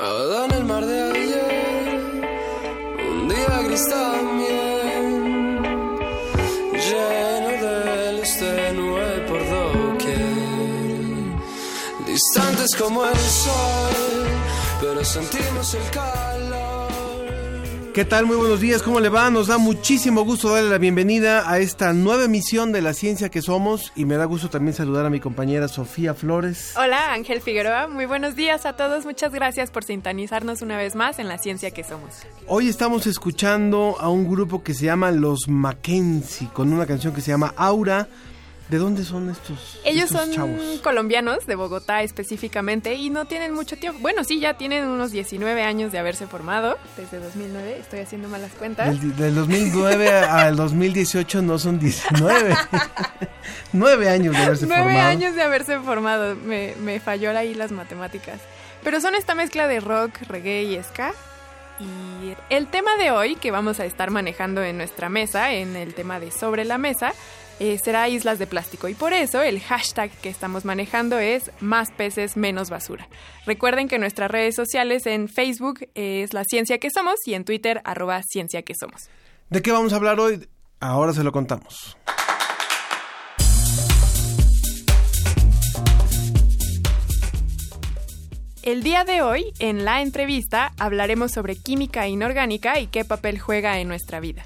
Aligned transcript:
Ahogado 0.00 0.44
en 0.44 0.52
el 0.52 0.64
mar 0.64 0.86
de 0.86 1.10
ayer, 1.10 2.22
un 3.10 3.28
día 3.28 3.62
gris 3.64 3.84
también, 3.88 5.18
lleno 6.86 7.48
de 7.66 8.12
luz 8.12 8.36
tenue 8.38 9.26
por 9.26 9.40
doquier, 9.50 11.00
distantes 12.06 12.76
como 12.78 13.04
el 13.06 13.18
sol, 13.18 14.28
pero 14.80 15.04
sentimos 15.04 15.74
el 15.74 15.90
calor. 15.90 16.37
¿Qué 17.98 18.04
tal? 18.04 18.26
Muy 18.26 18.36
buenos 18.36 18.60
días, 18.60 18.80
¿cómo 18.84 19.00
le 19.00 19.08
va? 19.08 19.28
Nos 19.28 19.48
da 19.48 19.58
muchísimo 19.58 20.22
gusto 20.22 20.50
darle 20.50 20.70
la 20.70 20.78
bienvenida 20.78 21.50
a 21.50 21.58
esta 21.58 21.92
nueva 21.92 22.26
emisión 22.26 22.70
de 22.70 22.80
La 22.80 22.94
Ciencia 22.94 23.28
que 23.28 23.42
Somos 23.42 23.92
y 23.96 24.04
me 24.04 24.14
da 24.14 24.24
gusto 24.24 24.48
también 24.48 24.72
saludar 24.72 25.04
a 25.04 25.10
mi 25.10 25.18
compañera 25.18 25.66
Sofía 25.66 26.14
Flores. 26.14 26.74
Hola, 26.76 27.12
Ángel 27.12 27.40
Figueroa. 27.40 27.88
Muy 27.88 28.06
buenos 28.06 28.36
días 28.36 28.66
a 28.66 28.74
todos. 28.74 29.04
Muchas 29.04 29.32
gracias 29.32 29.72
por 29.72 29.82
sintonizarnos 29.82 30.62
una 30.62 30.76
vez 30.76 30.94
más 30.94 31.18
en 31.18 31.26
La 31.26 31.38
Ciencia 31.38 31.72
que 31.72 31.82
Somos. 31.82 32.14
Hoy 32.46 32.68
estamos 32.68 33.08
escuchando 33.08 33.96
a 33.98 34.08
un 34.10 34.30
grupo 34.30 34.62
que 34.62 34.74
se 34.74 34.84
llama 34.84 35.10
Los 35.10 35.48
Mackenzie 35.48 36.50
con 36.52 36.72
una 36.72 36.86
canción 36.86 37.12
que 37.12 37.20
se 37.20 37.32
llama 37.32 37.52
Aura. 37.56 38.06
¿De 38.68 38.76
dónde 38.76 39.02
son 39.02 39.30
estos? 39.30 39.80
Ellos 39.84 40.04
estos 40.10 40.20
son 40.20 40.32
chavos? 40.32 40.80
colombianos, 40.82 41.46
de 41.46 41.54
Bogotá 41.54 42.02
específicamente, 42.02 42.94
y 42.94 43.08
no 43.08 43.24
tienen 43.24 43.54
mucho 43.54 43.76
tiempo. 43.76 43.98
Bueno, 44.02 44.24
sí, 44.24 44.40
ya 44.40 44.54
tienen 44.58 44.86
unos 44.86 45.10
19 45.10 45.62
años 45.62 45.90
de 45.90 45.98
haberse 45.98 46.26
formado, 46.26 46.76
desde 46.96 47.18
2009. 47.18 47.78
Estoy 47.80 48.00
haciendo 48.00 48.28
malas 48.28 48.52
cuentas. 48.52 48.88
Del, 49.00 49.16
del 49.16 49.34
2009 49.34 50.10
al 50.28 50.56
2018 50.56 51.40
no 51.40 51.58
son 51.58 51.78
19. 51.78 52.54
Nueve 53.72 54.10
años 54.10 54.36
de 54.36 54.42
haberse 54.42 54.66
Nueve 54.66 54.82
formado. 54.82 55.08
años 55.08 55.34
de 55.34 55.42
haberse 55.42 55.80
formado. 55.80 56.36
Me, 56.36 56.74
me 56.80 57.00
falló 57.00 57.36
ahí 57.36 57.54
las 57.54 57.72
matemáticas. 57.72 58.40
Pero 58.84 59.00
son 59.00 59.14
esta 59.14 59.34
mezcla 59.34 59.66
de 59.66 59.80
rock, 59.80 60.12
reggae 60.28 60.64
y 60.64 60.82
ska. 60.82 61.12
Y 61.80 62.34
el 62.50 62.66
tema 62.66 62.96
de 62.96 63.12
hoy 63.12 63.36
que 63.36 63.50
vamos 63.50 63.80
a 63.80 63.84
estar 63.86 64.10
manejando 64.10 64.62
en 64.62 64.76
nuestra 64.76 65.08
mesa, 65.08 65.52
en 65.52 65.76
el 65.76 65.94
tema 65.94 66.20
de 66.20 66.30
sobre 66.30 66.64
la 66.64 66.76
mesa, 66.76 67.12
eh, 67.60 67.78
será 67.82 68.08
islas 68.08 68.38
de 68.38 68.46
plástico. 68.46 68.88
Y 68.88 68.94
por 68.94 69.12
eso 69.12 69.42
el 69.42 69.60
hashtag 69.60 70.10
que 70.10 70.28
estamos 70.28 70.64
manejando 70.64 71.18
es 71.18 71.50
más 71.60 71.90
peces, 71.90 72.36
menos 72.36 72.70
basura. 72.70 73.08
Recuerden 73.46 73.88
que 73.88 73.98
nuestras 73.98 74.30
redes 74.30 74.54
sociales 74.54 75.06
en 75.06 75.28
Facebook 75.28 75.88
es 75.94 76.32
la 76.32 76.44
ciencia 76.44 76.78
que 76.78 76.90
somos 76.90 77.16
y 77.26 77.34
en 77.34 77.44
Twitter 77.44 77.80
arroba 77.84 78.22
ciencia 78.22 78.62
que 78.62 78.74
somos. 78.78 79.08
¿De 79.50 79.62
qué 79.62 79.72
vamos 79.72 79.92
a 79.92 79.96
hablar 79.96 80.20
hoy? 80.20 80.48
Ahora 80.80 81.12
se 81.12 81.24
lo 81.24 81.32
contamos. 81.32 81.96
El 88.62 88.82
día 88.82 89.04
de 89.04 89.22
hoy, 89.22 89.54
en 89.60 89.86
la 89.86 90.02
entrevista, 90.02 90.72
hablaremos 90.78 91.32
sobre 91.32 91.56
química 91.56 92.06
inorgánica 92.06 92.78
y 92.78 92.88
qué 92.88 93.02
papel 93.02 93.38
juega 93.38 93.80
en 93.80 93.88
nuestra 93.88 94.20
vida. 94.20 94.44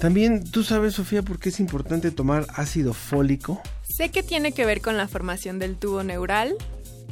También, 0.00 0.44
¿tú 0.44 0.62
sabes, 0.62 0.94
Sofía, 0.94 1.22
por 1.22 1.38
qué 1.40 1.48
es 1.48 1.58
importante 1.60 2.10
tomar 2.10 2.46
ácido 2.54 2.92
fólico? 2.94 3.60
Sé 3.82 4.10
que 4.10 4.22
tiene 4.22 4.52
que 4.52 4.64
ver 4.64 4.80
con 4.80 4.96
la 4.96 5.08
formación 5.08 5.58
del 5.58 5.76
tubo 5.76 6.04
neural 6.04 6.54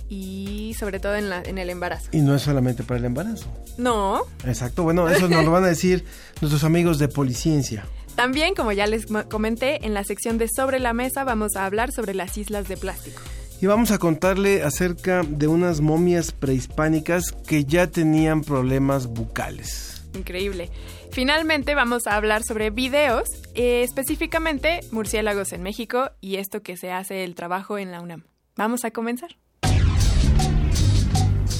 y 0.08 0.74
sobre 0.78 1.00
todo 1.00 1.16
en, 1.16 1.28
la- 1.28 1.42
en 1.42 1.58
el 1.58 1.68
embarazo. 1.70 2.08
Y 2.12 2.20
no 2.20 2.34
es 2.36 2.42
solamente 2.42 2.84
para 2.84 2.98
el 3.00 3.04
embarazo. 3.06 3.46
No, 3.76 4.22
Exacto, 4.44 4.84
bueno, 4.84 5.08
eso 5.08 5.28
nos 5.28 5.44
lo 5.44 5.50
van 5.50 5.64
a 5.64 5.68
decir 5.68 6.04
nuestros 6.40 6.62
amigos 6.62 6.98
de 7.00 7.08
Policiencia. 7.08 7.84
también 8.14 8.54
como 8.54 8.70
ya 8.72 8.86
les 8.86 9.06
comenté, 9.06 9.84
en 9.84 9.92
la 9.92 10.04
sección 10.04 10.38
de 10.38 10.46
Sobre 10.48 10.78
la 10.78 10.92
Mesa 10.92 11.24
vamos 11.24 11.56
a 11.56 11.66
hablar 11.66 11.90
sobre 11.90 12.14
las 12.14 12.38
islas 12.38 12.68
de 12.68 12.76
plástico. 12.76 13.20
Y 13.60 13.66
vamos 13.66 13.90
a 13.90 13.98
contarle 13.98 14.62
acerca 14.62 15.22
de 15.26 15.48
unas 15.48 15.80
momias 15.80 16.30
prehispánicas 16.30 17.32
que 17.32 17.64
ya 17.64 17.86
tenían 17.88 18.42
problemas 18.42 19.06
bucales. 19.06 19.95
Increíble. 20.16 20.70
Finalmente 21.12 21.74
vamos 21.74 22.06
a 22.06 22.16
hablar 22.16 22.42
sobre 22.42 22.70
videos, 22.70 23.28
eh, 23.54 23.82
específicamente 23.82 24.80
murciélagos 24.90 25.52
en 25.52 25.62
México 25.62 26.10
y 26.20 26.36
esto 26.36 26.62
que 26.62 26.76
se 26.76 26.90
hace 26.90 27.24
el 27.24 27.34
trabajo 27.34 27.78
en 27.78 27.92
la 27.92 28.00
UNAM. 28.00 28.24
Vamos 28.56 28.84
a 28.84 28.90
comenzar. 28.90 29.36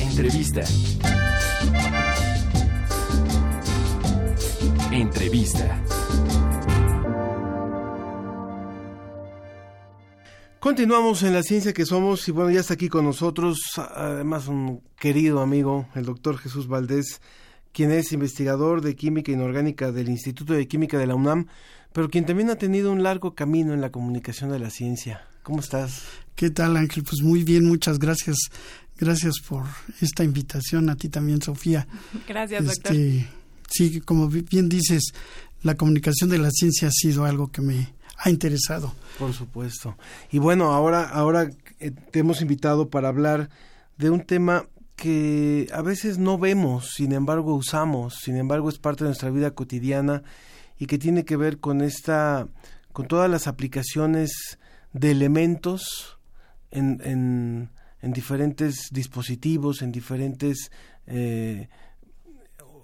Entrevista. 0.01 0.63
Entrevista. 4.91 5.83
Continuamos 10.67 11.23
en 11.23 11.33
la 11.33 11.43
ciencia 11.43 11.73
que 11.73 11.87
somos 11.87 12.27
y 12.27 12.33
bueno, 12.33 12.51
ya 12.51 12.61
está 12.61 12.75
aquí 12.75 12.89
con 12.89 13.05
nosotros 13.05 13.61
además 13.77 14.49
un 14.49 14.83
querido 14.99 15.41
amigo, 15.41 15.87
el 15.95 16.05
doctor 16.07 16.39
Jesús 16.39 16.67
Valdés, 16.67 17.21
quien 17.77 17.91
es 17.93 18.11
investigador 18.13 18.81
de 18.81 18.97
química 18.97 19.31
inorgánica 19.31 19.93
del 19.93 20.09
Instituto 20.09 20.55
de 20.55 20.67
Química 20.67 20.97
de 20.97 21.07
la 21.07 21.15
UNAM, 21.15 21.47
pero 21.93 22.09
quien 22.09 22.25
también 22.25 22.49
ha 22.49 22.57
tenido 22.57 22.91
un 22.91 23.03
largo 23.03 23.35
camino 23.35 23.75
en 23.75 23.83
la 23.83 23.91
comunicación 23.91 24.51
de 24.51 24.59
la 24.59 24.71
ciencia. 24.71 25.27
¿Cómo 25.43 25.61
estás? 25.61 26.01
¿Qué 26.37 26.49
tal, 26.49 26.79
Ángel? 26.79 27.05
Pues 27.05 27.21
muy 27.21 27.45
bien, 27.45 27.67
muchas 27.67 27.99
gracias. 27.99 28.39
Gracias 28.99 29.35
por 29.47 29.65
esta 30.01 30.25
invitación, 30.25 30.89
a 30.89 30.97
ti 30.97 31.11
también, 31.11 31.43
Sofía. 31.43 31.87
Gracias, 32.27 32.65
doctor. 32.65 32.93
Este, 32.97 33.29
sí, 33.69 34.01
como 34.01 34.27
bi- 34.29 34.41
bien 34.51 34.71
dices, 34.71 35.13
la 35.63 35.75
comunicación 35.75 36.31
de 36.31 36.39
la 36.39 36.51
ciencia 36.51 36.89
ha 36.89 36.93
sido 36.93 37.27
algo 37.27 37.49
que 37.53 37.61
me 37.61 37.93
ha 38.17 38.31
interesado. 38.31 38.95
Por 39.19 39.35
supuesto. 39.35 39.99
Y 40.33 40.39
bueno, 40.39 40.73
ahora, 40.73 41.11
ahora 41.11 41.51
eh, 41.79 41.91
te 41.91 42.21
hemos 42.21 42.41
invitado 42.41 42.89
para 42.89 43.09
hablar 43.09 43.51
de 43.99 44.09
un 44.09 44.23
tema 44.25 44.65
que 44.97 45.69
a 45.73 45.83
veces 45.83 46.19
no 46.19 46.39
vemos, 46.39 46.93
sin 46.95 47.13
embargo 47.13 47.55
usamos, 47.55 48.17
sin 48.17 48.37
embargo 48.37 48.71
es 48.71 48.79
parte 48.79 49.05
de 49.05 49.11
nuestra 49.11 49.31
vida 49.31 49.51
cotidiana 49.53 50.23
y 50.79 50.87
que 50.87 50.99
tiene 50.99 51.25
que 51.25 51.37
ver 51.37 51.59
con 51.59 51.83
esta, 51.83 52.49
con 52.93 53.07
todas 53.07 53.31
las 53.31 53.47
aplicaciones 53.47 54.59
de 54.93 55.11
elementos 55.11 56.19
en, 56.71 57.01
en, 57.05 57.71
en 58.01 58.13
diferentes 58.13 58.89
dispositivos, 58.91 59.83
en 59.83 59.93
diferentes 59.93 60.71
eh, 61.07 61.69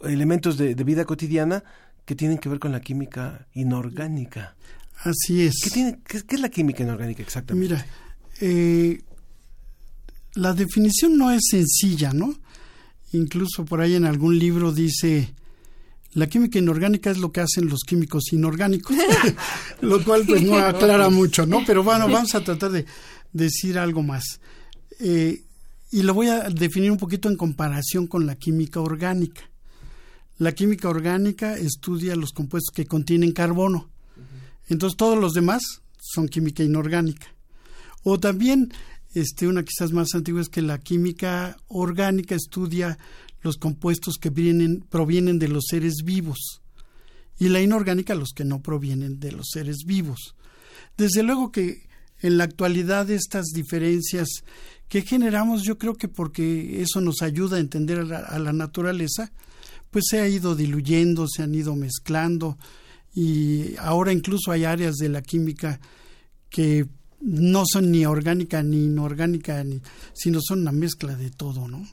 elementos 0.02 0.58
de, 0.58 0.74
de 0.74 0.84
vida 0.84 1.04
cotidiana 1.06 1.64
que 2.04 2.14
tienen 2.14 2.38
que 2.38 2.48
ver 2.48 2.58
con 2.58 2.72
la 2.72 2.80
química 2.80 3.46
inorgánica. 3.54 4.54
Así 4.98 5.46
es. 5.46 5.54
¿Qué, 5.64 5.70
tiene, 5.70 5.98
qué, 6.06 6.22
qué 6.22 6.34
es 6.36 6.40
la 6.40 6.48
química 6.50 6.82
inorgánica 6.82 7.22
exactamente? 7.22 7.74
Mira, 7.74 7.86
eh, 8.40 9.02
la 10.34 10.54
definición 10.54 11.16
no 11.16 11.30
es 11.30 11.42
sencilla, 11.50 12.12
¿no? 12.12 12.34
Incluso 13.12 13.64
por 13.64 13.80
ahí 13.80 13.94
en 13.94 14.04
algún 14.04 14.38
libro 14.38 14.72
dice, 14.72 15.34
la 16.14 16.26
química 16.26 16.58
inorgánica 16.58 17.10
es 17.10 17.18
lo 17.18 17.32
que 17.32 17.40
hacen 17.40 17.68
los 17.68 17.80
químicos 17.80 18.32
inorgánicos, 18.32 18.96
lo 19.80 20.02
cual 20.04 20.24
pues 20.26 20.42
no 20.42 20.56
aclara 20.56 21.10
mucho, 21.10 21.46
¿no? 21.46 21.62
Pero 21.66 21.82
bueno, 21.82 22.08
vamos 22.08 22.34
a 22.34 22.42
tratar 22.42 22.70
de 22.70 22.86
decir 23.32 23.78
algo 23.78 24.02
más. 24.02 24.40
Eh, 25.00 25.42
y 25.90 26.02
lo 26.02 26.14
voy 26.14 26.28
a 26.28 26.48
definir 26.48 26.90
un 26.90 26.98
poquito 26.98 27.28
en 27.28 27.36
comparación 27.36 28.06
con 28.06 28.26
la 28.26 28.36
química 28.36 28.80
orgánica. 28.80 29.42
La 30.38 30.52
química 30.52 30.88
orgánica 30.88 31.54
estudia 31.56 32.16
los 32.16 32.32
compuestos 32.32 32.74
que 32.74 32.86
contienen 32.86 33.32
carbono. 33.32 33.90
Entonces 34.68 34.96
todos 34.96 35.18
los 35.18 35.34
demás 35.34 35.62
son 36.00 36.28
química 36.28 36.62
inorgánica. 36.62 37.26
O 38.02 38.18
también, 38.18 38.72
este, 39.14 39.46
una 39.46 39.64
quizás 39.64 39.92
más 39.92 40.14
antigua 40.14 40.40
es 40.40 40.48
que 40.48 40.62
la 40.62 40.78
química 40.78 41.56
orgánica 41.68 42.34
estudia 42.34 42.98
los 43.42 43.56
compuestos 43.56 44.16
que 44.18 44.30
vienen, 44.30 44.84
provienen 44.88 45.38
de 45.38 45.48
los 45.48 45.64
seres 45.68 46.02
vivos 46.04 46.62
y 47.38 47.48
la 47.48 47.60
inorgánica 47.60 48.14
los 48.14 48.30
que 48.34 48.44
no 48.44 48.62
provienen 48.62 49.18
de 49.20 49.32
los 49.32 49.48
seres 49.52 49.78
vivos. 49.84 50.36
Desde 50.96 51.22
luego 51.22 51.50
que 51.50 51.88
en 52.20 52.38
la 52.38 52.44
actualidad 52.44 53.10
estas 53.10 53.46
diferencias 53.46 54.28
que 54.88 55.02
generamos, 55.02 55.62
yo 55.62 55.76
creo 55.78 55.94
que 55.94 56.08
porque 56.08 56.80
eso 56.82 57.00
nos 57.00 57.22
ayuda 57.22 57.56
a 57.56 57.60
entender 57.60 58.00
a 58.00 58.04
la, 58.04 58.18
a 58.18 58.38
la 58.38 58.52
naturaleza, 58.52 59.32
pues 59.90 60.04
se 60.08 60.20
ha 60.20 60.28
ido 60.28 60.54
diluyendo, 60.54 61.26
se 61.28 61.42
han 61.42 61.54
ido 61.54 61.74
mezclando 61.74 62.58
y 63.14 63.76
ahora 63.78 64.12
incluso 64.12 64.52
hay 64.52 64.64
áreas 64.64 64.96
de 64.96 65.08
la 65.08 65.20
química 65.20 65.80
que 66.48 66.86
no 67.22 67.62
son 67.66 67.90
ni 67.90 68.04
orgánica 68.04 68.62
ni 68.62 68.84
inorgánica, 68.84 69.62
ni, 69.64 69.80
sino 70.12 70.40
son 70.42 70.60
una 70.60 70.72
mezcla 70.72 71.14
de 71.14 71.30
todo, 71.30 71.68
¿no? 71.68 71.86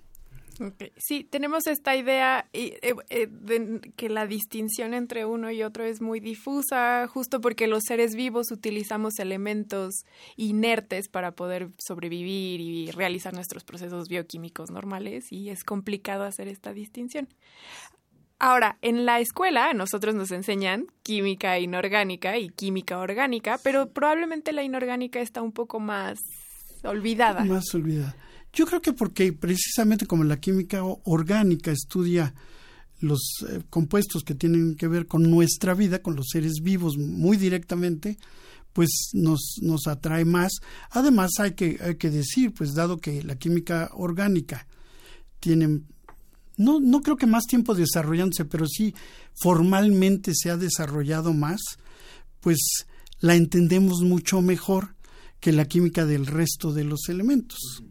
Ok, 0.61 0.91
Sí, 0.97 1.23
tenemos 1.23 1.67
esta 1.67 1.95
idea 1.95 2.49
eh, 2.51 2.79
eh, 2.81 3.27
de 3.27 3.79
que 3.95 4.09
la 4.09 4.27
distinción 4.27 4.93
entre 4.93 5.25
uno 5.25 5.49
y 5.51 5.63
otro 5.63 5.85
es 5.85 6.01
muy 6.01 6.19
difusa, 6.19 7.07
justo 7.07 7.39
porque 7.39 7.67
los 7.67 7.83
seres 7.87 8.13
vivos 8.13 8.51
utilizamos 8.51 9.19
elementos 9.19 10.03
inertes 10.35 11.07
para 11.07 11.31
poder 11.31 11.69
sobrevivir 11.77 12.59
y 12.59 12.91
realizar 12.91 13.33
nuestros 13.33 13.63
procesos 13.63 14.09
bioquímicos 14.09 14.69
normales 14.69 15.31
y 15.31 15.49
es 15.49 15.63
complicado 15.63 16.23
hacer 16.25 16.49
esta 16.49 16.73
distinción. 16.73 17.29
Ahora, 18.39 18.77
en 18.81 19.05
la 19.05 19.19
escuela 19.19 19.69
a 19.69 19.73
nosotros 19.73 20.15
nos 20.15 20.31
enseñan 20.31 20.87
química 21.03 21.59
inorgánica 21.59 22.37
y 22.37 22.49
química 22.49 22.97
orgánica, 22.97 23.59
pero 23.63 23.91
probablemente 23.91 24.53
la 24.53 24.63
inorgánica 24.63 25.19
está 25.19 25.41
un 25.41 25.51
poco 25.51 25.79
más 25.81 26.19
olvidada. 26.83 27.43
Más 27.43 27.73
olvidada. 27.75 28.15
Yo 28.53 28.65
creo 28.65 28.81
que 28.81 28.93
porque 28.93 29.33
precisamente 29.33 30.07
como 30.07 30.23
la 30.23 30.39
química 30.39 30.81
orgánica 30.83 31.71
estudia 31.71 32.33
los 32.99 33.19
eh, 33.47 33.61
compuestos 33.69 34.23
que 34.23 34.35
tienen 34.35 34.75
que 34.75 34.87
ver 34.87 35.07
con 35.07 35.29
nuestra 35.29 35.73
vida, 35.73 36.01
con 36.01 36.15
los 36.15 36.27
seres 36.31 36.61
vivos 36.61 36.97
muy 36.97 37.37
directamente, 37.37 38.17
pues 38.73 39.11
nos, 39.13 39.55
nos 39.61 39.87
atrae 39.87 40.25
más. 40.25 40.53
Además 40.91 41.31
hay 41.39 41.51
que, 41.51 41.77
hay 41.81 41.95
que 41.95 42.09
decir, 42.09 42.53
pues 42.53 42.73
dado 42.73 42.97
que 42.97 43.23
la 43.23 43.35
química 43.35 43.89
orgánica 43.93 44.67
tiene, 45.39 45.81
no, 46.59 46.79
no 46.79 47.01
creo 47.01 47.17
que 47.17 47.25
más 47.25 47.45
tiempo 47.45 47.73
desarrollándose, 47.73 48.45
pero 48.45 48.67
sí 48.67 48.93
formalmente 49.33 50.33
se 50.35 50.51
ha 50.51 50.57
desarrollado 50.57 51.33
más, 51.33 51.61
pues 52.41 52.85
la 53.19 53.35
entendemos 53.35 54.01
mucho 54.01 54.41
mejor 54.41 54.95
que 55.39 55.51
la 55.51 55.65
química 55.65 56.05
del 56.05 56.25
resto 56.27 56.73
de 56.73 56.83
los 56.83 57.09
elementos. 57.09 57.81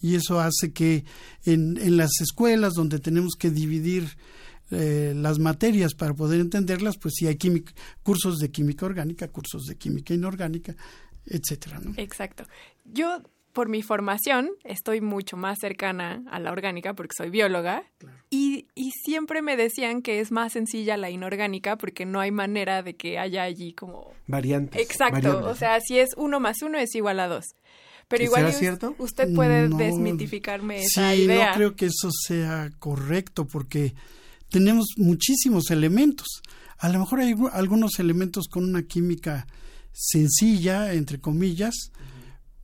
Y 0.00 0.16
eso 0.16 0.40
hace 0.40 0.72
que 0.72 1.04
en, 1.44 1.78
en 1.78 1.96
las 1.96 2.20
escuelas 2.20 2.74
donde 2.74 2.98
tenemos 2.98 3.34
que 3.38 3.50
dividir 3.50 4.16
eh, 4.70 5.12
las 5.14 5.38
materias 5.38 5.94
para 5.94 6.14
poder 6.14 6.40
entenderlas, 6.40 6.96
pues 6.96 7.14
sí 7.16 7.26
hay 7.26 7.38
cursos 8.02 8.38
de 8.38 8.50
química 8.50 8.86
orgánica, 8.86 9.28
cursos 9.28 9.64
de 9.64 9.76
química 9.76 10.14
inorgánica, 10.14 10.74
etcétera. 11.26 11.80
Exacto. 11.96 12.46
Yo, 12.84 13.22
por 13.52 13.68
mi 13.68 13.82
formación, 13.82 14.50
estoy 14.64 15.00
mucho 15.00 15.36
más 15.36 15.58
cercana 15.60 16.22
a 16.30 16.40
la 16.40 16.52
orgánica 16.52 16.94
porque 16.94 17.14
soy 17.16 17.30
bióloga 17.30 17.84
y, 18.30 18.66
y 18.74 18.90
siempre 19.04 19.42
me 19.42 19.56
decían 19.56 20.00
que 20.02 20.20
es 20.20 20.30
más 20.32 20.52
sencilla 20.52 20.96
la 20.96 21.10
inorgánica 21.10 21.76
porque 21.76 22.06
no 22.06 22.20
hay 22.20 22.30
manera 22.30 22.82
de 22.82 22.94
que 22.96 23.18
haya 23.18 23.42
allí 23.42 23.72
como... 23.74 24.12
Variantes. 24.26 24.80
Exacto, 24.80 25.46
o 25.48 25.54
sea, 25.54 25.78
si 25.80 25.98
es 25.98 26.10
uno 26.16 26.40
más 26.40 26.62
uno 26.62 26.78
es 26.78 26.94
igual 26.94 27.20
a 27.20 27.28
dos. 27.28 27.44
Pero 28.08 28.24
igual 28.24 28.40
¿Será 28.42 28.52
us- 28.52 28.58
cierto? 28.58 28.94
usted 28.98 29.34
puede 29.34 29.68
No. 29.68 29.76
desmitificarme 29.78 30.82
esa 30.82 31.12
Sí, 31.14 31.22
idea. 31.22 31.50
no 31.50 31.54
creo 31.56 31.76
que 31.76 31.86
eso 31.86 32.10
sea 32.26 32.70
correcto 32.78 33.46
porque 33.46 33.94
tenemos 34.50 34.86
muchísimos 34.96 35.70
elementos. 35.70 36.26
A 36.78 36.88
lo 36.88 36.98
mejor 36.98 37.20
hay 37.20 37.32
algu- 37.32 37.50
algunos 37.52 37.98
elementos 38.00 38.48
con 38.48 38.64
una 38.64 38.82
química 38.82 39.46
sencilla, 39.92 40.92
entre 40.94 41.20
comillas, 41.20 41.74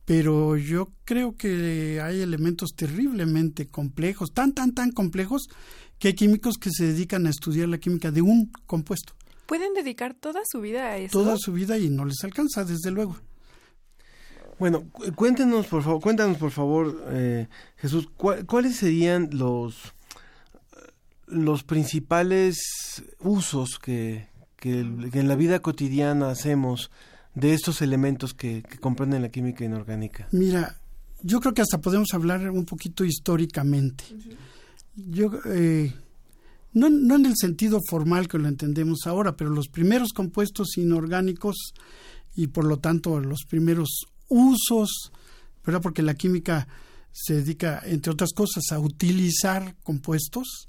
pero 0.09 0.57
yo 0.57 0.87
creo 1.05 1.35
que 1.35 2.01
hay 2.01 2.21
elementos 2.21 2.71
terriblemente 2.75 3.67
complejos, 3.67 4.31
tan, 4.33 4.53
tan, 4.53 4.73
tan 4.73 4.91
complejos, 4.91 5.43
que 5.99 6.07
hay 6.07 6.13
químicos 6.15 6.57
que 6.57 6.71
se 6.71 6.85
dedican 6.85 7.27
a 7.27 7.29
estudiar 7.29 7.69
la 7.69 7.77
química 7.77 8.09
de 8.09 8.23
un 8.23 8.51
compuesto 8.65 9.13
¿Pueden 9.45 9.75
dedicar 9.75 10.15
toda 10.15 10.41
su 10.49 10.61
vida 10.61 10.87
a 10.87 10.97
eso? 10.97 11.11
toda 11.11 11.35
su 11.37 11.53
vida 11.53 11.77
y 11.77 11.89
no 11.91 12.05
les 12.05 12.23
alcanza, 12.23 12.65
desde 12.65 12.89
luego. 12.89 13.17
Bueno, 14.57 14.85
cu- 14.91 15.13
cuéntenos 15.13 15.67
por 15.67 15.83
favor, 15.83 16.01
cuéntanos 16.01 16.37
por 16.37 16.49
favor, 16.49 17.03
eh, 17.11 17.47
Jesús, 17.77 18.09
¿cuál- 18.17 18.47
¿cuáles 18.47 18.77
serían 18.77 19.29
los 19.31 19.75
los 21.27 21.61
principales 21.63 22.57
usos 23.19 23.77
que, 23.77 24.27
que, 24.55 24.83
que 25.11 25.19
en 25.19 25.27
la 25.27 25.35
vida 25.35 25.59
cotidiana 25.61 26.31
hacemos 26.31 26.89
de 27.39 27.53
estos 27.53 27.81
elementos 27.81 28.33
que, 28.33 28.63
comprenden 28.79 29.21
la 29.21 29.29
química 29.29 29.63
inorgánica? 29.63 30.27
Mira, 30.31 30.79
yo 31.21 31.39
creo 31.39 31.53
que 31.53 31.61
hasta 31.61 31.81
podemos 31.81 32.13
hablar 32.13 32.49
un 32.49 32.65
poquito 32.65 33.03
históricamente. 33.03 34.03
Yo, 34.95 35.31
eh, 35.45 35.93
no, 36.73 36.89
no 36.89 37.15
en 37.15 37.25
el 37.25 37.35
sentido 37.35 37.79
formal 37.87 38.27
que 38.27 38.37
lo 38.37 38.47
entendemos 38.47 38.99
ahora, 39.05 39.35
pero 39.35 39.49
los 39.49 39.67
primeros 39.67 40.13
compuestos 40.13 40.77
inorgánicos 40.77 41.73
y 42.35 42.47
por 42.47 42.65
lo 42.65 42.79
tanto 42.79 43.19
los 43.19 43.43
primeros 43.47 44.07
usos, 44.27 45.11
¿verdad? 45.65 45.81
Porque 45.81 46.01
la 46.01 46.13
química 46.13 46.67
se 47.11 47.35
dedica, 47.35 47.81
entre 47.85 48.11
otras 48.11 48.31
cosas, 48.33 48.63
a 48.71 48.79
utilizar 48.79 49.75
compuestos, 49.83 50.67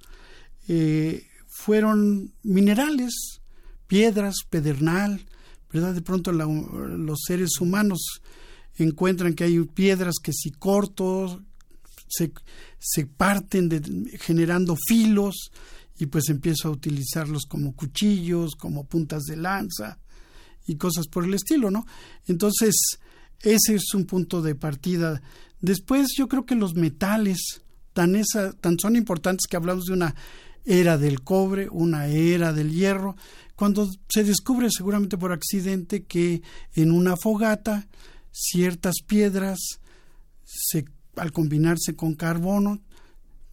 eh, 0.68 1.26
fueron 1.48 2.32
minerales, 2.42 3.40
piedras, 3.86 4.36
pedernal, 4.48 5.26
¿verdad? 5.72 5.94
De 5.94 6.02
pronto 6.02 6.32
los 6.32 7.20
seres 7.26 7.60
humanos 7.60 8.20
encuentran 8.76 9.34
que 9.34 9.44
hay 9.44 9.60
piedras 9.64 10.16
que 10.22 10.32
si 10.32 10.50
corto 10.50 11.42
se, 12.08 12.32
se 12.78 13.06
parten 13.06 14.08
generando 14.20 14.76
filos 14.88 15.50
y 15.98 16.06
pues 16.06 16.28
empiezo 16.28 16.68
a 16.68 16.72
utilizarlos 16.72 17.44
como 17.46 17.74
cuchillos, 17.74 18.54
como 18.56 18.84
puntas 18.84 19.24
de 19.24 19.36
lanza 19.36 19.98
y 20.66 20.76
cosas 20.76 21.06
por 21.08 21.24
el 21.24 21.34
estilo, 21.34 21.70
¿no? 21.70 21.86
Entonces, 22.26 22.74
ese 23.40 23.74
es 23.74 23.94
un 23.94 24.06
punto 24.06 24.40
de 24.42 24.54
partida. 24.54 25.20
Después 25.60 26.08
yo 26.16 26.28
creo 26.28 26.46
que 26.46 26.54
los 26.54 26.74
metales 26.74 27.62
tan, 27.92 28.16
esa, 28.16 28.52
tan 28.52 28.78
son 28.78 28.96
importantes 28.96 29.46
que 29.48 29.56
hablamos 29.56 29.86
de 29.86 29.92
una 29.92 30.14
era 30.64 30.98
del 30.98 31.22
cobre, 31.22 31.68
una 31.70 32.06
era 32.06 32.52
del 32.52 32.72
hierro, 32.72 33.16
cuando 33.56 33.88
se 34.08 34.24
descubre 34.24 34.68
seguramente 34.70 35.18
por 35.18 35.32
accidente 35.32 36.04
que 36.04 36.42
en 36.74 36.92
una 36.92 37.16
fogata 37.16 37.88
ciertas 38.32 38.96
piedras 39.06 39.58
se, 40.44 40.84
al 41.16 41.32
combinarse 41.32 41.94
con 41.94 42.14
carbono, 42.14 42.80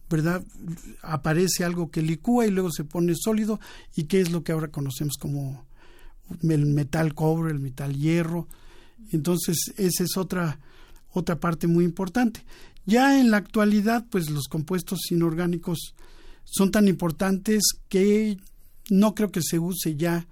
¿verdad? 0.08 0.42
Aparece 1.02 1.64
algo 1.64 1.90
que 1.90 2.00
licúa 2.00 2.46
y 2.46 2.50
luego 2.50 2.70
se 2.70 2.84
pone 2.84 3.14
sólido 3.14 3.60
y 3.94 4.04
qué 4.04 4.20
es 4.20 4.30
lo 4.30 4.42
que 4.42 4.52
ahora 4.52 4.68
conocemos 4.68 5.16
como 5.18 5.66
el 6.42 6.66
metal 6.66 7.14
cobre, 7.14 7.52
el 7.52 7.60
metal 7.60 7.94
hierro. 7.94 8.48
Entonces, 9.12 9.72
esa 9.76 10.04
es 10.04 10.16
otra 10.16 10.58
otra 11.12 11.40
parte 11.40 11.66
muy 11.66 11.84
importante. 11.84 12.44
Ya 12.86 13.20
en 13.20 13.30
la 13.30 13.38
actualidad, 13.38 14.06
pues 14.10 14.30
los 14.30 14.48
compuestos 14.48 15.10
inorgánicos 15.10 15.94
son 16.50 16.70
tan 16.70 16.88
importantes 16.88 17.62
que 17.88 18.38
no 18.90 19.14
creo 19.14 19.30
que 19.30 19.42
se 19.42 19.58
use 19.58 19.96
ya, 19.96 20.26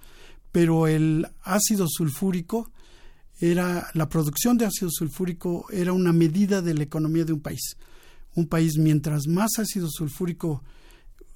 pero 0.53 0.87
el 0.87 1.27
ácido 1.43 1.87
sulfúrico 1.89 2.71
era 3.39 3.91
la 3.93 4.09
producción 4.09 4.57
de 4.57 4.65
ácido 4.65 4.91
sulfúrico 4.91 5.67
era 5.71 5.93
una 5.93 6.13
medida 6.13 6.63
de 6.63 6.73
la 6.75 6.85
economía 6.85 7.25
de 7.25 7.35
un 7.35 7.41
país. 7.41 7.77
Un 8.35 8.47
país 8.47 8.79
mientras 8.79 9.27
más 9.29 9.59
ácido 9.59 9.89
sulfúrico 9.91 10.63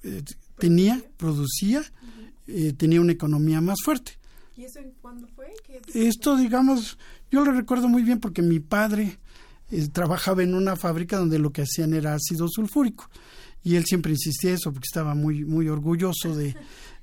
eh, 0.03 0.23
tenía, 0.57 1.03
producía, 1.17 1.83
eh, 2.47 2.73
tenía 2.73 3.01
una 3.01 3.11
economía 3.11 3.61
más 3.61 3.77
fuerte. 3.83 4.13
¿Y 4.57 4.63
eso 4.63 4.79
cuándo 5.01 5.27
fue? 5.35 5.47
¿Qué- 5.65 6.07
Esto, 6.07 6.35
digamos, 6.37 6.97
yo 7.31 7.45
lo 7.45 7.51
recuerdo 7.51 7.87
muy 7.87 8.01
bien 8.01 8.19
porque 8.19 8.41
mi 8.41 8.59
padre 8.59 9.19
eh, 9.69 9.87
trabajaba 9.89 10.41
en 10.41 10.55
una 10.55 10.75
fábrica 10.75 11.17
donde 11.17 11.37
lo 11.39 11.51
que 11.51 11.61
hacían 11.61 11.93
era 11.93 12.15
ácido 12.15 12.47
sulfúrico 12.49 13.09
y 13.63 13.75
él 13.75 13.85
siempre 13.85 14.11
insistía 14.11 14.53
eso 14.53 14.71
porque 14.71 14.87
estaba 14.87 15.15
muy 15.15 15.45
muy 15.45 15.67
orgulloso 15.67 16.35
de, 16.35 16.55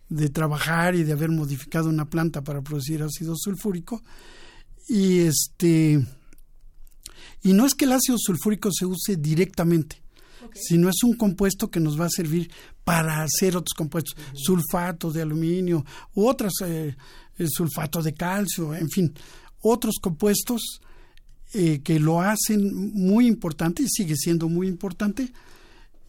de 0.08 0.28
trabajar 0.28 0.94
y 0.94 1.04
de 1.04 1.12
haber 1.12 1.30
modificado 1.30 1.88
una 1.88 2.08
planta 2.08 2.42
para 2.42 2.62
producir 2.62 3.02
ácido 3.02 3.34
sulfúrico 3.36 4.02
y 4.88 5.20
este 5.20 6.04
y 7.42 7.52
no 7.52 7.66
es 7.66 7.74
que 7.74 7.84
el 7.84 7.92
ácido 7.92 8.16
sulfúrico 8.18 8.70
se 8.72 8.86
use 8.86 9.16
directamente 9.16 10.02
sino 10.54 10.88
es 10.88 11.02
un 11.02 11.14
compuesto 11.14 11.70
que 11.70 11.80
nos 11.80 12.00
va 12.00 12.06
a 12.06 12.10
servir 12.10 12.50
para 12.84 13.22
hacer 13.22 13.56
otros 13.56 13.74
compuestos, 13.74 14.16
sulfato 14.34 15.10
de 15.10 15.22
aluminio 15.22 15.84
u 16.14 16.26
otros, 16.26 16.54
eh, 16.64 16.96
el 17.36 17.48
sulfato 17.50 18.02
de 18.02 18.14
calcio, 18.14 18.74
en 18.74 18.88
fin, 18.88 19.14
otros 19.60 19.96
compuestos 20.00 20.80
eh, 21.52 21.80
que 21.82 21.98
lo 22.00 22.20
hacen 22.20 22.92
muy 22.94 23.26
importante 23.26 23.82
y 23.82 23.88
sigue 23.88 24.16
siendo 24.16 24.48
muy 24.48 24.68
importante. 24.68 25.32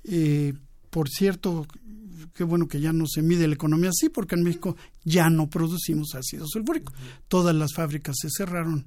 Eh, 0.10 0.54
por 0.90 1.08
cierto, 1.10 1.68
qué 2.34 2.44
bueno 2.44 2.68
que 2.68 2.80
ya 2.80 2.92
no 2.92 3.06
se 3.08 3.22
mide 3.22 3.48
la 3.48 3.54
economía 3.54 3.90
así, 3.90 4.10
porque 4.10 4.36
en 4.36 4.44
México 4.44 4.76
ya 5.04 5.30
no 5.30 5.50
producimos 5.50 6.16
ácido 6.16 6.46
sulfúrico. 6.48 6.94
Todas 7.28 7.56
las 7.56 7.74
fábricas 7.74 8.16
se 8.20 8.30
cerraron 8.30 8.86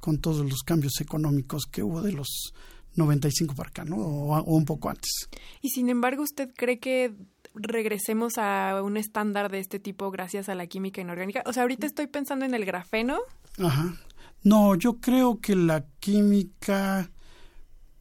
con 0.00 0.18
todos 0.18 0.48
los 0.48 0.62
cambios 0.62 1.00
económicos 1.00 1.64
que 1.70 1.82
hubo 1.82 2.02
de 2.02 2.12
los 2.12 2.52
95 2.96 3.54
para 3.54 3.70
acá, 3.70 3.84
¿no? 3.84 3.96
O, 3.96 4.36
o 4.36 4.56
un 4.56 4.64
poco 4.64 4.88
antes. 4.88 5.28
Y 5.60 5.70
sin 5.70 5.88
embargo, 5.88 6.22
¿usted 6.22 6.50
cree 6.54 6.78
que 6.78 7.14
regresemos 7.54 8.38
a 8.38 8.82
un 8.82 8.96
estándar 8.96 9.50
de 9.50 9.60
este 9.60 9.78
tipo 9.78 10.10
gracias 10.10 10.48
a 10.48 10.54
la 10.54 10.66
química 10.66 11.00
inorgánica? 11.00 11.42
O 11.46 11.52
sea, 11.52 11.62
ahorita 11.62 11.86
estoy 11.86 12.06
pensando 12.06 12.44
en 12.44 12.54
el 12.54 12.64
grafeno. 12.64 13.18
Ajá. 13.58 13.96
No, 14.42 14.74
yo 14.74 15.00
creo 15.00 15.40
que 15.40 15.56
la 15.56 15.86
química 16.00 17.10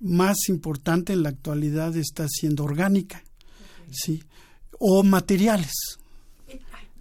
más 0.03 0.49
importante 0.49 1.13
en 1.13 1.23
la 1.23 1.29
actualidad 1.29 1.95
está 1.95 2.27
siendo 2.27 2.65
orgánica, 2.65 3.23
¿sí? 3.89 4.21
O 4.77 5.03
materiales. 5.03 5.97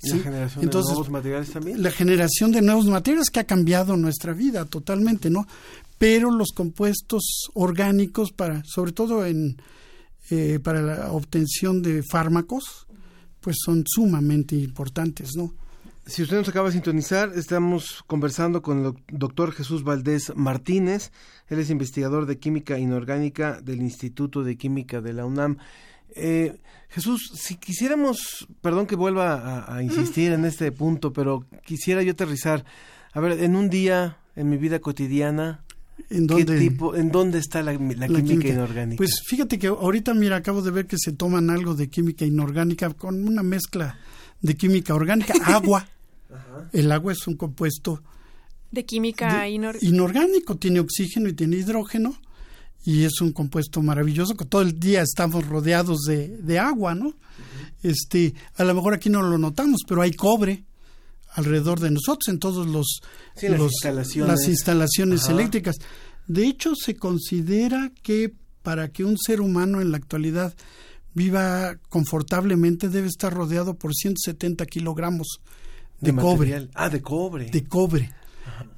¿La 0.03 0.19
generación 0.19 0.67
de 0.67 0.73
nuevos 0.73 1.11
materiales 1.11 1.51
también? 1.51 1.83
La 1.83 1.91
generación 1.91 2.53
de 2.53 2.63
nuevos 2.63 2.87
materiales 2.87 3.31
que 3.31 3.41
ha 3.41 3.45
cambiado 3.45 3.97
nuestra 3.97 4.33
vida 4.33 4.65
totalmente, 4.65 5.31
¿no? 5.31 5.47
Pero 5.99 6.31
los 6.31 6.51
compuestos 6.53 7.51
orgánicos, 7.55 8.33
para, 8.33 8.63
sobre 8.65 8.93
todo 8.93 9.25
en, 9.27 9.57
eh, 10.31 10.59
para 10.61 10.83
la 10.83 11.13
obtención 11.13 11.83
de 11.83 12.03
fármacos, 12.03 12.87
pues 13.41 13.57
son 13.65 13.85
sumamente 13.87 14.57
importantes, 14.57 15.31
¿no? 15.37 15.55
Si 16.05 16.23
usted 16.23 16.37
nos 16.37 16.49
acaba 16.49 16.69
de 16.69 16.73
sintonizar, 16.73 17.33
estamos 17.37 18.03
conversando 18.09 18.61
con 18.61 18.85
el 18.85 18.95
doctor 19.09 19.53
Jesús 19.53 19.85
Valdés 19.85 20.33
Martínez. 20.35 21.13
Él 21.49 21.61
es 21.61 21.71
investigador 21.71 22.27
de 22.27 22.39
química 22.39 22.77
inorgánica 22.77 23.61
del 23.61 23.81
Instituto 23.81 24.43
de 24.43 24.57
Química 24.57 25.01
de 25.01 25.13
la 25.13 25.25
UNAM. 25.25 25.59
Eh, 26.17 26.59
Jesús, 26.89 27.31
si 27.35 27.55
quisiéramos, 27.57 28.49
perdón 28.61 28.87
que 28.87 28.97
vuelva 28.97 29.65
a, 29.73 29.83
insistir 29.83 30.33
en 30.33 30.45
este 30.45 30.73
punto, 30.73 31.13
pero 31.13 31.47
quisiera 31.65 32.03
yo 32.03 32.13
aterrizar. 32.13 32.65
A 33.13 33.21
ver, 33.21 33.41
en 33.41 33.55
un 33.55 33.71
día, 33.71 34.19
en 34.35 34.51
mi 34.51 34.57
vida 34.57 34.81
cotidiana, 34.81 35.63
¿En 36.11 36.27
dónde, 36.27 36.59
tipo, 36.59 36.97
¿En 36.97 37.13
dónde 37.13 37.39
está 37.39 37.63
la, 37.63 37.77
química, 37.77 38.49
inorgánica? 38.49 38.97
Pues 38.97 39.23
fíjate 39.25 39.59
que 39.59 39.69
ahorita, 39.69 40.15
mira, 40.15 40.37
acabo 40.37 40.63
de 40.63 40.73
ver 40.73 40.87
que 40.87 40.97
se 40.99 41.13
toman 41.13 41.49
algo 41.49 41.75
de 41.75 41.89
química 41.89 42.25
inorgánica 42.25 42.91
con 42.91 43.27
una 43.27 43.45
mezcla 43.45 43.99
de 44.43 44.57
química 44.57 44.95
orgánica, 44.95 45.35
agua. 45.47 45.89
El 46.73 46.93
agua 46.93 47.13
es 47.13 47.27
un 47.27 47.37
compuesto 47.37 48.03
de 48.71 48.85
química 48.85 49.49
inorgánico, 49.49 50.57
tiene 50.57 50.81
oxígeno 50.81 51.29
y 51.29 51.35
tiene 51.35 51.57
hidrógeno 51.57 52.17
y 52.85 53.05
es 53.05 53.21
un 53.21 53.33
compuesto 53.33 53.83
maravilloso 53.83 54.35
que 54.35 54.45
todo 54.45 54.63
el 54.63 54.81
día 54.81 55.03
estamos 55.03 55.47
rodeados 55.47 56.01
de, 56.03 56.59
agua, 56.59 56.95
¿no? 56.95 57.15
Este, 57.83 58.35
a 58.57 58.65
lo 58.65 58.75
mejor 58.75 58.95
aquí 58.95 59.11
no 59.11 59.23
lo 59.23 59.39
notamos, 59.39 59.83
pero 59.87 60.03
hay 60.03 60.13
cobre 60.13 60.65
alrededor 61.35 61.81
de 61.81 61.91
nosotros 61.91 62.29
en 62.29 62.39
todos 62.39 62.67
los, 62.67 63.01
las 63.41 64.49
instalaciones, 64.49 65.29
eléctricas. 65.29 65.77
De 66.27 66.47
hecho, 66.47 66.75
se 66.75 66.97
considera 66.97 67.93
que 68.03 68.33
para 68.63 68.89
que 68.89 69.05
un 69.05 69.19
ser 69.19 69.41
humano 69.41 69.81
en 69.81 69.91
la 69.91 69.99
actualidad 69.99 70.55
viva 71.15 71.77
confortablemente 71.89 72.89
debe 72.89 73.09
estar 73.09 73.33
rodeado 73.33 73.75
por 73.75 73.95
170 73.95 74.67
kilogramos 74.67 75.41
de, 76.01 76.15
cobre. 76.15 76.69
Ah, 76.75 76.89
de 76.89 77.01
cobre. 77.01 77.51
De 77.51 77.65
cobre. 77.65 78.13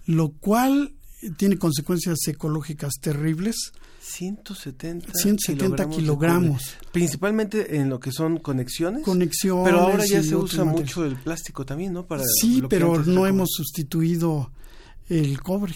Lo 0.07 0.31
cual 0.31 0.93
tiene 1.37 1.57
consecuencias 1.57 2.19
ecológicas 2.27 2.95
terribles. 3.01 3.73
170, 4.01 5.13
170 5.15 5.89
kilogramos. 5.89 6.75
Principalmente 6.93 7.77
en 7.77 7.89
lo 7.89 7.99
que 7.99 8.13
son 8.13 8.39
conexiones. 8.39 9.03
Conexiones. 9.03 9.65
Pero 9.65 9.81
ahora 9.81 10.05
ya 10.05 10.23
se 10.23 10.37
usa 10.37 10.65
mucho 10.65 11.05
el 11.05 11.17
plástico 11.17 11.65
también, 11.65 11.95
¿no? 11.95 12.07
Para 12.07 12.25
sí, 12.25 12.63
pero 12.69 13.03
no 13.05 13.27
hemos 13.27 13.51
sustituido 13.53 14.53
el 15.09 15.41
cobre 15.41 15.75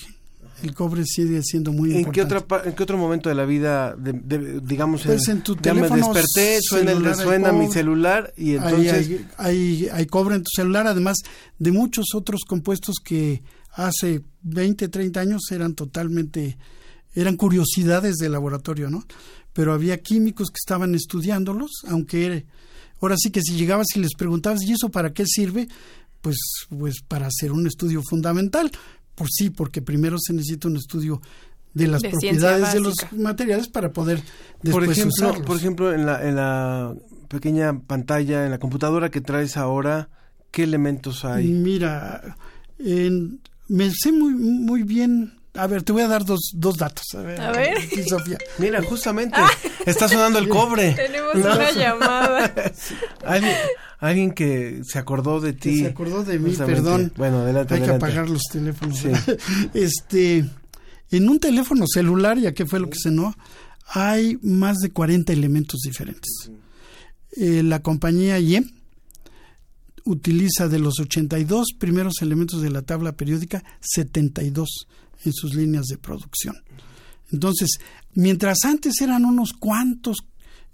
el 0.62 0.75
cobre 0.75 1.05
sigue 1.05 1.43
siendo 1.43 1.73
muy 1.73 1.91
¿En 1.91 2.00
importante. 2.00 2.35
Qué 2.37 2.45
otra, 2.45 2.65
¿En 2.65 2.75
qué 2.75 2.83
otro 2.83 2.99
momento 2.99 3.29
de 3.29 3.35
la 3.35 3.45
vida, 3.45 3.97
digamos, 3.97 5.03
pues 5.03 5.29
en, 5.29 5.43
tu 5.43 5.57
teléfono 5.57 6.09
me 6.09 6.15
desperté, 6.15 6.59
suena, 6.61 7.15
suena 7.15 7.53
mi 7.53 7.71
celular 7.71 8.33
y 8.37 8.55
entonces... 8.55 9.21
Hay, 9.37 9.88
hay, 9.93 10.07
cobre 10.07 10.37
en 10.37 10.43
tu 10.43 10.50
celular, 10.55 10.87
además 10.87 11.19
de 11.59 11.73
muchos 11.73 12.07
otros 12.15 12.43
compuestos 12.47 12.97
que 13.03 13.43
hace 13.73 14.23
20, 14.43 14.88
30 14.88 15.21
años 15.21 15.43
eran 15.50 15.75
totalmente, 15.75 16.59
eran 17.15 17.37
curiosidades 17.37 18.17
de 18.17 18.29
laboratorio, 18.29 18.91
¿no? 18.91 19.05
Pero 19.53 19.73
había 19.73 20.03
químicos 20.03 20.50
que 20.50 20.59
estaban 20.59 20.95
estudiándolos, 20.95 21.71
aunque 21.88 22.47
ahora 23.00 23.17
sí 23.17 23.31
que 23.31 23.43
si 23.43 23.55
llegabas 23.55 23.88
y 23.95 24.00
les 24.00 24.15
preguntabas, 24.15 24.62
¿y 24.62 24.73
eso 24.73 24.88
para 24.88 25.12
qué 25.12 25.25
sirve? 25.27 25.69
Pues, 26.21 26.37
pues 26.69 27.00
para 27.07 27.27
hacer 27.27 27.53
un 27.53 27.67
estudio 27.67 28.03
fundamental, 28.03 28.73
por 29.19 29.29
sí, 29.29 29.51
porque 29.51 29.83
primero 29.83 30.17
se 30.21 30.33
necesita 30.33 30.69
un 30.69 30.77
estudio 30.77 31.21
de 31.75 31.89
las 31.89 32.03
propiedades 32.03 32.73
de 32.73 32.81
los 32.81 32.95
materiales 33.13 33.69
para 33.69 33.93
poder 33.93 34.23
después 34.63 34.87
por 34.87 34.93
ejemplo, 34.93 35.13
usarlos. 35.27 35.47
Por 35.47 35.57
ejemplo, 35.57 35.93
en 35.93 36.07
la, 36.07 36.27
en 36.27 36.37
la 36.37 36.95
pequeña 37.29 37.81
pantalla, 37.81 38.45
en 38.45 38.53
la 38.53 38.59
computadora 38.59 39.11
que 39.11 39.21
traes 39.21 39.57
ahora, 39.57 40.09
¿qué 40.53 40.63
elementos 40.63 41.25
hay? 41.25 41.49
Mira, 41.49 42.37
en, 42.79 43.41
me 43.67 43.91
sé 43.91 44.13
muy, 44.13 44.35
muy 44.35 44.85
bien 44.85 45.38
a 45.59 45.67
ver, 45.67 45.83
te 45.83 45.93
voy 45.93 46.03
a 46.03 46.09
dar 46.09 46.25
dos, 46.25 46.53
dos 46.55 46.77
datos. 46.77 47.05
A 47.17 47.23
ver, 47.23 47.41
a 47.41 47.50
ver. 47.50 47.77
Sofía. 48.09 48.38
Mira, 48.59 48.81
justamente 48.83 49.37
está 49.85 50.09
sonando 50.09 50.38
el 50.38 50.49
cobre. 50.49 50.93
Tenemos 50.93 51.35
una 51.35 51.73
llamada. 51.73 52.53
alguien, 53.99 54.31
que 54.31 54.83
se 54.85 54.99
acordó 55.00 55.41
de 55.41 55.55
ti. 55.55 55.81
se 55.81 55.87
acordó 55.88 56.23
de 56.23 56.38
mí, 56.38 56.53
perdón. 56.53 57.12
Bueno, 57.17 57.41
adelante. 57.41 57.75
Hay 57.75 57.83
que 57.83 57.91
apagar 57.91 58.31
los 58.31 58.43
teléfonos. 58.53 59.05
este, 59.75 60.49
en 61.11 61.29
un 61.29 61.41
teléfono 61.41 61.87
celular, 61.93 62.38
ya 62.38 62.53
que 62.53 62.65
fue 62.65 62.79
lo 62.79 62.88
que 62.88 62.99
se 62.99 63.11
no, 63.11 63.35
hay 63.88 64.38
más 64.43 64.79
de 64.79 64.91
40 64.91 65.33
elementos 65.33 65.81
diferentes. 65.81 66.53
Eh, 67.33 67.65
la 67.65 67.83
compañía 67.83 68.38
IEM 68.38 68.71
utiliza 70.05 70.69
de 70.69 70.79
los 70.79 71.00
82 71.00 71.67
primeros 71.79 72.23
elementos 72.23 72.62
de 72.62 72.71
la 72.71 72.83
tabla 72.83 73.12
periódica 73.12 73.65
72 73.81 74.87
en 75.25 75.33
sus 75.33 75.55
líneas 75.55 75.87
de 75.87 75.99
producción. 75.99 76.57
Entonces, 77.33 77.71
mientras 78.15 78.59
antes 78.65 79.01
eran 79.01 79.25
unos 79.25 79.53
cuantos 79.53 80.19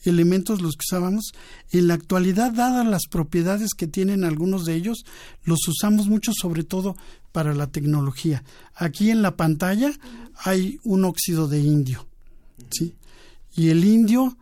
elementos 0.05 0.61
los 0.61 0.75
que 0.75 0.85
usábamos, 0.89 1.33
en 1.71 1.89
la 1.89 1.95
actualidad, 1.95 2.53
dadas 2.53 2.87
las 2.87 3.07
propiedades 3.11 3.71
que 3.77 3.87
tienen 3.87 4.25
algunos 4.25 4.65
de 4.65 4.75
ellos, 4.75 5.05
los 5.45 5.67
usamos 5.67 6.09
mucho 6.09 6.33
sobre 6.35 6.63
todo 6.63 6.97
para 7.33 7.55
la 7.55 7.69
tecnología. 7.69 8.45
Aquí 8.75 9.11
en 9.11 9.23
la 9.23 9.37
pantalla 9.37 9.93
hay 10.37 10.79
un 10.85 11.05
óxido 11.05 11.49
de 11.49 11.61
indio, 11.61 12.07
¿sí? 12.71 12.95
Y 13.57 13.69
el 13.69 13.85
indio, 13.85 14.37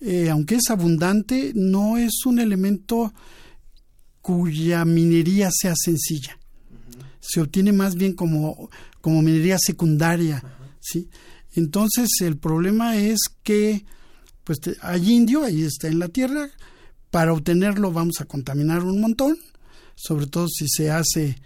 eh, 0.00 0.30
aunque 0.30 0.56
es 0.56 0.70
abundante, 0.70 1.52
no 1.54 1.96
es 1.96 2.24
un 2.26 2.38
elemento 2.38 3.12
cuya 4.20 4.84
minería 4.84 5.50
sea 5.52 5.74
sencilla. 5.76 6.38
Se 7.20 7.40
obtiene 7.40 7.72
más 7.72 7.94
bien 7.94 8.14
como 8.14 8.70
como 9.04 9.20
minería 9.20 9.58
secundaria, 9.60 10.42
¿sí? 10.80 11.10
Entonces 11.52 12.08
el 12.22 12.38
problema 12.38 12.96
es 12.96 13.18
que 13.42 13.84
pues 14.44 14.60
hay 14.80 15.12
indio, 15.12 15.44
ahí 15.44 15.62
está 15.62 15.88
en 15.88 15.98
la 15.98 16.08
tierra, 16.08 16.48
para 17.10 17.34
obtenerlo 17.34 17.92
vamos 17.92 18.22
a 18.22 18.24
contaminar 18.24 18.82
un 18.82 19.02
montón, 19.02 19.36
sobre 19.94 20.26
todo 20.26 20.48
si 20.48 20.68
se 20.68 20.90
hace 20.90 21.36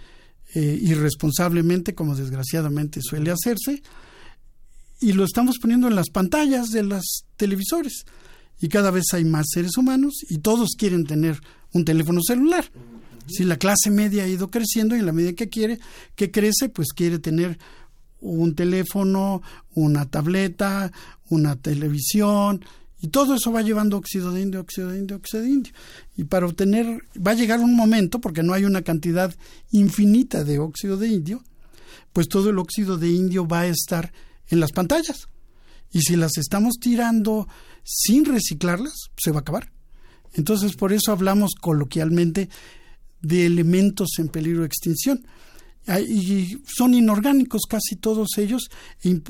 eh, 0.55 0.79
irresponsablemente, 0.81 1.97
como 1.97 2.15
desgraciadamente 2.15 3.01
suele 3.03 3.33
hacerse, 3.33 3.83
y 5.01 5.15
lo 5.15 5.25
estamos 5.25 5.59
poniendo 5.61 5.89
en 5.89 5.97
las 5.97 6.11
pantallas 6.11 6.71
de 6.71 6.85
los 6.85 7.25
televisores. 7.37 8.05
Y 8.61 8.69
cada 8.69 8.93
vez 8.93 9.07
hay 9.15 9.25
más 9.25 9.47
seres 9.53 9.77
humanos 9.77 10.15
y 10.31 10.39
todos 10.39 10.77
quieren 10.79 11.07
tener 11.07 11.41
un 11.73 11.85
teléfono 11.85 12.21
celular. 12.23 12.71
Si 13.29 13.45
la 13.45 13.57
clase 13.57 13.91
media 13.91 14.25
ha 14.25 14.29
ido 14.29 14.51
creciendo 14.51 14.97
y 14.97 15.01
en 15.01 15.07
la 15.07 15.13
medida 15.13 15.33
que 15.35 15.49
quiere, 15.49 15.79
que 16.15 16.31
crece, 16.31 16.69
pues 16.69 16.89
quiere 16.95 17.19
tener 17.19 17.59
un 18.21 18.55
teléfono, 18.55 19.43
una 19.75 20.07
tableta, 20.07 20.91
una 21.29 21.57
televisión, 21.57 22.65
y 23.01 23.09
todo 23.09 23.35
eso 23.35 23.53
va 23.53 23.63
llevando 23.63 23.97
óxido 23.97 24.33
de 24.33 24.43
indio, 24.43 24.61
óxido 24.61 24.91
de 24.91 24.99
indio, 24.99 25.17
óxido 25.17 25.43
de 25.45 25.51
indio. 25.51 25.73
Y 26.17 26.25
para 26.25 26.47
obtener, 26.47 27.05
va 27.15 27.31
a 27.31 27.35
llegar 27.35 27.61
un 27.61 27.77
momento, 27.77 28.21
porque 28.21 28.43
no 28.43 28.55
hay 28.55 28.65
una 28.65 28.83
cantidad 28.83 29.35
infinita 29.71 30.43
de 30.43 30.59
óxido 30.59 30.97
de 30.97 31.09
indio, 31.09 31.45
pues 32.13 32.29
todo 32.29 32.51
el 32.51 32.59
óxido 32.59 32.99
de 32.99 33.09
indio 33.09 33.47
va 33.47 33.61
a 33.61 33.67
estar 33.67 34.13
en 34.49 34.59
las 34.59 34.73
pantallas. 34.73 35.29
Y 35.93 36.01
si 36.01 36.17
las 36.17 36.37
estamos 36.39 36.75
tirando 36.81 37.47
sin 37.85 38.25
reciclarlas, 38.25 39.11
se 39.17 39.31
va 39.31 39.39
a 39.39 39.41
acabar. 39.41 39.71
Entonces, 40.35 40.75
por 40.75 40.93
eso 40.93 41.13
hablamos 41.13 41.53
coloquialmente 41.55 42.49
de 43.23 43.47
elementos 43.47 44.19
en 44.19 44.29
peligro 44.29 44.61
de 44.61 44.67
extinción. 44.67 45.27
Y 46.07 46.59
son 46.67 46.93
inorgánicos 46.93 47.63
casi 47.69 47.97
todos 47.97 48.37
ellos, 48.37 48.69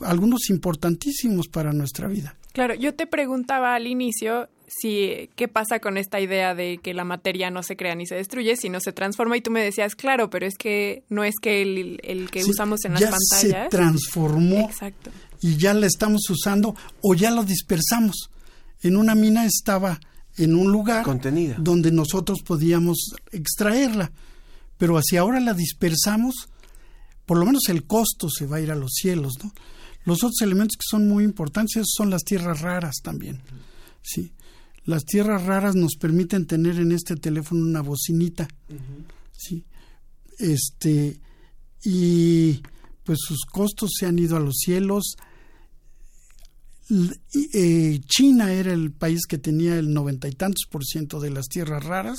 algunos 0.05 0.51
importantísimos 0.51 1.47
para 1.47 1.73
nuestra 1.73 2.09
vida. 2.09 2.37
Claro, 2.53 2.75
yo 2.75 2.95
te 2.95 3.07
preguntaba 3.07 3.77
al 3.77 3.87
inicio 3.87 4.49
si 4.67 5.31
qué 5.37 5.49
pasa 5.49 5.81
con 5.81 5.97
esta 5.97 6.21
idea 6.21 6.55
de 6.55 6.79
que 6.83 6.95
la 6.95 7.05
materia 7.05 7.51
no 7.51 7.63
se 7.63 7.77
crea 7.77 7.95
ni 7.95 8.07
se 8.07 8.17
destruye, 8.17 8.57
sino 8.57 8.81
se 8.81 8.93
transforma 8.93 9.37
y 9.37 9.41
tú 9.41 9.51
me 9.51 9.63
decías, 9.63 9.95
claro, 9.95 10.31
pero 10.31 10.47
es 10.47 10.57
que 10.57 11.05
no 11.09 11.25
es 11.25 11.37
que 11.41 11.63
el, 11.63 12.29
que 12.31 12.45
usamos 12.45 12.85
en 12.85 12.95
las 12.95 13.01
ya 13.01 13.11
pantallas 13.11 13.65
se 13.65 13.69
transformó 13.71 14.69
y 15.41 15.57
ya 15.57 15.73
la 15.75 15.87
estamos 15.87 16.29
usando 16.29 16.75
o 17.01 17.15
ya 17.15 17.31
lo 17.31 17.45
dispersamos. 17.45 18.31
En 18.83 18.97
una 18.97 19.15
mina 19.15 19.47
estaba 19.47 20.01
en 20.39 20.55
un 20.55 20.73
lugar 20.73 21.05
Contenida. 21.05 21.57
donde 21.59 21.91
nosotros 21.91 22.39
podíamos 22.45 23.13
extraerla. 23.33 24.11
Pero 24.77 25.01
si 25.03 25.17
ahora 25.17 25.41
la 25.41 25.55
dispersamos, 25.55 26.49
por 27.27 27.39
lo 27.39 27.45
menos 27.45 27.63
el 27.69 27.85
costo 27.85 28.29
se 28.31 28.47
va 28.47 28.57
a 28.57 28.61
ir 28.61 28.71
a 28.71 28.77
los 28.77 28.93
cielos, 28.95 29.35
¿no? 29.43 29.53
Los 30.05 30.25
otros 30.25 30.41
elementos 30.41 30.77
que 30.77 30.87
son 30.89 31.09
muy 31.09 31.25
importantes 31.25 31.85
son 31.95 32.09
las 32.09 32.23
tierras 32.23 32.63
raras 32.63 32.97
también. 33.03 33.41
Sí. 34.03 34.33
Las 34.85 35.05
tierras 35.05 35.45
raras 35.45 35.75
nos 35.75 35.97
permiten 35.97 36.47
tener 36.47 36.79
en 36.79 36.93
este 36.93 37.17
teléfono 37.17 37.61
una 37.61 37.83
bocinita. 37.83 38.49
Sí. 39.37 39.65
Este 40.39 41.21
y 41.85 42.63
pues 43.05 43.19
sus 43.27 43.45
costos 43.45 43.91
se 43.99 44.07
han 44.07 44.19
ido 44.19 44.37
a 44.37 44.41
los 44.41 44.57
cielos. 44.57 45.17
Eh, 46.91 48.01
China 48.07 48.53
era 48.53 48.73
el 48.73 48.93
país 48.93 49.27
que 49.27 49.39
tenía 49.39 49.79
el 49.79 49.93
noventa 49.93 50.27
y 50.29 50.33
tantos 50.33 50.65
por 50.71 50.85
ciento 50.85 51.21
de 51.21 51.31
las 51.31 51.49
tierras 51.49 51.85
raras 51.85 52.19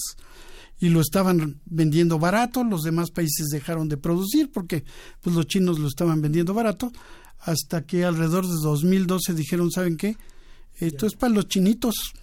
y 0.80 0.90
lo 0.90 1.02
estaban 1.02 1.60
vendiendo 1.66 2.20
barato, 2.20 2.64
los 2.64 2.84
demás 2.84 3.12
países 3.12 3.48
dejaron 3.52 3.90
de 3.90 3.98
producir 3.98 4.52
porque 4.52 4.84
pues 5.22 5.36
los 5.36 5.48
chinos 5.48 5.80
lo 5.80 5.88
estaban 5.88 6.22
vendiendo 6.22 6.54
barato 6.54 6.92
hasta 7.40 7.86
que 7.86 8.06
alrededor 8.06 8.46
de 8.46 8.56
2012 8.62 9.34
dijeron, 9.34 9.72
¿saben 9.72 9.98
qué? 9.98 10.18
Esto 10.78 11.08
es 11.08 11.16
para 11.16 11.34
los 11.34 11.48
chinitos 11.48 12.14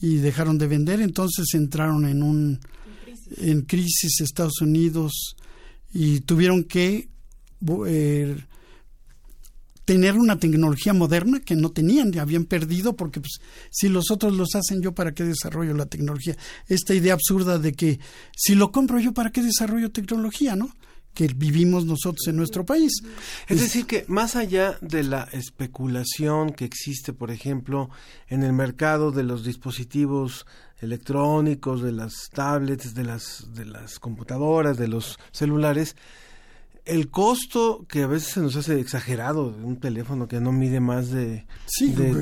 y 0.00 0.16
dejaron 0.16 0.58
de 0.58 0.66
vender, 0.66 1.00
entonces 1.00 1.46
entraron 1.54 2.06
en 2.06 2.22
un 2.22 2.60
en 3.38 3.62
crisis 3.62 4.20
Estados 4.20 4.60
Unidos 4.60 5.36
y 5.92 6.20
tuvieron 6.20 6.64
que 6.64 7.08
eh, 7.86 8.36
tener 9.92 10.14
una 10.14 10.38
tecnología 10.38 10.94
moderna 10.94 11.40
que 11.40 11.54
no 11.54 11.70
tenían, 11.70 12.18
habían 12.18 12.46
perdido 12.46 12.96
porque 12.96 13.20
pues, 13.20 13.40
si 13.70 13.90
los 13.90 14.10
otros 14.10 14.32
los 14.32 14.54
hacen 14.54 14.80
yo 14.80 14.94
para 14.94 15.12
qué 15.12 15.22
desarrollo 15.22 15.74
la 15.74 15.84
tecnología. 15.84 16.34
Esta 16.66 16.94
idea 16.94 17.12
absurda 17.12 17.58
de 17.58 17.74
que 17.74 18.00
si 18.34 18.54
lo 18.54 18.72
compro 18.72 18.98
yo 19.00 19.12
para 19.12 19.30
qué 19.30 19.42
desarrollo 19.42 19.90
tecnología, 19.90 20.56
¿no? 20.56 20.74
que 21.12 21.26
vivimos 21.26 21.84
nosotros 21.84 22.26
en 22.26 22.36
nuestro 22.36 22.64
país. 22.64 22.90
Es 23.46 23.60
decir, 23.60 23.84
que 23.84 24.06
más 24.08 24.34
allá 24.34 24.78
de 24.80 25.02
la 25.02 25.28
especulación 25.32 26.54
que 26.54 26.64
existe, 26.64 27.12
por 27.12 27.30
ejemplo, 27.30 27.90
en 28.28 28.42
el 28.42 28.54
mercado 28.54 29.10
de 29.10 29.24
los 29.24 29.44
dispositivos 29.44 30.46
electrónicos, 30.80 31.82
de 31.82 31.92
las 31.92 32.30
tablets, 32.32 32.94
de 32.94 33.04
las, 33.04 33.46
de 33.52 33.66
las 33.66 33.98
computadoras, 33.98 34.78
de 34.78 34.88
los 34.88 35.18
celulares, 35.32 35.96
el 36.84 37.10
costo 37.10 37.84
que 37.88 38.02
a 38.02 38.06
veces 38.06 38.30
se 38.30 38.40
nos 38.40 38.56
hace 38.56 38.80
exagerado 38.80 39.52
de 39.52 39.62
un 39.62 39.76
teléfono 39.76 40.26
que 40.26 40.40
no 40.40 40.52
mide 40.52 40.80
más 40.80 41.10
de, 41.10 41.46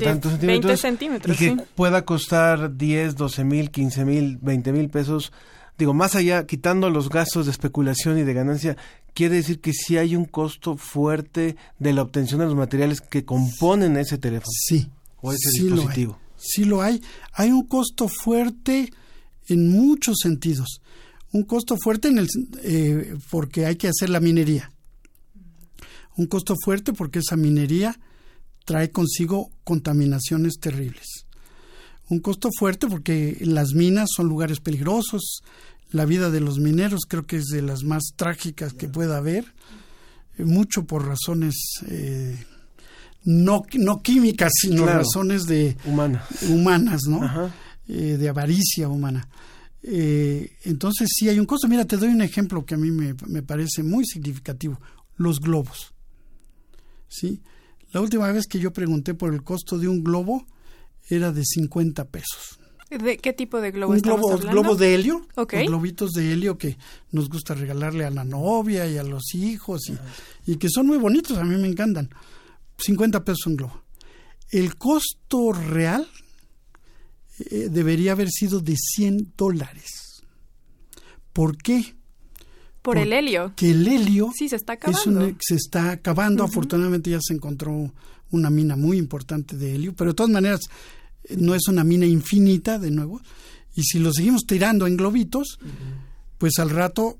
tantos 0.03 0.33
centímetros, 0.79 1.35
y 1.35 1.39
que 1.39 1.63
pueda 1.75 2.05
costar 2.05 2.77
10, 2.77 3.15
12 3.15 3.43
mil, 3.43 3.71
15 3.71 4.05
mil, 4.05 4.37
20 4.37 4.71
mil 4.71 4.89
pesos, 4.89 5.33
digo, 5.77 5.93
más 5.93 6.15
allá, 6.15 6.45
quitando 6.45 6.89
los 6.89 7.09
gastos 7.09 7.45
de 7.45 7.51
especulación 7.51 8.19
y 8.19 8.23
de 8.23 8.33
ganancia, 8.33 8.77
quiere 9.15 9.35
decir 9.35 9.59
que 9.61 9.73
sí 9.73 9.97
hay 9.97 10.15
un 10.15 10.25
costo 10.25 10.77
fuerte 10.77 11.55
de 11.79 11.93
la 11.93 12.03
obtención 12.03 12.39
de 12.39 12.45
los 12.45 12.55
materiales 12.55 13.01
que 13.01 13.25
componen 13.25 13.97
ese 13.97 14.19
teléfono. 14.19 14.51
Sí. 14.67 14.89
O 15.21 15.31
ese 15.31 15.49
dispositivo. 15.63 16.19
sí 16.35 16.65
lo 16.65 16.81
hay. 16.81 17.01
Hay 17.33 17.51
un 17.51 17.67
costo 17.67 18.07
fuerte 18.07 18.91
en 19.47 19.69
muchos 19.71 20.17
sentidos 20.21 20.80
un 21.33 21.43
costo 21.43 21.77
fuerte 21.77 22.09
en 22.09 22.17
el, 22.17 22.27
eh, 22.63 23.15
porque 23.29 23.65
hay 23.65 23.75
que 23.75 23.87
hacer 23.87 24.09
la 24.09 24.19
minería. 24.19 24.71
Un 26.17 26.27
costo 26.27 26.55
fuerte 26.61 26.93
porque 26.93 27.19
esa 27.19 27.37
minería 27.37 27.97
trae 28.65 28.91
consigo 28.91 29.49
contaminaciones 29.63 30.59
terribles. 30.59 31.25
Un 32.09 32.19
costo 32.19 32.49
fuerte 32.57 32.87
porque 32.87 33.37
las 33.41 33.73
minas 33.73 34.09
son 34.13 34.27
lugares 34.27 34.59
peligrosos. 34.59 35.41
La 35.89 36.05
vida 36.05 36.29
de 36.29 36.41
los 36.41 36.59
mineros 36.59 37.01
creo 37.07 37.25
que 37.25 37.37
es 37.37 37.45
de 37.45 37.61
las 37.61 37.83
más 37.83 38.03
trágicas 38.17 38.73
que 38.73 38.89
pueda 38.89 39.17
haber. 39.17 39.45
Eh, 40.37 40.43
mucho 40.43 40.83
por 40.83 41.07
razones 41.07 41.55
eh, 41.87 42.45
no, 43.23 43.63
no 43.73 44.01
químicas, 44.01 44.51
sino 44.53 44.85
razones 44.85 45.45
de 45.45 45.77
humanas, 46.49 47.03
¿no? 47.07 47.51
de 47.87 48.29
avaricia 48.29 48.87
humana. 48.87 49.27
Eh, 49.83 50.57
entonces 50.63 51.09
sí 51.13 51.29
hay 51.29 51.39
un 51.39 51.45
costo. 51.45 51.67
Mira, 51.67 51.85
te 51.85 51.97
doy 51.97 52.09
un 52.09 52.21
ejemplo 52.21 52.65
que 52.65 52.75
a 52.75 52.77
mí 52.77 52.91
me, 52.91 53.41
parece 53.43 53.83
muy 53.83 54.05
significativo. 54.05 54.79
Los 55.17 55.39
globos. 55.39 55.93
¿Sí? 57.07 57.41
La 57.91 58.01
última 58.01 58.31
vez 58.31 58.47
que 58.47 58.59
yo 58.59 58.71
pregunté 58.71 59.13
por 59.13 59.33
el 59.33 59.43
costo 59.43 59.77
de 59.77 59.87
un 59.87 60.03
globo 60.03 60.45
era 61.09 61.31
de 61.31 61.43
50 61.43 62.05
pesos. 62.05 62.59
¿De 62.89 63.17
qué 63.17 63.31
tipo 63.31 63.61
de 63.61 63.71
globo 63.71 63.93
un 63.93 63.99
globo, 63.99 64.37
globo 64.37 64.75
de 64.75 64.95
helio, 64.95 65.25
globitos 65.47 66.11
de 66.11 66.33
helio 66.33 66.57
que 66.57 66.77
nos 67.11 67.29
gusta 67.29 67.53
regalarle 67.53 68.03
a 68.03 68.09
la 68.09 68.25
novia 68.25 68.85
y 68.85 68.97
a 68.97 69.03
los 69.03 69.33
hijos 69.33 69.89
y, 69.89 70.51
y 70.51 70.57
que 70.57 70.67
son 70.69 70.87
muy 70.87 70.97
bonitos, 70.97 71.37
a 71.37 71.43
mí 71.45 71.55
me 71.55 71.69
encantan. 71.69 72.09
50 72.77 73.23
pesos 73.23 73.47
un 73.47 73.55
globo. 73.55 73.83
El 74.49 74.75
costo 74.75 75.53
real 75.53 76.05
eh, 77.49 77.69
debería 77.69 78.13
haber 78.13 78.29
sido 78.29 78.59
de 78.59 78.75
100 78.75 79.33
dólares. 79.37 80.23
¿Por 81.33 81.57
qué? 81.57 81.95
Por 82.81 82.97
el 82.97 83.13
helio. 83.13 83.53
Que 83.55 83.71
el 83.71 83.87
helio 83.87 84.31
sí, 84.35 84.49
se 84.49 84.55
está 84.55 84.73
acabando. 84.73 85.35
se 85.39 85.55
está 85.55 85.91
acabando. 85.91 86.43
Afortunadamente 86.43 87.09
ya 87.09 87.19
se 87.21 87.33
encontró 87.33 87.93
una 88.31 88.49
mina 88.49 88.75
muy 88.75 88.97
importante 88.97 89.55
de 89.55 89.75
helio, 89.75 89.93
pero 89.95 90.11
de 90.11 90.15
todas 90.15 90.31
maneras 90.31 90.61
eh, 91.25 91.35
no 91.37 91.53
es 91.53 91.67
una 91.67 91.83
mina 91.83 92.05
infinita, 92.05 92.79
de 92.79 92.91
nuevo. 92.91 93.21
Y 93.75 93.83
si 93.83 93.99
lo 93.99 94.11
seguimos 94.11 94.45
tirando 94.45 94.87
en 94.87 94.97
globitos, 94.97 95.59
pues 96.37 96.59
al 96.59 96.71
rato 96.71 97.19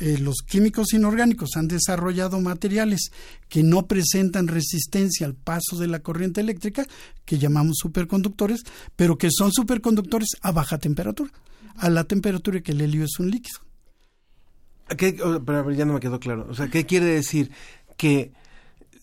eh, 0.00 0.16
los 0.18 0.36
químicos 0.46 0.94
inorgánicos 0.94 1.50
han 1.56 1.68
desarrollado 1.68 2.40
materiales 2.40 3.10
que 3.50 3.62
no 3.62 3.86
presentan 3.86 4.48
resistencia 4.48 5.26
al 5.26 5.34
paso 5.34 5.76
de 5.78 5.88
la 5.88 6.00
corriente 6.00 6.40
eléctrica, 6.40 6.86
que 7.26 7.38
llamamos 7.38 7.76
superconductores, 7.78 8.62
pero 8.96 9.18
que 9.18 9.28
son 9.30 9.52
superconductores 9.52 10.30
a 10.40 10.52
baja 10.52 10.78
temperatura, 10.78 11.30
a 11.76 11.90
la 11.90 12.04
temperatura 12.04 12.62
que 12.62 12.72
el 12.72 12.80
helio 12.80 13.04
es 13.04 13.18
un 13.18 13.30
líquido. 13.30 13.58
¿Qué, 14.96 15.18
pero 15.44 15.70
ya 15.70 15.84
no 15.84 15.92
me 15.92 16.00
quedó 16.00 16.18
claro. 16.18 16.46
O 16.48 16.54
sea, 16.54 16.68
¿qué 16.68 16.86
quiere 16.86 17.06
decir? 17.06 17.50
Que 17.96 18.32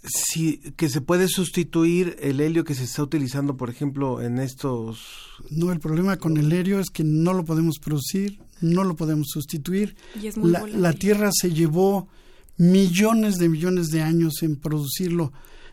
si 0.04 0.58
que 0.76 0.90
se 0.90 1.02
puede 1.02 1.28
sustituir 1.28 2.18
el 2.20 2.40
helio 2.40 2.64
que 2.64 2.76
se 2.76 2.84
está 2.84 3.04
utilizando, 3.04 3.56
por 3.56 3.70
ejemplo, 3.70 4.22
en 4.22 4.40
estos. 4.40 5.00
No, 5.50 5.72
el 5.72 5.80
problema 5.80 6.18
con 6.18 6.38
el 6.38 6.52
helio 6.52 6.80
es 6.80 6.90
que 6.90 7.04
no 7.04 7.34
lo 7.34 7.46
podemos 7.46 7.80
producir, 7.80 8.40
no 8.62 8.84
lo 8.84 8.96
podemos 8.96 9.28
sustituir. 9.30 9.96
la, 10.36 10.94
Tierra 10.94 11.30
se 11.34 11.52
llevó 11.52 12.08
millones 12.58 13.38
de 13.38 13.50
millones 13.50 13.90
de 13.90 14.02
años 14.02 14.42
en 14.42 14.56
producirlo 14.56 15.32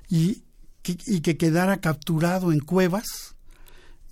y 0.08 0.42
que, 0.82 0.96
y 1.06 1.20
que 1.20 1.36
quedara 1.36 1.80
capturado 1.80 2.52
en 2.52 2.60
cuevas, 2.60 3.36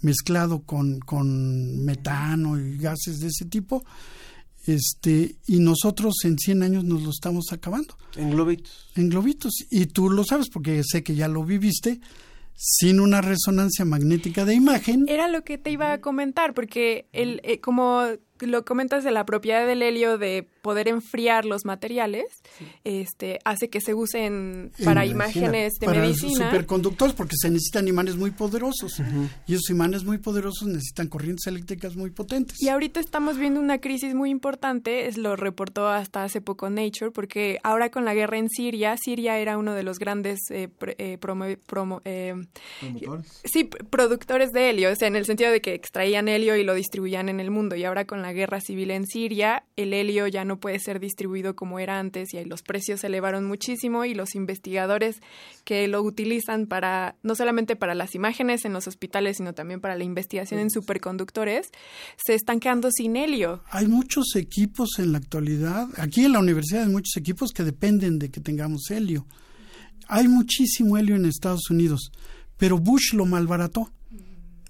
mezclado 0.01 0.63
con, 0.63 1.01
con 1.01 1.85
metano 1.85 2.59
y 2.59 2.79
gases 2.79 3.21
de 3.21 3.29
ese 3.29 3.45
tipo, 3.45 3.85
este 4.67 5.37
y 5.47 5.59
nosotros 5.59 6.15
en 6.25 6.39
100 6.39 6.63
años 6.63 6.85
nos 6.85 7.03
lo 7.03 7.11
estamos 7.11 7.53
acabando. 7.53 7.97
En 8.17 8.31
globitos. 8.31 8.91
En 8.95 9.09
globitos. 9.09 9.53
Y 9.71 9.87
tú 9.87 10.11
lo 10.11 10.25
sabes 10.25 10.49
porque 10.49 10.83
sé 10.85 11.03
que 11.03 11.15
ya 11.15 11.29
lo 11.29 11.45
viviste 11.45 12.01
sin 12.55 13.01
una 13.01 13.21
resonancia 13.21 13.85
magnética 13.85 14.45
de 14.45 14.55
imagen. 14.55 15.05
Era 15.09 15.29
lo 15.29 15.43
que 15.43 15.59
te 15.59 15.71
iba 15.71 15.93
a 15.93 16.01
comentar, 16.01 16.55
porque 16.55 17.09
el, 17.13 17.41
eh, 17.45 17.61
como 17.61 18.05
lo 18.47 18.65
comentas 18.65 19.05
de 19.05 19.11
la 19.11 19.25
propiedad 19.25 19.67
del 19.67 19.83
helio 19.83 20.19
de 20.19 20.47
poder 20.63 20.89
enfriar 20.89 21.45
los 21.45 21.65
materiales, 21.65 22.25
este 22.85 23.39
hace 23.45 23.69
que 23.69 23.81
se 23.81 23.95
usen 23.95 24.73
para 24.85 25.05
imágenes 25.07 25.75
de 25.75 25.87
para 25.87 26.01
medicina. 26.01 26.51
superconductores 26.51 27.15
porque 27.15 27.37
se 27.37 27.49
necesitan 27.49 27.89
imanes 27.89 28.17
muy 28.17 28.31
poderosos. 28.31 29.01
Y 29.47 29.55
esos 29.55 29.71
imanes 29.71 30.05
muy 30.05 30.19
poderosos 30.19 30.69
necesitan 30.69 31.09
corrientes 31.09 31.47
eléctricas 31.47 31.97
muy 31.97 32.11
potentes. 32.11 32.61
Y 32.61 32.69
ahorita 32.69 33.01
estamos 33.01 33.39
viendo 33.39 33.61
una 33.61 33.79
crisis 33.79 34.15
muy 34.15 34.31
importante, 34.31 35.07
es 35.07 35.19
lo 35.19 35.37
reportó 35.37 35.89
hasta 35.89 36.25
hace 36.25 36.41
poco 36.41 36.71
Nature, 36.71 37.11
porque 37.11 37.59
ahora 37.63 37.91
con 37.91 38.05
la 38.05 38.15
guerra 38.15 38.39
en 38.39 38.49
Siria, 38.49 38.97
Siria 38.97 39.39
era 39.39 39.59
uno 39.59 39.75
de 39.75 39.83
los 39.83 39.99
grandes 39.99 40.39
eh, 40.51 40.69
eh, 40.99 41.19
eh 42.05 42.35
sí, 43.45 43.65
productores 43.65 44.51
de 44.53 44.71
helio, 44.71 44.91
o 44.91 44.95
sea, 44.95 45.09
en 45.09 45.17
el 45.17 45.25
sentido 45.25 45.51
de 45.51 45.61
que 45.61 45.75
extraían 45.75 46.29
helio 46.29 46.57
y 46.57 46.65
lo 46.65 46.75
distribuían 46.75 47.29
en 47.29 47.41
el 47.41 47.51
mundo 47.51 47.77
y 47.77 47.85
ahora 47.85 48.05
con 48.05 48.23
la 48.23 48.32
guerra 48.33 48.61
civil 48.61 48.91
en 48.91 49.07
Siria, 49.07 49.65
el 49.77 49.93
helio 49.93 50.27
ya 50.27 50.45
no 50.45 50.59
puede 50.59 50.79
ser 50.79 51.01
distribuido 51.01 51.55
como 51.55 51.79
era 51.79 51.99
antes 51.99 52.33
y 52.35 52.39
ahí 52.39 52.45
los 52.45 52.63
precios 52.63 53.01
se 53.01 53.07
elevaron 53.07 53.45
muchísimo 53.45 54.05
y 54.05 54.15
los 54.15 54.35
investigadores 54.35 55.21
que 55.65 55.87
lo 55.89 56.03
utilizan 56.03 56.67
para 56.67 57.17
no 57.23 57.35
solamente 57.35 57.77
para 57.77 57.95
las 57.95 58.15
imágenes 58.15 58.65
en 58.65 58.73
los 58.73 58.87
hospitales, 58.87 59.39
sino 59.39 59.55
también 59.55 59.81
para 59.81 59.97
la 59.97 60.05
investigación 60.05 60.61
en 60.61 60.71
superconductores, 60.71 61.71
se 62.25 62.35
están 62.35 62.61
quedando 62.61 62.91
sin 62.91 63.17
helio. 63.17 63.63
Hay 63.71 63.87
muchos 63.87 64.37
equipos 64.37 64.99
en 64.99 65.13
la 65.13 65.19
actualidad, 65.19 65.89
aquí 65.99 66.25
en 66.25 66.33
la 66.33 66.41
universidad 66.41 66.83
hay 66.85 66.91
muchos 66.91 67.17
equipos 67.17 67.53
que 67.53 67.65
dependen 67.65 68.19
de 68.19 68.31
que 68.31 68.41
tengamos 68.41 68.91
helio. 68.91 69.27
Hay 70.09 70.29
muchísimo 70.29 70.99
helio 70.99 71.17
en 71.17 71.25
Estados 71.25 71.71
Unidos, 71.71 72.13
pero 72.57 72.79
Bush 72.79 73.15
lo 73.15 73.25
malbarató. 73.25 73.91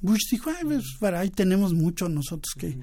Bush 0.00 0.30
dijo, 0.30 0.50
pues, 0.98 1.14
ahí 1.14 1.30
tenemos 1.30 1.72
mucho 1.74 2.08
nosotros 2.08 2.54
que 2.58 2.76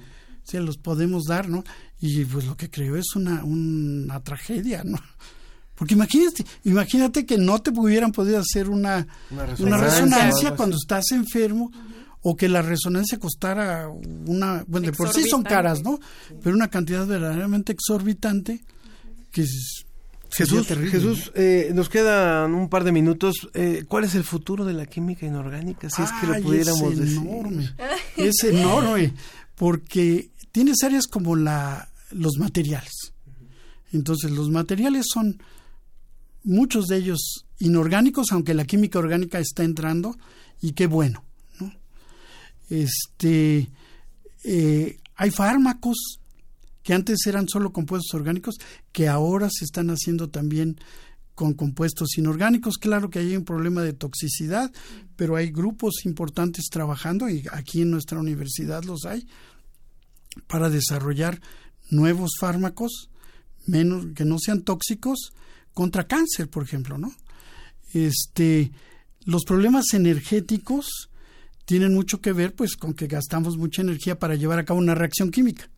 se 0.50 0.60
los 0.60 0.78
podemos 0.78 1.24
dar, 1.24 1.48
¿no? 1.48 1.64
Y 2.00 2.24
pues 2.24 2.46
lo 2.46 2.56
que 2.56 2.70
creo 2.70 2.96
es 2.96 3.14
una, 3.14 3.44
una 3.44 4.20
tragedia, 4.20 4.82
¿no? 4.84 4.98
Porque 5.74 5.94
imagínate, 5.94 6.44
imagínate 6.64 7.24
que 7.24 7.38
no 7.38 7.62
te 7.62 7.70
hubieran 7.70 8.12
podido 8.12 8.38
hacer 8.38 8.68
una, 8.68 9.06
una 9.30 9.78
resonancia, 9.78 10.54
cuando 10.54 10.76
estás 10.76 11.10
enfermo 11.12 11.72
o 12.20 12.36
que 12.36 12.50
la 12.50 12.60
resonancia 12.60 13.18
costara 13.18 13.88
una, 13.88 14.62
bueno, 14.66 14.88
de 14.88 14.92
por 14.92 15.10
sí 15.10 15.26
son 15.26 15.42
caras, 15.42 15.82
¿no? 15.82 15.98
Pero 16.42 16.54
una 16.54 16.68
cantidad 16.68 17.06
verdaderamente 17.06 17.72
exorbitante 17.72 18.62
que 19.30 19.42
es, 19.42 19.86
Jesús, 20.32 20.66
Jesús 20.66 21.32
eh, 21.34 21.72
nos 21.74 21.88
quedan 21.88 22.54
un 22.54 22.68
par 22.68 22.84
de 22.84 22.92
minutos. 22.92 23.48
Eh, 23.54 23.84
¿Cuál 23.88 24.04
es 24.04 24.14
el 24.14 24.22
futuro 24.22 24.64
de 24.64 24.74
la 24.74 24.86
química 24.86 25.26
inorgánica? 25.26 25.90
Si 25.90 26.02
es 26.02 26.10
que 26.12 26.26
lo 26.26 26.40
pudiéramos 26.40 26.92
es 26.92 27.16
enorme, 27.16 27.74
Es 28.16 28.44
enorme, 28.44 29.12
porque 29.56 30.30
tienes 30.52 30.82
áreas 30.82 31.06
como 31.06 31.36
la, 31.36 31.90
los 32.10 32.38
materiales. 32.38 33.12
Entonces, 33.92 34.30
los 34.30 34.50
materiales 34.50 35.06
son 35.12 35.42
muchos 36.42 36.86
de 36.86 36.96
ellos 36.96 37.46
inorgánicos, 37.58 38.28
aunque 38.32 38.54
la 38.54 38.64
química 38.64 38.98
orgánica 38.98 39.38
está 39.38 39.64
entrando, 39.64 40.16
y 40.60 40.72
qué 40.72 40.86
bueno. 40.86 41.24
Este, 42.68 43.68
eh, 44.44 44.98
hay 45.16 45.30
fármacos 45.30 46.20
que 46.82 46.94
antes 46.94 47.26
eran 47.26 47.48
solo 47.48 47.72
compuestos 47.72 48.14
orgánicos, 48.14 48.56
que 48.92 49.08
ahora 49.08 49.48
se 49.50 49.64
están 49.64 49.90
haciendo 49.90 50.30
también 50.30 50.80
con 51.34 51.54
compuestos 51.54 52.16
inorgánicos. 52.16 52.78
Claro 52.78 53.10
que 53.10 53.18
hay 53.18 53.36
un 53.36 53.44
problema 53.44 53.82
de 53.82 53.92
toxicidad, 53.92 54.72
pero 55.16 55.36
hay 55.36 55.50
grupos 55.50 56.04
importantes 56.04 56.66
trabajando, 56.70 57.28
y 57.28 57.44
aquí 57.52 57.82
en 57.82 57.90
nuestra 57.90 58.18
universidad 58.18 58.84
los 58.84 59.04
hay, 59.04 59.26
para 60.46 60.70
desarrollar 60.70 61.40
nuevos 61.90 62.30
fármacos 62.38 63.10
menos 63.66 64.06
que 64.14 64.24
no 64.24 64.38
sean 64.38 64.62
tóxicos 64.62 65.32
contra 65.74 66.06
cáncer, 66.06 66.48
por 66.48 66.62
ejemplo, 66.62 66.98
¿no? 66.98 67.12
Este, 67.92 68.72
los 69.24 69.44
problemas 69.44 69.92
energéticos 69.92 71.10
tienen 71.64 71.94
mucho 71.94 72.20
que 72.20 72.32
ver 72.32 72.54
pues 72.54 72.76
con 72.76 72.94
que 72.94 73.06
gastamos 73.06 73.56
mucha 73.56 73.82
energía 73.82 74.18
para 74.18 74.34
llevar 74.34 74.58
a 74.58 74.64
cabo 74.64 74.78
una 74.78 74.94
reacción 74.94 75.30
química 75.30 75.68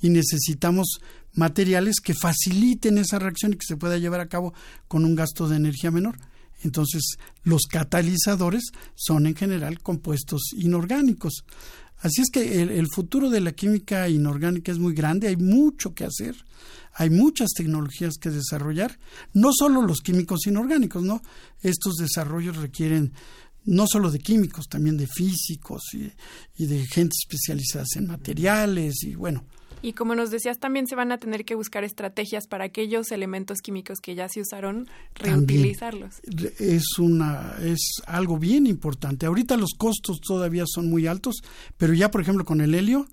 y 0.00 0.10
necesitamos 0.10 1.00
materiales 1.32 1.96
que 2.00 2.14
faciliten 2.14 2.98
esa 2.98 3.18
reacción 3.18 3.52
y 3.52 3.56
que 3.56 3.66
se 3.66 3.76
pueda 3.76 3.98
llevar 3.98 4.20
a 4.20 4.28
cabo 4.28 4.52
con 4.86 5.04
un 5.04 5.14
gasto 5.14 5.48
de 5.48 5.56
energía 5.56 5.90
menor. 5.90 6.16
Entonces, 6.62 7.16
los 7.42 7.62
catalizadores 7.62 8.64
son 8.94 9.26
en 9.26 9.34
general 9.34 9.80
compuestos 9.80 10.42
inorgánicos. 10.56 11.44
Así 12.04 12.20
es 12.20 12.28
que 12.30 12.60
el, 12.60 12.86
futuro 12.88 13.30
de 13.30 13.40
la 13.40 13.52
química 13.52 14.10
inorgánica 14.10 14.70
es 14.70 14.78
muy 14.78 14.92
grande, 14.92 15.26
hay 15.26 15.36
mucho 15.36 15.94
que 15.94 16.04
hacer, 16.04 16.36
hay 16.92 17.08
muchas 17.08 17.52
tecnologías 17.56 18.18
que 18.20 18.28
desarrollar, 18.28 18.98
no 19.32 19.52
solo 19.58 19.80
los 19.80 20.02
químicos 20.02 20.46
inorgánicos, 20.46 21.02
¿no? 21.02 21.22
Estos 21.62 21.94
desarrollos 21.94 22.58
requieren 22.58 23.14
no 23.64 23.86
solo 23.90 24.10
de 24.10 24.18
químicos, 24.18 24.68
también 24.68 24.98
de 24.98 25.06
físicos 25.06 25.80
y, 25.94 26.66
de 26.66 26.84
gente 26.84 27.14
especializada 27.18 27.86
en 27.96 28.08
materiales 28.08 29.02
y 29.02 29.14
bueno. 29.14 29.46
Y 29.84 29.92
como 29.92 30.14
nos 30.14 30.30
decías, 30.30 30.58
también 30.58 30.86
se 30.86 30.96
van 30.96 31.12
a 31.12 31.18
tener 31.18 31.44
que 31.44 31.54
buscar 31.54 31.84
estrategias 31.84 32.46
para 32.46 32.64
aquellos 32.64 33.12
elementos 33.12 33.60
químicos 33.60 34.00
que 34.00 34.14
ya 34.14 34.30
se 34.30 34.40
usaron, 34.40 34.88
reutilizarlos. 35.14 36.22
es 36.58 36.98
una 36.98 37.56
es 37.62 38.00
algo 38.06 38.38
bien 38.38 38.66
importante. 38.66 39.26
Ahorita 39.26 39.58
los 39.58 39.74
costos 39.76 40.20
todavía 40.26 40.64
son 40.66 40.88
muy 40.88 41.06
altos, 41.06 41.42
pero 41.76 41.92
ya 41.92 42.10
por 42.10 42.22
ejemplo 42.22 42.46
con 42.46 42.62
el 42.62 42.74
helio 42.74 43.06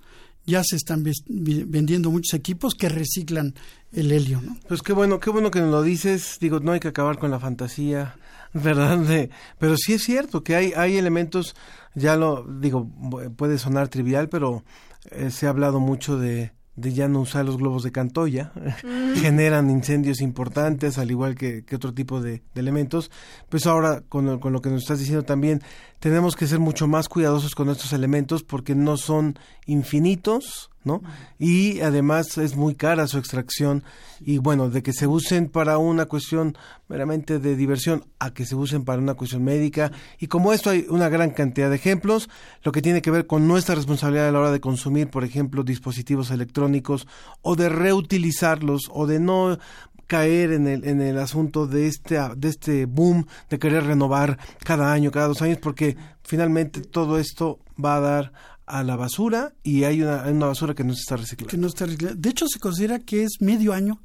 ya 0.46 0.64
se 0.64 0.78
están 0.78 1.04
vendiendo 1.28 2.10
muchos 2.10 2.34
equipos 2.36 2.74
que 2.74 2.88
reciclan 2.88 3.54
el 3.92 4.14
helio, 4.14 4.40
¿no? 4.42 4.56
Pues 4.70 4.82
qué 4.82 4.94
bueno, 4.94 5.20
qué 5.20 5.30
bueno 5.30 5.52
que 5.52 5.60
nos 5.60 5.72
lo 5.72 5.84
dices. 5.84 6.38
Digo, 6.40 6.62
no 6.62 6.72
hay 6.72 6.80
que 6.80 6.88
acabar 6.88 7.20
con 7.20 7.32
la 7.32 7.40
fantasía 7.42 8.16
¿verdad? 8.54 9.30
pero 9.60 9.76
sí 9.76 9.96
es 9.96 10.04
cierto 10.04 10.42
que 10.42 10.56
hay, 10.56 10.72
hay 10.72 10.98
elementos, 10.98 11.54
ya 11.96 12.16
lo 12.16 12.44
digo, 12.44 12.90
puede 13.36 13.58
sonar 13.58 13.90
trivial, 13.90 14.30
pero 14.30 14.64
eh, 15.10 15.32
se 15.32 15.48
ha 15.48 15.50
hablado 15.50 15.82
mucho 15.82 16.18
de, 16.18 16.54
de 16.76 16.94
ya 16.94 17.08
no 17.08 17.22
usar 17.22 17.46
los 17.46 17.58
globos 17.58 17.84
de 17.84 17.92
Cantoya, 17.92 18.52
mm. 18.84 19.16
generan 19.16 19.70
incendios 19.70 20.22
importantes, 20.22 20.98
al 20.98 21.12
igual 21.12 21.36
que, 21.36 21.64
que 21.64 21.76
otro 21.76 21.94
tipo 21.94 22.22
de, 22.22 22.42
de, 22.54 22.62
elementos. 22.62 23.12
Pues 23.50 23.66
ahora, 23.68 24.02
con, 24.08 24.40
con, 24.40 24.54
lo 24.54 24.62
que 24.62 24.70
nos 24.70 24.84
estás 24.84 25.00
diciendo 25.00 25.24
también, 25.24 25.62
tenemos 26.02 26.36
que 26.36 26.48
ser 26.48 26.58
mucho 26.58 26.88
más 26.88 27.08
cuidadosos 27.08 27.54
con 27.54 27.70
estos 27.70 27.94
elementos 27.94 28.42
porque 28.42 28.74
no 28.74 28.98
son 28.98 29.38
infinitos, 29.68 30.72
¿no? 30.84 31.04
Y 31.38 31.82
además 31.82 32.40
es 32.40 32.56
muy 32.56 32.74
cara 32.74 33.06
su 33.06 33.20
extracción. 33.20 33.84
Y 34.20 34.40
bueno, 34.40 34.72
de 34.72 34.82
que 34.82 34.94
se 34.94 35.06
usen 35.06 35.48
para 35.48 35.78
una 35.78 36.08
cuestión 36.08 36.58
meramente 36.88 37.38
de 37.38 37.56
diversión 37.56 38.04
a 38.18 38.34
que 38.34 38.48
se 38.48 38.56
usen 38.56 38.84
para 38.84 39.00
una 39.00 39.14
cuestión 39.14 39.44
médica. 39.44 39.92
Y 40.18 40.26
como 40.26 40.54
esto 40.54 40.72
hay 40.72 40.88
una 40.90 41.08
gran 41.08 41.30
cantidad 41.30 41.70
de 41.70 41.76
ejemplos, 41.76 42.30
lo 42.64 42.72
que 42.72 42.82
tiene 42.82 43.04
que 43.04 43.12
ver 43.12 43.28
con 43.28 43.48
nuestra 43.48 43.76
responsabilidad 43.76 44.28
a 44.28 44.32
la 44.32 44.40
hora 44.40 44.52
de 44.52 44.60
consumir, 44.60 45.08
por 45.08 45.24
ejemplo, 45.24 45.64
dispositivos 45.64 46.32
electrónicos 46.32 47.08
o 47.44 47.56
de 47.56 47.70
reutilizarlos 47.70 48.90
o 48.92 49.06
de 49.06 49.20
no 49.20 49.60
caer 50.12 50.52
en 50.52 50.68
el, 50.68 50.84
en 50.84 51.00
el 51.00 51.18
asunto 51.18 51.68
de 51.68 51.88
este, 51.88 52.20
de 52.36 52.50
este 52.50 52.86
boom 52.86 53.26
de 53.50 53.58
querer 53.60 53.86
renovar 53.86 54.38
cada 54.60 54.92
año, 54.92 55.10
cada 55.10 55.28
dos 55.28 55.42
años, 55.42 55.60
porque 55.60 55.96
finalmente 56.22 56.82
todo 56.82 57.18
esto 57.18 57.60
va 57.82 57.96
a 57.96 58.00
dar 58.02 58.34
a 58.66 58.84
la 58.84 58.98
basura 58.98 59.54
y 59.64 59.86
hay 59.86 60.02
una, 60.02 60.24
una 60.24 60.48
basura 60.48 60.76
que 60.76 60.84
no 60.84 60.94
se 60.94 61.00
está 61.00 61.16
reciclando. 61.16 61.50
Que 61.50 61.56
no 61.56 61.68
está 61.68 61.86
De 61.88 62.30
hecho, 62.30 62.46
se 62.50 62.60
considera 62.60 63.00
que 63.00 63.24
es 63.24 63.38
medio 63.40 63.72
año 63.72 64.02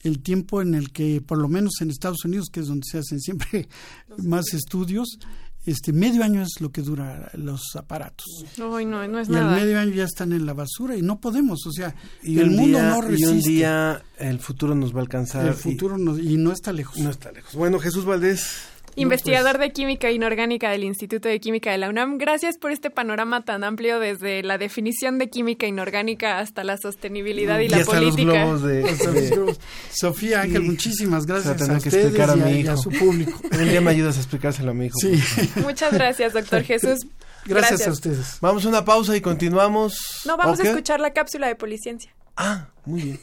el 0.00 0.22
tiempo 0.22 0.62
en 0.62 0.74
el 0.74 0.90
que, 0.90 1.20
por 1.20 1.36
lo 1.36 1.48
menos 1.48 1.82
en 1.82 1.90
Estados 1.90 2.24
Unidos, 2.24 2.48
que 2.50 2.60
es 2.60 2.68
donde 2.68 2.86
se 2.90 2.96
hacen 2.96 3.20
siempre 3.20 3.68
más 4.24 4.54
estudios, 4.54 5.18
este 5.64 5.92
medio 5.92 6.24
año 6.24 6.42
es 6.42 6.60
lo 6.60 6.70
que 6.70 6.82
dura 6.82 7.30
los 7.34 7.76
aparatos. 7.76 8.26
no, 8.58 8.80
no 9.08 9.18
es 9.20 9.28
y 9.28 9.32
nada. 9.32 9.54
al 9.54 9.60
medio 9.60 9.78
año 9.78 9.92
ya 9.92 10.04
están 10.04 10.32
en 10.32 10.46
la 10.46 10.54
basura 10.54 10.96
y 10.96 11.02
no 11.02 11.20
podemos, 11.20 11.66
o 11.66 11.72
sea, 11.72 11.94
y 12.22 12.38
el 12.38 12.50
mundo 12.50 12.82
no 12.82 13.00
resiste. 13.00 13.30
Y 13.30 13.32
un 13.32 13.40
día 13.40 14.02
el 14.18 14.38
futuro 14.38 14.74
nos 14.74 14.94
va 14.94 14.98
a 14.98 15.02
alcanzar. 15.02 15.46
El 15.46 15.54
futuro 15.54 15.96
y, 16.18 16.34
y 16.34 16.36
no 16.36 16.52
está 16.52 16.72
lejos. 16.72 16.98
No 16.98 17.10
está 17.10 17.30
lejos. 17.32 17.54
Bueno, 17.54 17.78
Jesús 17.78 18.04
Valdés, 18.04 18.71
Investigador 18.96 19.58
de 19.58 19.72
Química 19.72 20.10
Inorgánica 20.10 20.70
del 20.70 20.84
Instituto 20.84 21.28
de 21.28 21.40
Química 21.40 21.70
de 21.70 21.78
la 21.78 21.88
UNAM, 21.88 22.18
gracias 22.18 22.58
por 22.58 22.72
este 22.72 22.90
panorama 22.90 23.44
tan 23.44 23.64
amplio 23.64 23.98
desde 23.98 24.42
la 24.42 24.58
definición 24.58 25.18
de 25.18 25.30
química 25.30 25.66
inorgánica 25.66 26.38
hasta 26.38 26.62
la 26.62 26.76
sostenibilidad 26.76 27.58
y, 27.60 27.68
la 27.68 27.84
política. 27.84 28.44
Los 28.44 28.62
globos 28.62 28.62
de, 28.62 29.56
Sofía 29.92 30.42
Ángel, 30.42 30.62
muchísimas 30.62 31.24
gracias 31.24 31.60
a, 31.60 31.72
ustedes 31.74 32.18
a, 32.20 32.36
mi 32.36 32.60
hijo. 32.60 32.72
a 32.72 32.76
su 32.76 32.90
público. 32.90 33.40
Un 33.52 33.68
día 33.68 33.80
me 33.80 33.90
ayudas 33.90 34.16
a 34.16 34.20
explicárselo 34.20 34.72
a 34.72 34.74
mi 34.74 34.86
hijo. 34.86 34.98
Sí. 34.98 35.20
Muchas 35.62 35.92
gracias, 35.94 36.34
doctor 36.34 36.62
Jesús. 36.64 37.06
Gracias, 37.46 37.88
a 37.88 37.90
ustedes. 37.90 38.38
Vamos 38.40 38.64
a 38.66 38.68
una 38.68 38.84
pausa 38.84 39.16
y 39.16 39.20
continuamos. 39.20 40.22
No, 40.26 40.36
vamos 40.36 40.60
a 40.60 40.64
escuchar 40.64 41.00
la 41.00 41.12
cápsula 41.12 41.48
de 41.48 41.56
policiencia. 41.56 42.14
Ah, 42.36 42.68
muy 42.84 43.02
bien. 43.02 43.20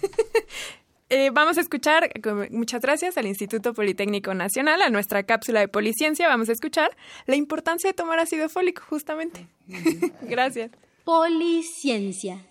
Eh, 1.12 1.32
vamos 1.32 1.58
a 1.58 1.62
escuchar, 1.62 2.12
muchas 2.52 2.82
gracias 2.82 3.18
al 3.18 3.26
Instituto 3.26 3.74
Politécnico 3.74 4.36
Nacional, 4.36 4.84
a 4.84 4.92
nuestra 4.92 5.24
cápsula 5.24 5.60
de 5.60 5.68
Policiencia, 5.68 6.28
vamos 6.28 6.50
a 6.50 6.52
escuchar 6.52 6.96
la 7.26 7.36
importancia 7.36 7.90
de 7.90 7.96
tomar 7.96 8.20
ácido 8.20 8.48
fólico, 8.48 8.84
justamente. 8.88 9.48
gracias. 10.22 10.70
Policiencia. 11.06 12.46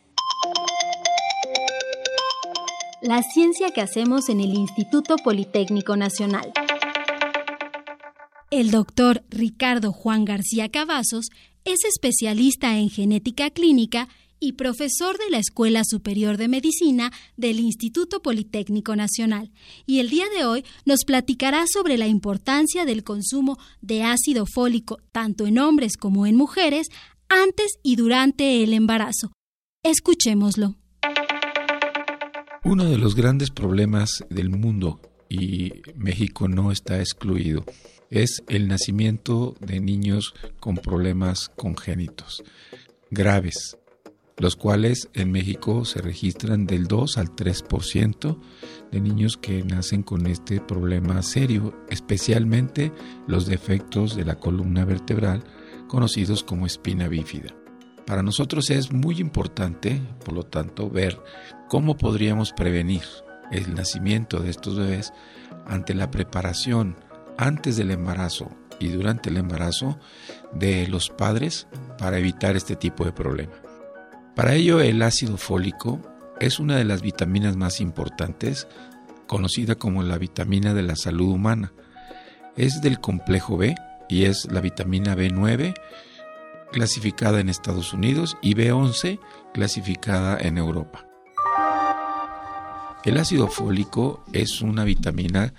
La 3.00 3.22
ciencia 3.22 3.70
que 3.70 3.80
hacemos 3.80 4.28
en 4.28 4.40
el 4.40 4.52
Instituto 4.54 5.14
Politécnico 5.22 5.96
Nacional. 5.96 6.52
El 8.50 8.72
doctor 8.72 9.22
Ricardo 9.30 9.92
Juan 9.92 10.24
García 10.24 10.68
Cavazos 10.68 11.28
es 11.64 11.84
especialista 11.84 12.76
en 12.76 12.90
genética 12.90 13.50
clínica 13.50 14.08
y 14.40 14.52
profesor 14.52 15.18
de 15.18 15.30
la 15.30 15.38
Escuela 15.38 15.82
Superior 15.84 16.36
de 16.36 16.48
Medicina 16.48 17.12
del 17.36 17.60
Instituto 17.60 18.22
Politécnico 18.22 18.96
Nacional, 18.96 19.50
y 19.86 20.00
el 20.00 20.10
día 20.10 20.26
de 20.36 20.44
hoy 20.44 20.64
nos 20.84 21.04
platicará 21.04 21.64
sobre 21.72 21.98
la 21.98 22.06
importancia 22.06 22.84
del 22.84 23.04
consumo 23.04 23.58
de 23.80 24.02
ácido 24.02 24.44
fólico 24.46 24.98
tanto 25.12 25.46
en 25.46 25.58
hombres 25.58 25.96
como 25.96 26.26
en 26.26 26.36
mujeres 26.36 26.88
antes 27.28 27.78
y 27.82 27.96
durante 27.96 28.62
el 28.62 28.72
embarazo. 28.72 29.32
Escuchémoslo. 29.82 30.76
Uno 32.64 32.84
de 32.84 32.98
los 32.98 33.14
grandes 33.14 33.50
problemas 33.50 34.24
del 34.30 34.50
mundo, 34.50 35.00
y 35.28 35.72
México 35.94 36.48
no 36.48 36.72
está 36.72 37.00
excluido, 37.00 37.64
es 38.10 38.42
el 38.48 38.68
nacimiento 38.68 39.54
de 39.60 39.80
niños 39.80 40.34
con 40.60 40.76
problemas 40.76 41.50
congénitos 41.56 42.42
graves, 43.10 43.76
los 44.38 44.56
cuales 44.56 45.08
en 45.14 45.32
México 45.32 45.84
se 45.84 46.00
registran 46.00 46.66
del 46.66 46.86
2 46.86 47.18
al 47.18 47.34
3% 47.34 48.38
de 48.90 49.00
niños 49.00 49.36
que 49.36 49.64
nacen 49.64 50.02
con 50.02 50.26
este 50.26 50.60
problema 50.60 51.22
serio, 51.22 51.74
especialmente 51.90 52.92
los 53.26 53.46
defectos 53.46 54.16
de 54.16 54.24
la 54.24 54.36
columna 54.36 54.84
vertebral 54.84 55.42
conocidos 55.88 56.44
como 56.44 56.66
espina 56.66 57.08
bífida. 57.08 57.54
Para 58.06 58.22
nosotros 58.22 58.70
es 58.70 58.92
muy 58.92 59.20
importante, 59.20 60.00
por 60.24 60.34
lo 60.34 60.44
tanto, 60.44 60.88
ver 60.88 61.20
cómo 61.68 61.96
podríamos 61.96 62.52
prevenir 62.52 63.02
el 63.50 63.74
nacimiento 63.74 64.40
de 64.40 64.50
estos 64.50 64.76
bebés 64.76 65.12
ante 65.66 65.94
la 65.94 66.10
preparación 66.10 66.96
antes 67.36 67.76
del 67.76 67.90
embarazo 67.90 68.50
y 68.78 68.88
durante 68.88 69.30
el 69.30 69.36
embarazo 69.36 69.98
de 70.54 70.86
los 70.88 71.10
padres 71.10 71.66
para 71.98 72.18
evitar 72.18 72.56
este 72.56 72.76
tipo 72.76 73.04
de 73.04 73.12
problema. 73.12 73.67
Para 74.38 74.54
ello 74.54 74.80
el 74.80 75.02
ácido 75.02 75.36
fólico 75.36 76.00
es 76.38 76.60
una 76.60 76.76
de 76.76 76.84
las 76.84 77.02
vitaminas 77.02 77.56
más 77.56 77.80
importantes, 77.80 78.68
conocida 79.26 79.74
como 79.74 80.04
la 80.04 80.16
vitamina 80.16 80.74
de 80.74 80.84
la 80.84 80.94
salud 80.94 81.30
humana. 81.32 81.72
Es 82.56 82.80
del 82.80 83.00
complejo 83.00 83.56
B 83.56 83.74
y 84.08 84.26
es 84.26 84.44
la 84.52 84.60
vitamina 84.60 85.16
B9 85.16 85.74
clasificada 86.70 87.40
en 87.40 87.48
Estados 87.48 87.92
Unidos 87.92 88.36
y 88.40 88.54
B11 88.54 89.18
clasificada 89.52 90.38
en 90.40 90.56
Europa. 90.56 91.04
El 93.04 93.18
ácido 93.18 93.48
fólico 93.48 94.24
es 94.32 94.62
una 94.62 94.84
vitamina 94.84 95.52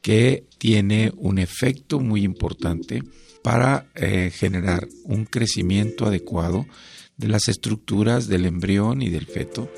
que 0.00 0.46
tiene 0.56 1.12
un 1.18 1.38
efecto 1.38 2.00
muy 2.00 2.24
importante 2.24 3.02
para 3.42 3.88
eh, 3.94 4.30
generar 4.34 4.88
un 5.04 5.26
crecimiento 5.26 6.06
adecuado 6.06 6.64
de 7.22 7.28
las 7.28 7.48
estructuras 7.48 8.26
del 8.26 8.44
embrión 8.46 9.00
y 9.00 9.08
del 9.08 9.26
feto 9.26 9.70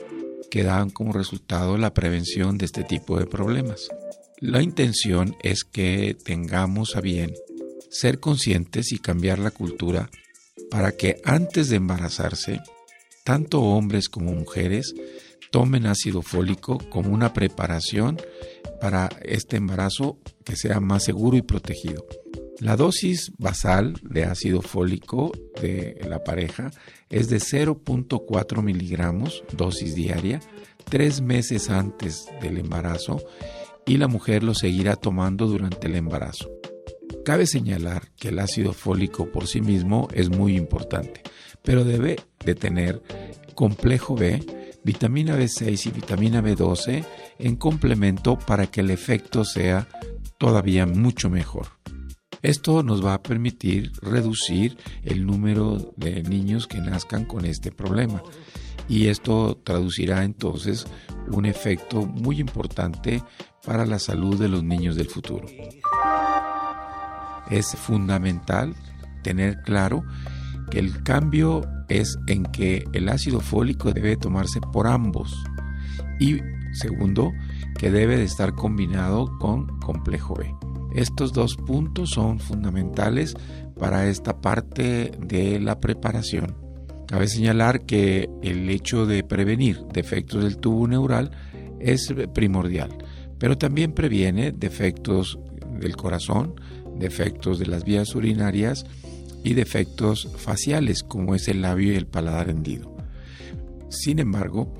que 0.50 0.62
dan 0.62 0.88
como 0.88 1.12
resultado 1.12 1.76
la 1.76 1.92
prevención 1.92 2.56
de 2.56 2.64
este 2.64 2.84
tipo 2.84 3.18
de 3.18 3.26
problemas. 3.26 3.88
La 4.40 4.62
intención 4.62 5.36
es 5.42 5.62
que 5.62 6.16
tengamos 6.24 6.96
a 6.96 7.02
bien 7.02 7.34
ser 7.90 8.18
conscientes 8.18 8.92
y 8.92 8.98
cambiar 8.98 9.38
la 9.38 9.50
cultura 9.50 10.10
para 10.70 10.92
que 10.92 11.20
antes 11.24 11.68
de 11.68 11.76
embarazarse, 11.76 12.60
tanto 13.24 13.60
hombres 13.60 14.08
como 14.08 14.32
mujeres 14.32 14.94
tomen 15.50 15.86
ácido 15.86 16.22
fólico 16.22 16.78
como 16.88 17.10
una 17.10 17.32
preparación 17.34 18.16
para 18.80 19.10
este 19.22 19.56
embarazo 19.56 20.18
que 20.44 20.56
sea 20.56 20.80
más 20.80 21.04
seguro 21.04 21.36
y 21.36 21.42
protegido. 21.42 22.06
La 22.60 22.76
dosis 22.76 23.32
basal 23.36 23.94
de 24.02 24.24
ácido 24.24 24.62
fólico 24.62 25.32
de 25.60 26.00
la 26.08 26.22
pareja 26.22 26.70
es 27.14 27.28
de 27.28 27.36
0.4 27.36 28.60
miligramos, 28.60 29.44
dosis 29.52 29.94
diaria, 29.94 30.40
tres 30.82 31.20
meses 31.20 31.70
antes 31.70 32.26
del 32.42 32.58
embarazo 32.58 33.22
y 33.86 33.98
la 33.98 34.08
mujer 34.08 34.42
lo 34.42 34.52
seguirá 34.52 34.96
tomando 34.96 35.46
durante 35.46 35.86
el 35.86 35.94
embarazo. 35.94 36.50
Cabe 37.24 37.46
señalar 37.46 38.10
que 38.16 38.30
el 38.30 38.40
ácido 38.40 38.72
fólico 38.72 39.30
por 39.30 39.46
sí 39.46 39.60
mismo 39.60 40.08
es 40.12 40.28
muy 40.28 40.56
importante, 40.56 41.22
pero 41.62 41.84
debe 41.84 42.16
de 42.44 42.56
tener 42.56 43.00
complejo 43.54 44.16
B, 44.16 44.44
vitamina 44.82 45.38
B6 45.38 45.86
y 45.86 45.90
vitamina 45.90 46.42
B12 46.42 47.06
en 47.38 47.54
complemento 47.54 48.36
para 48.40 48.66
que 48.66 48.80
el 48.80 48.90
efecto 48.90 49.44
sea 49.44 49.86
todavía 50.36 50.84
mucho 50.84 51.30
mejor. 51.30 51.68
Esto 52.44 52.82
nos 52.82 53.02
va 53.02 53.14
a 53.14 53.22
permitir 53.22 53.90
reducir 54.02 54.76
el 55.02 55.24
número 55.24 55.94
de 55.96 56.22
niños 56.22 56.66
que 56.66 56.76
nazcan 56.76 57.24
con 57.24 57.46
este 57.46 57.72
problema 57.72 58.22
y 58.86 59.06
esto 59.06 59.58
traducirá 59.64 60.24
entonces 60.24 60.86
un 61.28 61.46
efecto 61.46 62.04
muy 62.04 62.40
importante 62.40 63.22
para 63.64 63.86
la 63.86 63.98
salud 63.98 64.38
de 64.38 64.48
los 64.48 64.62
niños 64.62 64.94
del 64.94 65.06
futuro. 65.06 65.46
Es 67.50 67.74
fundamental 67.76 68.74
tener 69.22 69.62
claro 69.62 70.04
que 70.70 70.80
el 70.80 71.02
cambio 71.02 71.62
es 71.88 72.18
en 72.26 72.42
que 72.44 72.84
el 72.92 73.08
ácido 73.08 73.40
fólico 73.40 73.90
debe 73.90 74.18
tomarse 74.18 74.60
por 74.60 74.86
ambos 74.86 75.34
y 76.20 76.40
segundo 76.72 77.32
que 77.78 77.90
debe 77.90 78.18
de 78.18 78.24
estar 78.24 78.54
combinado 78.54 79.30
con 79.38 79.80
complejo 79.80 80.34
B. 80.34 80.63
Estos 80.94 81.32
dos 81.32 81.56
puntos 81.56 82.10
son 82.10 82.38
fundamentales 82.38 83.34
para 83.78 84.08
esta 84.08 84.40
parte 84.40 85.12
de 85.20 85.58
la 85.58 85.80
preparación. 85.80 86.56
Cabe 87.08 87.26
señalar 87.26 87.84
que 87.84 88.30
el 88.42 88.70
hecho 88.70 89.04
de 89.04 89.24
prevenir 89.24 89.80
defectos 89.92 90.44
del 90.44 90.58
tubo 90.58 90.86
neural 90.86 91.32
es 91.80 92.14
primordial, 92.32 92.96
pero 93.38 93.58
también 93.58 93.92
previene 93.92 94.52
defectos 94.52 95.38
del 95.80 95.96
corazón, 95.96 96.54
defectos 96.96 97.58
de 97.58 97.66
las 97.66 97.84
vías 97.84 98.14
urinarias 98.14 98.86
y 99.42 99.54
defectos 99.54 100.30
faciales 100.36 101.02
como 101.02 101.34
es 101.34 101.48
el 101.48 101.60
labio 101.60 101.92
y 101.92 101.96
el 101.96 102.06
paladar 102.06 102.48
hendido. 102.48 102.96
Sin 103.90 104.18
embargo, 104.18 104.72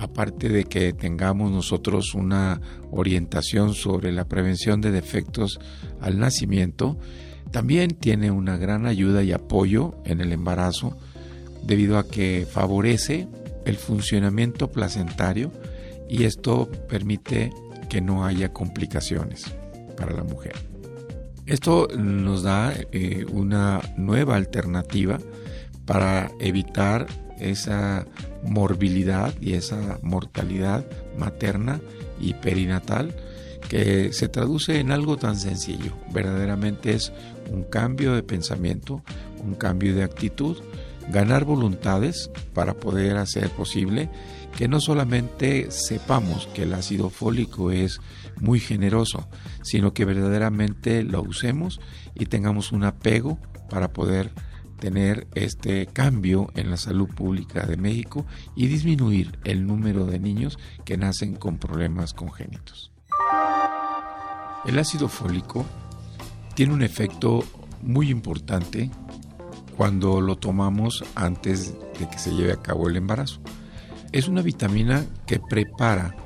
aparte 0.00 0.48
de 0.48 0.64
que 0.64 0.94
tengamos 0.94 1.52
nosotros 1.52 2.14
una 2.14 2.60
orientación 2.90 3.74
sobre 3.74 4.12
la 4.12 4.24
prevención 4.24 4.80
de 4.80 4.90
defectos 4.90 5.60
al 6.00 6.18
nacimiento, 6.18 6.98
también 7.50 7.90
tiene 7.90 8.30
una 8.30 8.56
gran 8.56 8.86
ayuda 8.86 9.22
y 9.22 9.32
apoyo 9.32 9.94
en 10.06 10.22
el 10.22 10.32
embarazo 10.32 10.96
debido 11.62 11.98
a 11.98 12.08
que 12.08 12.46
favorece 12.50 13.28
el 13.66 13.76
funcionamiento 13.76 14.72
placentario 14.72 15.52
y 16.08 16.24
esto 16.24 16.70
permite 16.88 17.52
que 17.90 18.00
no 18.00 18.24
haya 18.24 18.54
complicaciones 18.54 19.54
para 19.98 20.14
la 20.14 20.24
mujer. 20.24 20.54
Esto 21.44 21.88
nos 21.98 22.44
da 22.44 22.72
eh, 22.92 23.26
una 23.30 23.82
nueva 23.98 24.36
alternativa 24.36 25.18
para 25.84 26.30
evitar 26.38 27.06
esa 27.40 28.06
morbilidad 28.44 29.34
y 29.40 29.54
esa 29.54 29.98
mortalidad 30.02 30.84
materna 31.18 31.80
y 32.20 32.34
perinatal 32.34 33.14
que 33.68 34.12
se 34.12 34.28
traduce 34.28 34.80
en 34.80 34.90
algo 34.90 35.16
tan 35.16 35.36
sencillo. 35.36 35.96
Verdaderamente 36.12 36.92
es 36.92 37.12
un 37.50 37.64
cambio 37.64 38.14
de 38.14 38.22
pensamiento, 38.22 39.02
un 39.42 39.54
cambio 39.54 39.94
de 39.94 40.02
actitud, 40.02 40.56
ganar 41.10 41.44
voluntades 41.44 42.30
para 42.54 42.74
poder 42.74 43.16
hacer 43.16 43.50
posible 43.50 44.08
que 44.56 44.68
no 44.68 44.80
solamente 44.80 45.70
sepamos 45.70 46.48
que 46.48 46.64
el 46.64 46.74
ácido 46.74 47.10
fólico 47.10 47.70
es 47.70 48.00
muy 48.40 48.60
generoso, 48.60 49.28
sino 49.62 49.92
que 49.92 50.04
verdaderamente 50.04 51.02
lo 51.02 51.22
usemos 51.22 51.80
y 52.14 52.26
tengamos 52.26 52.72
un 52.72 52.84
apego 52.84 53.38
para 53.68 53.92
poder 53.92 54.32
tener 54.80 55.28
este 55.34 55.86
cambio 55.86 56.50
en 56.56 56.70
la 56.70 56.76
salud 56.76 57.08
pública 57.08 57.66
de 57.66 57.76
México 57.76 58.26
y 58.56 58.66
disminuir 58.66 59.38
el 59.44 59.66
número 59.66 60.06
de 60.06 60.18
niños 60.18 60.58
que 60.84 60.96
nacen 60.96 61.36
con 61.36 61.58
problemas 61.58 62.14
congénitos. 62.14 62.90
El 64.64 64.78
ácido 64.78 65.08
fólico 65.08 65.64
tiene 66.54 66.74
un 66.74 66.82
efecto 66.82 67.44
muy 67.82 68.10
importante 68.10 68.90
cuando 69.76 70.20
lo 70.20 70.36
tomamos 70.36 71.04
antes 71.14 71.74
de 71.98 72.08
que 72.08 72.18
se 72.18 72.34
lleve 72.34 72.52
a 72.52 72.62
cabo 72.62 72.88
el 72.88 72.96
embarazo. 72.96 73.40
Es 74.12 74.28
una 74.28 74.42
vitamina 74.42 75.06
que 75.26 75.38
prepara 75.38 76.16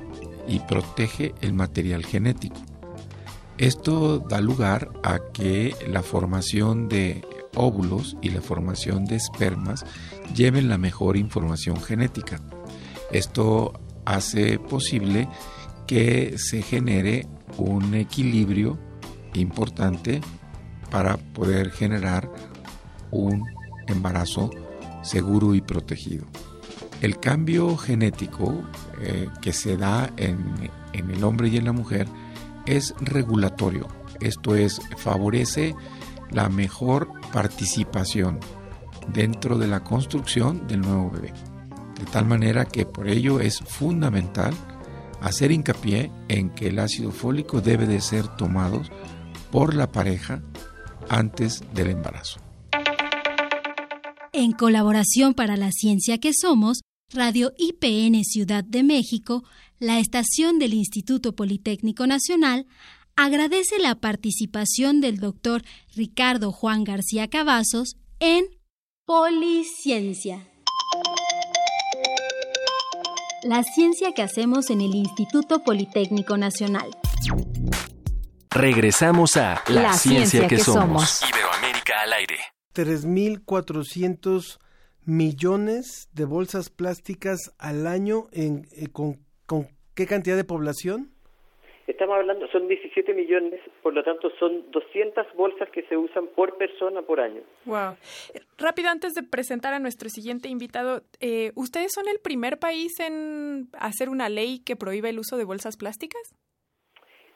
y 0.47 0.59
protege 0.59 1.35
el 1.41 1.53
material 1.53 2.05
genético. 2.05 2.57
Esto 3.57 4.19
da 4.19 4.41
lugar 4.41 4.89
a 5.03 5.19
que 5.31 5.75
la 5.87 6.03
formación 6.03 6.89
de 6.89 7.23
óvulos 7.55 8.17
y 8.21 8.29
la 8.29 8.41
formación 8.41 9.05
de 9.05 9.15
espermas 9.15 9.85
lleven 10.35 10.69
la 10.69 10.77
mejor 10.77 11.17
información 11.17 11.81
genética. 11.81 12.39
Esto 13.11 13.73
hace 14.05 14.59
posible 14.59 15.27
que 15.87 16.37
se 16.37 16.61
genere 16.61 17.27
un 17.57 17.93
equilibrio 17.93 18.77
importante 19.33 20.21
para 20.89 21.17
poder 21.17 21.71
generar 21.71 22.29
un 23.11 23.43
embarazo 23.87 24.49
seguro 25.03 25.55
y 25.55 25.61
protegido. 25.61 26.25
El 27.01 27.19
cambio 27.19 27.75
genético 27.77 28.63
eh, 29.01 29.27
que 29.41 29.53
se 29.53 29.77
da 29.77 30.11
en, 30.17 30.71
en 30.93 31.11
el 31.11 31.23
hombre 31.23 31.49
y 31.49 31.57
en 31.57 31.65
la 31.65 31.73
mujer 31.73 32.07
es 32.65 32.95
regulatorio, 32.99 33.87
esto 34.21 34.55
es, 34.55 34.81
favorece 34.97 35.75
la 36.31 36.49
mejor 36.49 37.09
participación 37.35 38.39
dentro 39.13 39.57
de 39.57 39.67
la 39.67 39.83
construcción 39.83 40.67
del 40.69 40.79
nuevo 40.79 41.11
bebé. 41.11 41.33
De 41.99 42.05
tal 42.05 42.25
manera 42.25 42.63
que 42.63 42.85
por 42.85 43.09
ello 43.09 43.41
es 43.41 43.59
fundamental 43.59 44.53
hacer 45.19 45.51
hincapié 45.51 46.11
en 46.29 46.49
que 46.49 46.69
el 46.69 46.79
ácido 46.79 47.11
fólico 47.11 47.59
debe 47.59 47.87
de 47.87 47.99
ser 47.99 48.25
tomado 48.37 48.81
por 49.51 49.75
la 49.75 49.91
pareja 49.91 50.43
antes 51.09 51.61
del 51.73 51.89
embarazo. 51.89 52.39
En 54.31 54.53
colaboración 54.53 55.33
para 55.33 55.57
la 55.57 55.71
ciencia 55.73 56.19
que 56.19 56.31
somos, 56.33 56.83
Radio 57.13 57.51
IPN 57.57 58.23
Ciudad 58.23 58.63
de 58.63 58.83
México, 58.83 59.43
la 59.77 59.99
estación 59.99 60.57
del 60.57 60.73
Instituto 60.73 61.35
Politécnico 61.35 62.07
Nacional, 62.07 62.65
agradece 63.15 63.79
la 63.79 63.95
participación 63.95 65.01
del 65.01 65.17
doctor 65.19 65.63
Ricardo 65.95 66.51
Juan 66.51 66.83
García 66.83 67.29
Cavazos 67.29 67.97
en 68.19 68.45
Policiencia. 69.05 70.47
La 73.43 73.63
ciencia 73.63 74.11
que 74.13 74.23
hacemos 74.23 74.69
en 74.69 74.81
el 74.81 74.95
Instituto 74.95 75.63
Politécnico 75.63 76.35
Nacional. 76.37 76.89
Regresamos 78.49 79.37
a 79.37 79.61
La, 79.67 79.93
ciencia, 79.93 80.47
que, 80.47 80.57
somos. 80.57 81.21
Iberoamérica 81.29 82.01
al 82.01 82.13
aire. 82.13 82.39
3.400 82.73 84.57
millones 85.03 86.09
de 86.13 86.25
bolsas 86.25 86.69
plásticas 86.69 87.53
al 87.59 87.85
año 87.85 88.27
en, 88.31 88.67
eh, 88.71 88.87
con, 88.87 89.23
con 89.45 89.69
qué 89.93 90.07
cantidad 90.07 90.35
de 90.35 90.43
población? 90.43 91.14
Estamos 91.87 92.15
hablando, 92.15 92.47
son 92.47 92.67
17 92.67 93.13
millones, 93.13 93.61
por 93.83 93.93
lo 93.93 94.03
tanto 94.03 94.31
son 94.39 94.71
200 94.71 95.27
bolsas 95.35 95.69
que 95.69 95.83
se 95.83 95.95
usan 95.95 96.27
por 96.27 96.57
persona 96.57 97.03
por 97.03 97.19
año. 97.19 97.41
Wow. 97.65 97.95
Rápido, 98.57 98.89
antes 98.89 99.13
de 99.13 99.21
presentar 99.21 99.73
a 99.73 99.79
nuestro 99.79 100.09
siguiente 100.09 100.49
invitado, 100.49 101.03
eh, 101.19 101.51
¿ustedes 101.55 101.91
son 101.93 102.07
el 102.07 102.19
primer 102.19 102.57
país 102.57 102.99
en 102.99 103.69
hacer 103.73 104.09
una 104.09 104.29
ley 104.29 104.59
que 104.65 104.75
prohíbe 104.75 105.09
el 105.09 105.19
uso 105.19 105.37
de 105.37 105.43
bolsas 105.43 105.77
plásticas? 105.77 106.21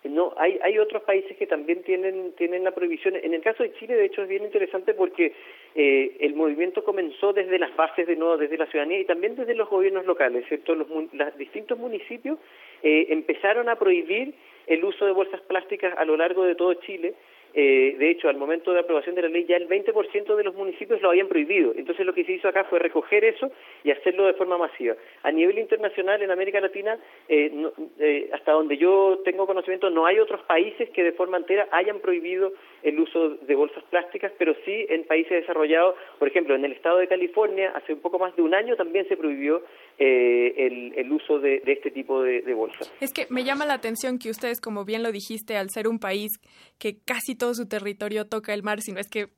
No, 0.06 0.34
hay, 0.38 0.58
hay 0.64 0.80
otros 0.80 1.04
países 1.04 1.36
que 1.36 1.46
también 1.46 1.84
tienen, 1.84 2.32
tienen 2.38 2.64
la 2.64 2.72
prohibición. 2.72 3.18
En 3.18 3.34
el 3.34 3.42
caso 3.42 3.64
de 3.64 3.74
Chile, 3.74 3.96
de 3.96 4.06
hecho, 4.06 4.24
es 4.24 4.30
bien 4.30 4.46
interesante 4.46 4.94
porque 4.94 5.34
eh, 5.76 6.16
el 6.22 6.36
movimiento 6.36 6.86
comenzó 6.86 7.34
desde 7.34 7.60
las 7.60 7.76
bases 7.76 8.08
de 8.08 8.16
nuevo, 8.16 8.38
desde 8.38 8.58
la 8.58 8.68
ciudadanía 8.68 9.00
y 9.00 9.06
también 9.06 9.36
desde 9.36 9.56
los 9.56 9.70
gobiernos 9.70 10.06
locales, 10.06 10.46
¿cierto? 10.48 10.74
Los, 10.74 10.88
los 10.90 11.38
distintos 11.38 11.78
municipios 11.78 12.40
eh, 12.82 13.08
empezaron 13.10 13.68
a 13.68 13.76
prohibir 13.76 14.34
el 14.68 14.86
uso 14.86 15.06
de 15.06 15.12
bolsas 15.12 15.42
plásticas 15.42 15.94
a 15.98 16.06
lo 16.06 16.16
largo 16.16 16.46
de 16.46 16.56
todo 16.56 16.74
Chile 16.76 17.16
eh, 17.54 17.96
de 17.98 18.12
hecho, 18.12 18.30
al 18.30 18.38
momento 18.38 18.74
de 18.74 18.80
aprobación 18.80 19.16
de 19.16 19.24
la 19.24 19.30
ley 19.30 19.46
ya 19.46 19.58
el 19.58 19.68
20% 19.68 20.36
de 20.36 20.44
los 20.44 20.56
municipios 20.56 21.02
lo 21.02 21.10
habían 21.10 21.28
prohibido. 21.28 21.74
Entonces 21.76 22.06
lo 22.06 22.14
que 22.14 22.24
se 22.24 22.34
hizo 22.34 22.48
acá 22.48 22.66
fue 22.66 22.80
recoger 22.80 23.24
eso 23.24 23.52
y 23.84 23.92
hacerlo 23.92 24.26
de 24.26 24.34
forma 24.34 24.58
masiva. 24.58 24.96
A 25.24 25.32
nivel 25.32 25.58
internacional, 25.58 26.22
en 26.22 26.32
América 26.32 26.62
Latina, 26.62 26.98
eh, 27.28 27.52
eh, 28.00 28.30
hasta 28.34 28.52
donde 28.52 28.78
yo 28.78 29.20
tengo 29.26 29.48
conocimiento, 29.48 29.90
no 29.90 30.06
hay 30.06 30.20
otros 30.20 30.42
países 30.44 30.90
que 30.92 31.04
de 31.04 31.12
forma 31.14 31.38
entera 31.38 31.68
hayan 31.72 32.00
prohibido 32.00 32.54
el 32.84 33.00
uso 33.00 33.30
de 33.30 33.56
bolsas 33.56 33.84
plásticas, 33.86 34.32
pero 34.38 34.56
sí 34.66 34.86
en 34.90 35.04
países 35.06 35.42
desarrollados, 35.42 35.96
por 36.18 36.28
ejemplo, 36.28 36.56
en 36.56 36.66
el 36.66 36.72
estado 36.72 37.00
de 37.00 37.08
California, 37.08 37.72
hace 37.76 37.94
un 37.94 38.00
poco 38.00 38.20
más 38.20 38.36
de 38.36 38.42
un 38.42 38.54
año 38.54 38.76
también 38.76 39.08
se 39.08 39.18
prohibió 39.18 39.64
el, 40.00 41.12
uso 41.12 41.40
de, 41.40 41.62
este 41.66 41.92
tipo 41.92 42.22
de 42.22 42.54
bolsas. 42.54 42.92
Es 43.02 43.12
que 43.12 43.28
me 43.30 43.44
llama 43.44 43.66
la 43.66 43.74
atención 43.74 44.20
que 44.20 44.30
ustedes, 44.30 44.62
como 44.62 44.86
bien 44.86 45.04
lo 45.04 45.12
dijiste, 45.12 45.58
al 45.58 45.70
ser 45.70 45.88
un 45.88 46.00
país 46.00 46.32
que 46.78 46.98
casi 47.00 47.36
todo 47.36 47.54
su 47.54 47.68
territorio 47.68 48.26
toca 48.26 48.54
el 48.54 48.64
mar, 48.64 48.82
sino 48.82 49.00
es 49.00 49.10
que 49.10 49.30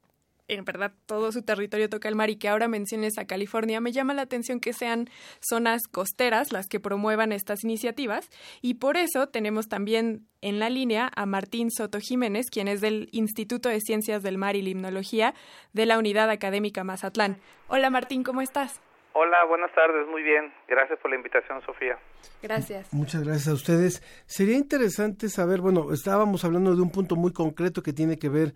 en 0.48 0.66
verdad 0.66 0.94
todo 1.06 1.32
su 1.32 1.44
territorio 1.44 1.90
toca 1.90 2.10
el 2.10 2.16
mar 2.16 2.30
y 2.30 2.36
que 2.36 2.50
ahora 2.50 2.68
menciones 2.68 3.18
a 3.18 3.26
California, 3.26 3.80
me 3.80 3.92
llama 3.92 4.14
la 4.14 4.24
atención 4.24 4.60
que 4.60 4.74
sean 4.74 5.10
zonas 5.40 5.84
costeras 5.90 6.52
las 6.52 6.68
que 6.68 6.80
promuevan 6.80 7.32
estas 7.32 7.64
iniciativas 7.64 8.30
y 8.62 8.76
por 8.76 8.98
eso 8.98 9.28
tenemos 9.28 9.68
también 9.68 10.28
en 10.42 10.60
la 10.60 10.70
línea 10.70 11.10
a 11.16 11.26
Martín 11.26 11.72
Soto 11.72 12.00
Jiménez, 12.00 12.48
quien 12.52 12.68
es 12.68 12.82
del 12.82 13.08
Instituto 13.12 13.70
de 13.70 13.80
Ciencias 13.80 14.24
del 14.24 14.38
Mar 14.38 14.56
y 14.56 14.62
Limnología 14.62 15.34
de 15.74 15.86
la 15.86 15.98
Unidad 15.98 16.30
Académica 16.30 16.84
Mazatlán. 16.84 17.38
Hola 17.68 17.90
Martín, 17.90 18.24
¿cómo 18.24 18.42
estás? 18.42 18.82
Hola, 19.14 19.44
buenas 19.46 19.74
tardes, 19.76 20.08
muy 20.08 20.24
bien. 20.24 20.54
Gracias 20.70 20.98
por 21.00 21.12
la 21.12 21.18
invitación, 21.18 21.62
Sofía. 21.66 22.00
Gracias. 22.42 22.94
Muchas 22.94 23.24
gracias 23.24 23.50
a 23.50 23.54
ustedes. 23.54 24.02
Sería 24.26 24.56
interesante 24.56 25.28
saber, 25.28 25.60
bueno, 25.60 25.92
estábamos 25.92 26.46
hablando 26.46 26.76
de 26.76 26.82
un 26.82 26.92
punto 26.92 27.18
muy 27.18 27.34
concreto 27.34 27.84
que 27.84 27.92
tiene 27.92 28.18
que 28.18 28.30
ver 28.30 28.54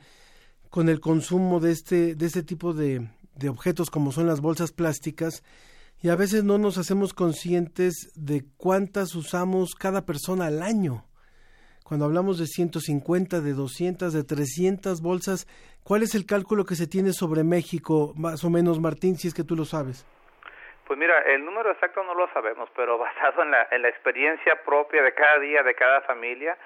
con 0.69 0.87
el 0.87 1.01
consumo 1.01 1.59
de 1.59 1.71
este, 1.71 2.15
de 2.15 2.25
este 2.25 2.41
tipo 2.41 2.73
de, 2.73 3.07
de 3.35 3.49
objetos 3.49 3.89
como 3.89 4.13
son 4.13 4.27
las 4.27 4.39
bolsas 4.39 4.71
plásticas 4.71 5.43
y 6.01 6.09
a 6.09 6.15
veces 6.15 6.43
no 6.43 6.57
nos 6.57 6.77
hacemos 6.77 7.13
conscientes 7.13 8.11
de 8.15 8.45
cuántas 8.57 9.13
usamos 9.15 9.75
cada 9.75 10.05
persona 10.05 10.45
al 10.45 10.61
año. 10.61 11.05
Cuando 11.83 12.05
hablamos 12.05 12.39
de 12.39 12.47
150, 12.47 13.41
de 13.41 13.53
200, 13.53 14.13
de 14.13 14.23
300 14.23 15.01
bolsas, 15.01 15.47
¿cuál 15.83 16.01
es 16.01 16.15
el 16.15 16.25
cálculo 16.25 16.65
que 16.65 16.75
se 16.75 16.87
tiene 16.87 17.13
sobre 17.13 17.43
México, 17.43 18.13
más 18.15 18.43
o 18.43 18.49
menos, 18.49 18.79
Martín, 18.79 19.17
si 19.17 19.27
es 19.27 19.33
que 19.33 19.43
tú 19.43 19.55
lo 19.55 19.65
sabes? 19.65 20.05
Pues 20.85 20.99
mira, 20.99 21.19
el 21.21 21.43
número 21.43 21.71
exacto 21.71 22.03
no 22.03 22.13
lo 22.13 22.27
sabemos, 22.33 22.69
pero 22.75 22.97
basado 22.99 23.43
en 23.43 23.51
la, 23.51 23.67
en 23.71 23.81
la 23.81 23.89
experiencia 23.89 24.63
propia 24.63 25.01
de 25.01 25.13
cada 25.13 25.39
día, 25.39 25.63
de 25.63 25.75
cada 25.75 26.01
familia, 26.01 26.57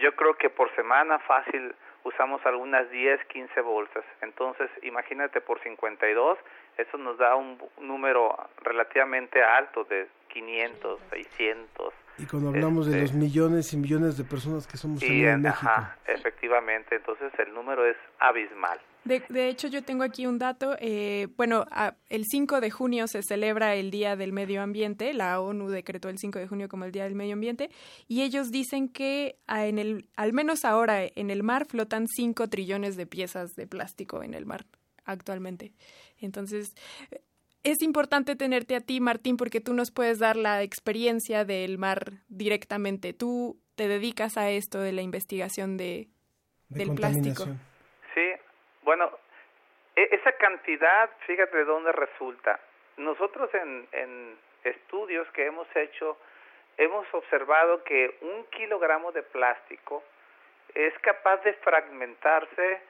yo 0.00 0.14
creo 0.14 0.34
que 0.34 0.50
por 0.50 0.74
semana 0.74 1.18
fácil 1.20 1.74
usamos 2.04 2.44
algunas 2.46 2.90
10, 2.90 3.24
15 3.26 3.60
bolsas. 3.60 4.04
Entonces, 4.22 4.70
imagínate 4.82 5.40
por 5.40 5.60
52, 5.62 6.38
eso 6.78 6.98
nos 6.98 7.18
da 7.18 7.34
un 7.36 7.58
número 7.80 8.36
relativamente 8.62 9.42
alto 9.42 9.84
de 9.84 10.08
500, 10.28 11.00
600. 11.10 11.94
Y 12.18 12.26
cuando 12.26 12.50
hablamos 12.50 12.86
de 12.86 13.00
los 13.00 13.10
este 13.10 13.18
millones 13.18 13.72
y 13.72 13.76
millones 13.76 14.16
de 14.16 14.24
personas 14.24 14.66
que 14.66 14.76
somos 14.76 15.02
en, 15.02 15.42
México. 15.42 15.68
Ajá, 15.68 15.96
efectivamente, 16.06 16.96
entonces 16.96 17.32
el 17.38 17.52
número 17.52 17.86
es 17.86 17.96
abismal. 18.18 18.78
De, 19.04 19.22
de 19.28 19.48
hecho, 19.48 19.68
yo 19.68 19.82
tengo 19.82 20.02
aquí 20.02 20.26
un 20.26 20.38
dato. 20.38 20.76
Eh, 20.78 21.28
bueno, 21.36 21.66
el 22.08 22.26
5 22.26 22.60
de 22.60 22.70
junio 22.70 23.06
se 23.08 23.22
celebra 23.22 23.74
el 23.74 23.90
Día 23.90 24.14
del 24.14 24.32
Medio 24.32 24.62
Ambiente. 24.62 25.14
La 25.14 25.40
ONU 25.40 25.68
decretó 25.70 26.08
el 26.08 26.18
5 26.18 26.38
de 26.38 26.46
junio 26.46 26.68
como 26.68 26.84
el 26.84 26.92
Día 26.92 27.04
del 27.04 27.14
Medio 27.14 27.32
Ambiente. 27.32 27.70
Y 28.08 28.22
ellos 28.22 28.50
dicen 28.50 28.88
que 28.88 29.38
en 29.48 29.78
el, 29.78 30.06
al 30.16 30.32
menos 30.32 30.64
ahora 30.64 31.04
en 31.04 31.30
el 31.30 31.42
mar 31.42 31.66
flotan 31.66 32.06
5 32.08 32.48
trillones 32.48 32.96
de 32.96 33.06
piezas 33.06 33.54
de 33.54 33.66
plástico 33.66 34.22
en 34.22 34.34
el 34.34 34.44
mar 34.44 34.66
actualmente. 35.04 35.72
Entonces, 36.18 36.74
es 37.62 37.82
importante 37.82 38.36
tenerte 38.36 38.74
a 38.76 38.80
ti, 38.80 39.00
Martín, 39.00 39.36
porque 39.36 39.60
tú 39.60 39.74
nos 39.74 39.90
puedes 39.90 40.18
dar 40.18 40.36
la 40.36 40.62
experiencia 40.62 41.44
del 41.44 41.78
mar 41.78 42.22
directamente. 42.28 43.12
Tú 43.12 43.58
te 43.74 43.88
dedicas 43.88 44.36
a 44.36 44.50
esto 44.50 44.78
de 44.80 44.92
la 44.92 45.02
investigación 45.02 45.76
de, 45.76 46.08
del 46.68 46.92
plástico. 46.92 47.46
Bueno, 48.90 49.08
e, 49.94 50.08
esa 50.10 50.32
cantidad, 50.32 51.08
fíjate 51.24 51.58
de 51.58 51.64
dónde 51.64 51.92
resulta. 51.92 52.58
Nosotros 52.96 53.48
en, 53.54 53.86
en 53.92 54.36
estudios 54.64 55.30
que 55.30 55.46
hemos 55.46 55.68
hecho, 55.76 56.18
hemos 56.76 57.06
observado 57.14 57.84
que 57.84 58.16
un 58.20 58.46
kilogramo 58.46 59.12
de 59.12 59.22
plástico 59.22 60.02
es 60.74 60.92
capaz 61.02 61.36
de 61.44 61.52
fragmentarse 61.52 62.80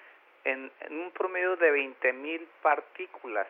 en, 0.45 0.73
en 0.81 1.01
un 1.01 1.11
promedio 1.11 1.57
de 1.57 1.71
20.000 1.71 2.47
partículas. 2.63 3.49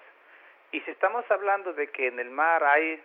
Y 0.72 0.80
si 0.80 0.90
estamos 0.90 1.24
hablando 1.30 1.72
de 1.72 1.86
que 1.92 2.08
en 2.08 2.18
el 2.18 2.30
mar 2.30 2.64
hay 2.64 3.00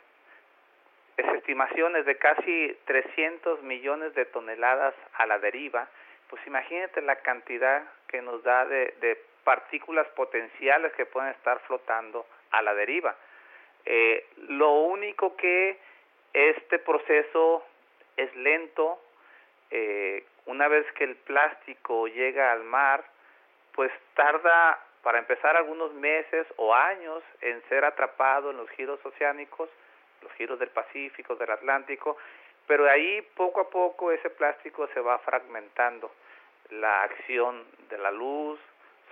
estimaciones 1.17 2.03
de 2.07 2.17
casi 2.17 2.75
300 2.85 3.61
millones 3.61 4.15
de 4.15 4.25
toneladas 4.25 4.95
a 5.13 5.27
la 5.27 5.37
deriva, 5.37 5.87
pues 6.31 6.41
imagínate 6.47 7.03
la 7.03 7.17
cantidad 7.17 7.83
que 8.07 8.23
nos 8.23 8.41
da 8.41 8.65
de, 8.65 8.95
de 9.01 9.34
partículas 9.45 10.07
potenciales 10.09 10.91
que 10.93 11.05
pueden 11.05 11.29
estar 11.29 11.59
flotando 11.61 12.25
a 12.51 12.61
la 12.61 12.73
deriva. 12.73 13.15
Eh, 13.85 14.27
lo 14.49 14.71
único 14.71 15.37
que 15.37 15.77
este 16.33 16.79
proceso 16.79 17.63
es 18.17 18.35
lento, 18.35 18.99
eh, 19.71 20.25
una 20.47 20.67
vez 20.67 20.85
que 20.93 21.05
el 21.05 21.15
plástico 21.15 22.07
llega 22.07 22.51
al 22.51 22.63
mar, 22.63 23.05
pues 23.73 23.91
tarda 24.15 24.79
para 25.03 25.19
empezar 25.19 25.55
algunos 25.55 25.93
meses 25.93 26.47
o 26.57 26.73
años 26.73 27.23
en 27.41 27.61
ser 27.69 27.85
atrapado 27.85 28.49
en 28.49 28.57
los 28.57 28.69
giros 28.71 28.99
oceánicos, 29.05 29.69
los 30.23 30.31
giros 30.33 30.57
del 30.57 30.69
Pacífico, 30.69 31.35
del 31.35 31.51
Atlántico, 31.51 32.17
pero 32.65 32.89
ahí 32.89 33.21
poco 33.35 33.61
a 33.61 33.69
poco 33.69 34.11
ese 34.11 34.31
plástico 34.31 34.87
se 34.87 34.99
va 34.99 35.19
fragmentando. 35.19 36.11
La 36.71 37.03
acción 37.03 37.63
de 37.89 37.97
la 37.99 38.09
luz 38.09 38.59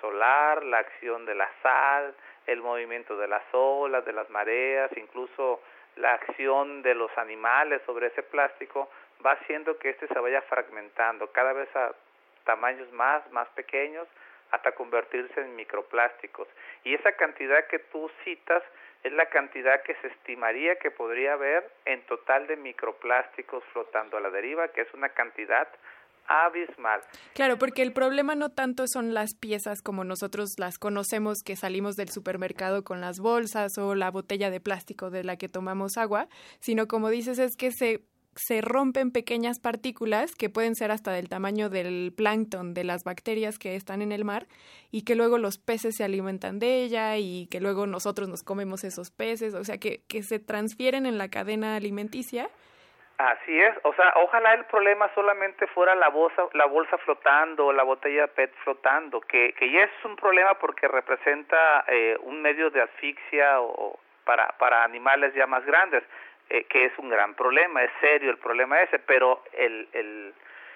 solar, 0.03 0.65
la 0.65 0.79
acción 0.79 1.25
de 1.25 1.33
la 1.33 1.49
sal, 1.61 2.13
el 2.45 2.61
movimiento 2.61 3.15
de 3.15 3.29
las 3.29 3.43
olas, 3.53 4.03
de 4.03 4.11
las 4.11 4.29
mareas, 4.29 4.91
incluso 4.97 5.61
la 5.95 6.11
acción 6.11 6.81
de 6.81 6.93
los 6.93 7.09
animales 7.17 7.81
sobre 7.85 8.07
ese 8.07 8.21
plástico 8.23 8.89
va 9.25 9.31
haciendo 9.31 9.77
que 9.79 9.91
este 9.91 10.07
se 10.07 10.19
vaya 10.19 10.41
fragmentando 10.41 11.31
cada 11.31 11.53
vez 11.53 11.73
a 11.75 11.93
tamaños 12.43 12.91
más, 12.91 13.31
más 13.31 13.47
pequeños 13.49 14.05
hasta 14.51 14.73
convertirse 14.73 15.39
en 15.39 15.55
microplásticos. 15.55 16.49
Y 16.83 16.93
esa 16.93 17.13
cantidad 17.13 17.65
que 17.67 17.79
tú 17.79 18.11
citas 18.25 18.61
es 19.03 19.13
la 19.13 19.27
cantidad 19.27 19.83
que 19.83 19.95
se 19.95 20.07
estimaría 20.07 20.75
que 20.79 20.91
podría 20.91 21.33
haber 21.33 21.69
en 21.85 22.01
total 22.07 22.45
de 22.47 22.57
microplásticos 22.57 23.63
flotando 23.71 24.17
a 24.17 24.21
la 24.21 24.29
deriva, 24.29 24.67
que 24.67 24.81
es 24.81 24.93
una 24.93 25.09
cantidad 25.09 25.67
abismal. 26.27 27.01
Claro, 27.33 27.57
porque 27.57 27.81
el 27.81 27.93
problema 27.93 28.35
no 28.35 28.49
tanto 28.49 28.87
son 28.87 29.13
las 29.13 29.35
piezas 29.35 29.81
como 29.81 30.03
nosotros 30.03 30.53
las 30.57 30.77
conocemos 30.77 31.43
que 31.43 31.55
salimos 31.55 31.95
del 31.95 32.09
supermercado 32.09 32.83
con 32.83 33.01
las 33.01 33.19
bolsas 33.19 33.77
o 33.77 33.95
la 33.95 34.11
botella 34.11 34.49
de 34.49 34.59
plástico 34.59 35.09
de 35.09 35.23
la 35.23 35.37
que 35.37 35.49
tomamos 35.49 35.97
agua, 35.97 36.27
sino 36.59 36.87
como 36.87 37.09
dices 37.09 37.39
es 37.39 37.55
que 37.55 37.71
se 37.71 38.05
se 38.35 38.61
rompen 38.61 39.11
pequeñas 39.11 39.59
partículas 39.59 40.35
que 40.35 40.49
pueden 40.49 40.75
ser 40.75 40.91
hasta 40.91 41.11
del 41.11 41.29
tamaño 41.29 41.69
del 41.69 42.13
plancton 42.15 42.73
de 42.73 42.83
las 42.83 43.03
bacterias 43.03 43.59
que 43.59 43.75
están 43.75 44.01
en 44.01 44.11
el 44.11 44.25
mar 44.25 44.47
y 44.91 45.03
que 45.03 45.15
luego 45.15 45.37
los 45.37 45.57
peces 45.57 45.95
se 45.97 46.03
alimentan 46.03 46.59
de 46.59 46.83
ella 46.83 47.17
y 47.17 47.47
que 47.47 47.59
luego 47.59 47.85
nosotros 47.85 48.29
nos 48.29 48.43
comemos 48.43 48.83
esos 48.83 49.11
peces, 49.11 49.53
o 49.53 49.63
sea 49.63 49.77
que, 49.77 50.03
que 50.07 50.23
se 50.23 50.39
transfieren 50.39 51.05
en 51.05 51.17
la 51.17 51.29
cadena 51.29 51.75
alimenticia 51.75 52.49
Así 53.23 53.57
es, 53.57 53.73
o 53.83 53.93
sea, 53.93 54.11
ojalá 54.17 54.53
el 54.53 54.65
problema 54.65 55.09
solamente 55.15 55.65
fuera 55.67 55.95
la 55.95 56.09
bolsa, 56.09 56.43
la 56.51 56.65
bolsa 56.65 56.97
flotando, 56.97 57.71
la 57.71 57.83
botella 57.83 58.27
PET 58.27 58.53
flotando, 58.65 59.21
que, 59.21 59.53
que 59.53 59.71
ya 59.71 59.83
es 59.83 59.91
un 60.03 60.17
problema 60.17 60.55
porque 60.55 60.89
representa 60.89 61.85
eh, 61.87 62.17
un 62.23 62.41
medio 62.41 62.69
de 62.69 62.81
asfixia 62.81 63.61
o, 63.61 63.97
para, 64.25 64.49
para 64.59 64.83
animales 64.83 65.33
ya 65.35 65.47
más 65.47 65.65
grandes, 65.65 66.03
eh, 66.49 66.65
que 66.65 66.83
es 66.83 66.91
un 66.97 67.07
gran 67.07 67.33
problema, 67.33 67.81
es 67.81 67.91
serio 68.01 68.29
el 68.29 68.39
problema 68.39 68.81
ese, 68.81 68.99
pero 68.99 69.41
el, 69.53 69.87
el, 69.93 70.33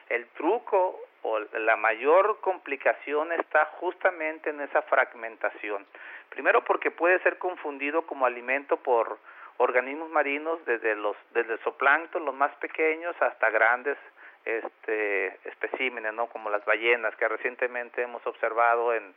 el 0.08 0.26
truco 0.28 1.02
o 1.24 1.40
la 1.40 1.76
mayor 1.76 2.40
complicación 2.40 3.34
está 3.34 3.66
justamente 3.82 4.52
en 4.52 4.62
esa 4.62 4.84
fragmentación. 4.84 5.86
Primero 6.30 6.64
porque 6.64 6.92
puede 6.92 7.20
ser 7.24 7.40
confundido 7.40 8.04
como 8.04 8.26
alimento 8.26 8.78
por 8.78 9.18
organismos 9.58 10.10
marinos 10.10 10.64
desde 10.66 10.96
los 10.96 11.16
desde 11.34 11.54
el 11.54 11.60
zooplancton, 11.60 12.26
los 12.26 12.36
más 12.36 12.54
pequeños 12.56 13.16
hasta 13.22 13.50
grandes 13.50 13.98
este 14.46 15.28
especímenes, 15.50 16.14
¿no? 16.14 16.28
Como 16.28 16.50
las 16.50 16.64
ballenas 16.66 17.16
que 17.16 17.28
recientemente 17.28 18.02
hemos 18.02 18.26
observado 18.26 18.94
en 18.94 19.14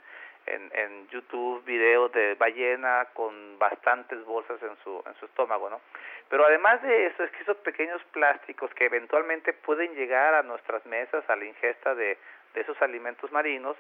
en, 0.47 0.70
en 0.74 1.09
YouTube 1.09 1.62
videos 1.64 2.11
de 2.12 2.34
ballena 2.34 3.07
con 3.12 3.59
bastantes 3.59 4.24
bolsas 4.24 4.61
en 4.62 4.76
su 4.82 5.03
en 5.07 5.14
su 5.16 5.26
estómago, 5.26 5.68
¿no? 5.70 5.80
Pero 6.28 6.47
además 6.47 6.82
de 6.82 7.07
eso 7.07 7.24
es 7.24 7.30
que 7.32 7.43
esos 7.43 7.59
pequeños 7.59 8.03
plásticos 8.12 8.72
que 8.74 8.86
eventualmente 8.86 9.53
pueden 9.53 9.95
llegar 9.95 10.34
a 10.34 10.43
nuestras 10.43 10.84
mesas 10.86 11.28
a 11.28 11.36
la 11.36 11.45
ingesta 11.45 11.95
de 11.95 12.18
de 12.55 12.62
esos 12.62 12.80
alimentos 12.82 13.30
marinos, 13.30 13.76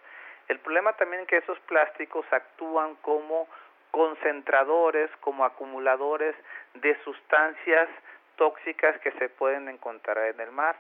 el 0.48 0.58
problema 0.58 0.92
también 0.94 1.22
es 1.22 1.28
que 1.28 1.36
esos 1.38 1.58
plásticos 1.60 2.24
actúan 2.32 2.96
como 2.96 3.48
concentradores, 3.90 5.10
como 5.20 5.44
acumuladores 5.44 6.34
de 6.74 6.96
sustancias 7.04 7.88
tóxicas 8.36 8.98
que 9.00 9.12
se 9.12 9.28
pueden 9.28 9.68
encontrar 9.68 10.18
en 10.28 10.40
el 10.40 10.50
mar 10.50 10.76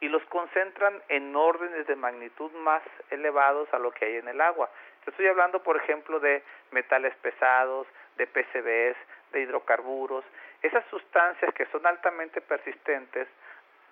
y 0.00 0.08
los 0.08 0.24
concentran 0.26 1.02
en 1.08 1.34
órdenes 1.36 1.86
de 1.86 1.96
magnitud 1.96 2.50
más 2.52 2.82
elevados 3.10 3.72
a 3.74 3.78
lo 3.78 3.90
que 3.90 4.06
hay 4.06 4.16
en 4.16 4.28
el 4.28 4.40
agua. 4.40 4.70
Estoy 5.06 5.26
hablando, 5.26 5.62
por 5.62 5.76
ejemplo, 5.76 6.20
de 6.20 6.42
metales 6.70 7.14
pesados, 7.16 7.86
de 8.16 8.26
PCBs, 8.26 8.96
de 9.32 9.40
hidrocarburos. 9.40 10.24
Esas 10.62 10.84
sustancias 10.86 11.52
que 11.54 11.66
son 11.66 11.86
altamente 11.86 12.40
persistentes 12.40 13.28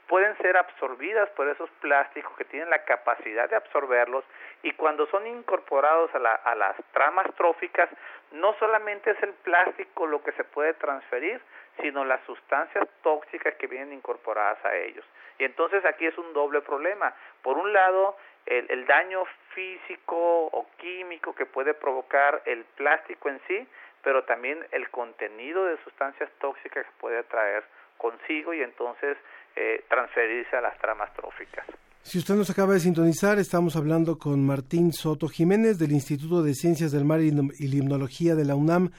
pueden 0.08 0.36
ser 0.38 0.56
absorbidas 0.56 1.28
por 1.30 1.48
esos 1.48 1.70
plásticos 1.80 2.36
que 2.36 2.44
tienen 2.46 2.70
la 2.70 2.84
capacidad 2.84 3.48
de 3.48 3.56
absorberlos 3.56 4.24
y 4.62 4.72
cuando 4.72 5.06
son 5.06 5.26
incorporados 5.26 6.10
a, 6.14 6.18
a 6.18 6.54
las 6.54 6.76
tramas 6.92 7.26
tróficas, 7.36 7.88
no 8.32 8.54
solamente 8.54 9.10
es 9.10 9.22
el 9.22 9.34
plástico 9.34 10.06
lo 10.06 10.22
que 10.22 10.32
se 10.32 10.44
puede 10.44 10.74
transferir, 10.74 11.40
sino 11.80 12.04
las 12.04 12.22
sustancias 12.24 12.88
tóxicas 13.02 13.54
que 13.54 13.66
vienen 13.66 13.92
incorporadas 13.92 14.64
a 14.64 14.74
ellos. 14.74 15.04
Y 15.38 15.44
entonces 15.44 15.84
aquí 15.84 16.06
es 16.06 16.18
un 16.18 16.32
doble 16.32 16.62
problema. 16.62 17.14
Por 17.42 17.58
un 17.58 17.72
lado, 17.72 18.16
el, 18.46 18.66
el 18.70 18.86
daño 18.86 19.24
físico 19.54 20.46
o 20.46 20.66
químico 20.78 21.34
que 21.34 21.46
puede 21.46 21.74
provocar 21.74 22.42
el 22.46 22.64
plástico 22.64 23.28
en 23.28 23.40
sí, 23.46 23.68
pero 24.02 24.24
también 24.24 24.58
el 24.72 24.88
contenido 24.90 25.64
de 25.64 25.76
sustancias 25.84 26.30
tóxicas 26.40 26.84
que 26.86 27.00
puede 27.00 27.22
traer 27.24 27.64
consigo 27.96 28.54
y 28.54 28.62
entonces 28.62 29.16
eh, 29.56 29.84
transferirse 29.88 30.56
a 30.56 30.60
las 30.60 30.78
tramas 30.78 31.12
tróficas. 31.14 31.66
Si 32.02 32.18
usted 32.18 32.34
nos 32.34 32.48
acaba 32.48 32.74
de 32.74 32.80
sintonizar, 32.80 33.38
estamos 33.38 33.76
hablando 33.76 34.18
con 34.18 34.44
Martín 34.46 34.92
Soto 34.92 35.28
Jiménez 35.28 35.78
del 35.78 35.92
Instituto 35.92 36.42
de 36.42 36.54
Ciencias 36.54 36.92
del 36.92 37.04
Mar 37.04 37.20
y 37.20 37.30
Limnología 37.66 38.34
de 38.34 38.44
la 38.44 38.54
UNAM 38.54 38.90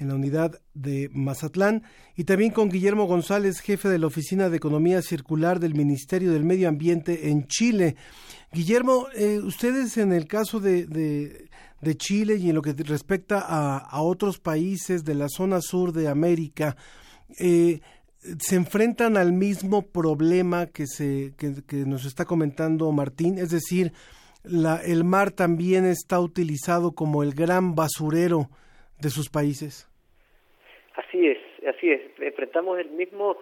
en 0.00 0.08
la 0.08 0.14
unidad 0.14 0.60
de 0.72 1.10
Mazatlán 1.12 1.84
y 2.16 2.24
también 2.24 2.52
con 2.52 2.70
Guillermo 2.70 3.04
González, 3.04 3.60
jefe 3.60 3.88
de 3.88 3.98
la 3.98 4.06
Oficina 4.06 4.48
de 4.48 4.56
Economía 4.56 5.02
Circular 5.02 5.60
del 5.60 5.74
Ministerio 5.74 6.32
del 6.32 6.44
Medio 6.44 6.68
Ambiente 6.68 7.28
en 7.28 7.46
Chile. 7.46 7.96
Guillermo, 8.50 9.08
eh, 9.14 9.38
ustedes 9.38 9.98
en 9.98 10.12
el 10.12 10.26
caso 10.26 10.58
de, 10.58 10.86
de, 10.86 11.49
Chile 11.96 12.36
y 12.36 12.50
en 12.50 12.54
lo 12.54 12.62
que 12.62 12.72
respecta 12.72 13.40
a, 13.40 13.78
a, 13.78 14.02
otros 14.02 14.38
países 14.38 15.04
de 15.04 15.14
la 15.14 15.28
zona 15.28 15.60
sur 15.60 15.92
de 15.92 16.08
América, 16.08 16.76
eh, 17.38 17.80
se 18.38 18.56
enfrentan 18.56 19.16
al 19.16 19.32
mismo 19.32 19.90
problema 19.90 20.66
que, 20.66 20.86
se, 20.86 21.32
que, 21.38 21.76
nos 21.86 22.04
está 22.04 22.24
comentando 22.24 22.90
Martín, 22.92 23.38
es 23.38 23.50
decir, 23.50 23.92
la, 24.44 24.80
el 24.84 25.04
mar 25.04 25.30
también 25.30 25.86
está 25.86 26.20
utilizado 26.20 26.92
como 26.92 27.22
el 27.22 27.34
gran 27.34 27.74
basurero 27.74 28.48
de 29.00 29.10
sus 29.10 29.30
países. 29.30 29.88
Así 30.96 31.26
es, 31.26 31.38
así 31.66 31.90
es. 31.90 32.00
Enfrentamos 32.20 32.78
el 32.78 32.90
mismo, 32.90 33.38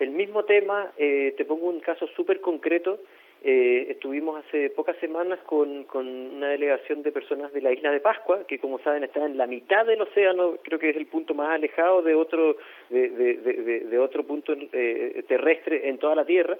el 0.00 0.10
mismo 0.10 0.44
tema. 0.44 0.92
Eh, 0.98 1.34
te 1.36 1.44
pongo 1.44 1.68
un 1.68 1.80
caso 1.80 2.06
súper 2.16 2.40
concreto. 2.40 3.00
Eh, 3.48 3.92
estuvimos 3.92 4.44
hace 4.44 4.70
pocas 4.70 4.96
semanas 4.96 5.38
con, 5.46 5.84
con 5.84 6.08
una 6.08 6.48
delegación 6.48 7.04
de 7.04 7.12
personas 7.12 7.52
de 7.52 7.60
la 7.60 7.72
isla 7.72 7.92
de 7.92 8.00
Pascua, 8.00 8.44
que 8.44 8.58
como 8.58 8.80
saben 8.80 9.04
está 9.04 9.24
en 9.24 9.36
la 9.36 9.46
mitad 9.46 9.86
del 9.86 10.02
océano, 10.02 10.56
creo 10.64 10.80
que 10.80 10.90
es 10.90 10.96
el 10.96 11.06
punto 11.06 11.32
más 11.32 11.50
alejado 11.50 12.02
de 12.02 12.16
otro, 12.16 12.56
de, 12.90 13.08
de, 13.08 13.84
de, 13.88 13.98
otro 14.00 14.24
punto 14.24 14.52
eh, 14.72 15.22
terrestre 15.28 15.88
en 15.88 15.98
toda 15.98 16.16
la 16.16 16.24
Tierra, 16.24 16.58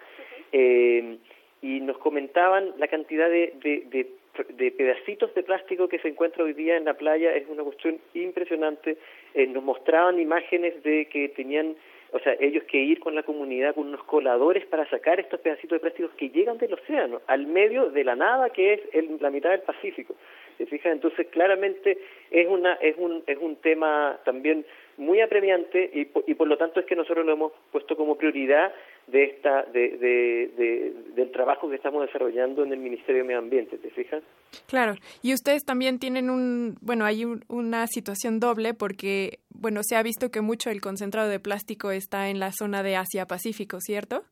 eh, 0.53 1.19
y 1.61 1.81
nos 1.81 1.99
comentaban 1.99 2.75
la 2.79 2.87
cantidad 2.87 3.29
de, 3.29 3.55
de, 3.65 4.07
de, 4.51 4.71
pedacitos 4.71 5.35
de 5.35 5.43
plástico 5.43 5.89
que 5.89 5.99
se 5.99 6.07
encuentra 6.07 6.45
hoy 6.45 6.53
día 6.53 6.77
en 6.77 6.85
la 6.85 6.95
playa, 6.95 7.35
es 7.35 7.49
una 7.49 7.65
cuestión 7.65 7.99
impresionante, 8.15 8.97
eh, 9.35 9.49
nos 9.49 9.65
mostraban 9.65 10.21
imágenes 10.21 10.81
de 10.85 11.07
que 11.07 11.31
tenían 11.31 11.75
o 12.13 12.19
sea, 12.21 12.37
ellos 12.41 12.65
que 12.65 12.79
ir 12.79 13.01
con 13.01 13.15
la 13.15 13.23
comunidad 13.23 13.75
con 13.75 13.89
unos 13.89 14.03
coladores 14.05 14.65
para 14.67 14.89
sacar 14.89 15.21
estos 15.21 15.41
pedacitos 15.41 15.77
de 15.77 15.81
plásticos 15.81 16.13
que 16.17 16.31
llegan 16.31 16.59
del 16.59 16.75
océano, 16.75 17.21
al 17.27 17.47
medio 17.47 17.91
de 17.91 18.05
la 18.05 18.15
nada 18.15 18.51
que 18.51 18.75
es 18.75 18.81
el, 18.93 19.17
la 19.21 19.31
mitad 19.31 19.51
del 19.51 19.63
Pacífico. 19.63 20.15
¿Se? 20.59 20.81
Entonces, 20.85 21.27
claramente 21.29 21.99
es, 22.31 22.49
una, 22.49 22.75
es, 22.75 22.97
un, 22.97 23.23
es 23.27 23.37
un 23.39 23.57
tema 23.57 24.19
también 24.25 24.65
muy 24.97 25.21
apremiante 25.21 25.91
y, 25.93 26.09
y 26.31 26.35
por 26.35 26.49
lo 26.49 26.57
tanto 26.57 26.81
es 26.81 26.87
que 26.87 26.97
nosotros 26.97 27.27
lo 27.27 27.33
hemos 27.33 27.53
puesto 27.71 27.97
como 27.97 28.17
prioridad 28.17 28.73
de 29.07 29.25
esta 29.25 29.63
de, 29.65 29.97
de, 29.99 30.95
del 31.15 31.31
trabajo 31.31 31.69
que 31.69 31.77
estamos 31.77 32.05
desarrollando 32.05 32.65
en 32.65 32.73
el 32.73 32.81
Ministerio 32.81 33.23
de 33.23 33.29
Medio 33.29 33.39
Ambiente, 33.39 33.79
¿te 33.79 33.91
fijas? 33.91 34.23
Claro, 34.67 34.95
y 35.23 35.33
ustedes 35.33 35.65
también 35.65 35.99
tienen 35.99 36.29
un, 36.29 36.77
bueno, 36.81 37.05
hay 37.05 37.25
una 37.49 37.87
situación 37.87 38.41
doble 38.41 38.75
porque, 38.75 39.39
bueno, 39.51 39.81
se 39.85 39.97
ha 39.97 40.03
visto 40.03 40.31
que 40.31 40.41
mucho 40.41 40.71
el 40.71 40.81
concentrado 40.81 41.29
de 41.29 41.41
plástico 41.41 41.91
está 41.91 42.29
en 42.29 42.41
la 42.41 42.51
zona 42.53 42.83
de 42.83 42.97
Asia-Pacífico, 42.97 43.79
¿cierto? 43.81 44.25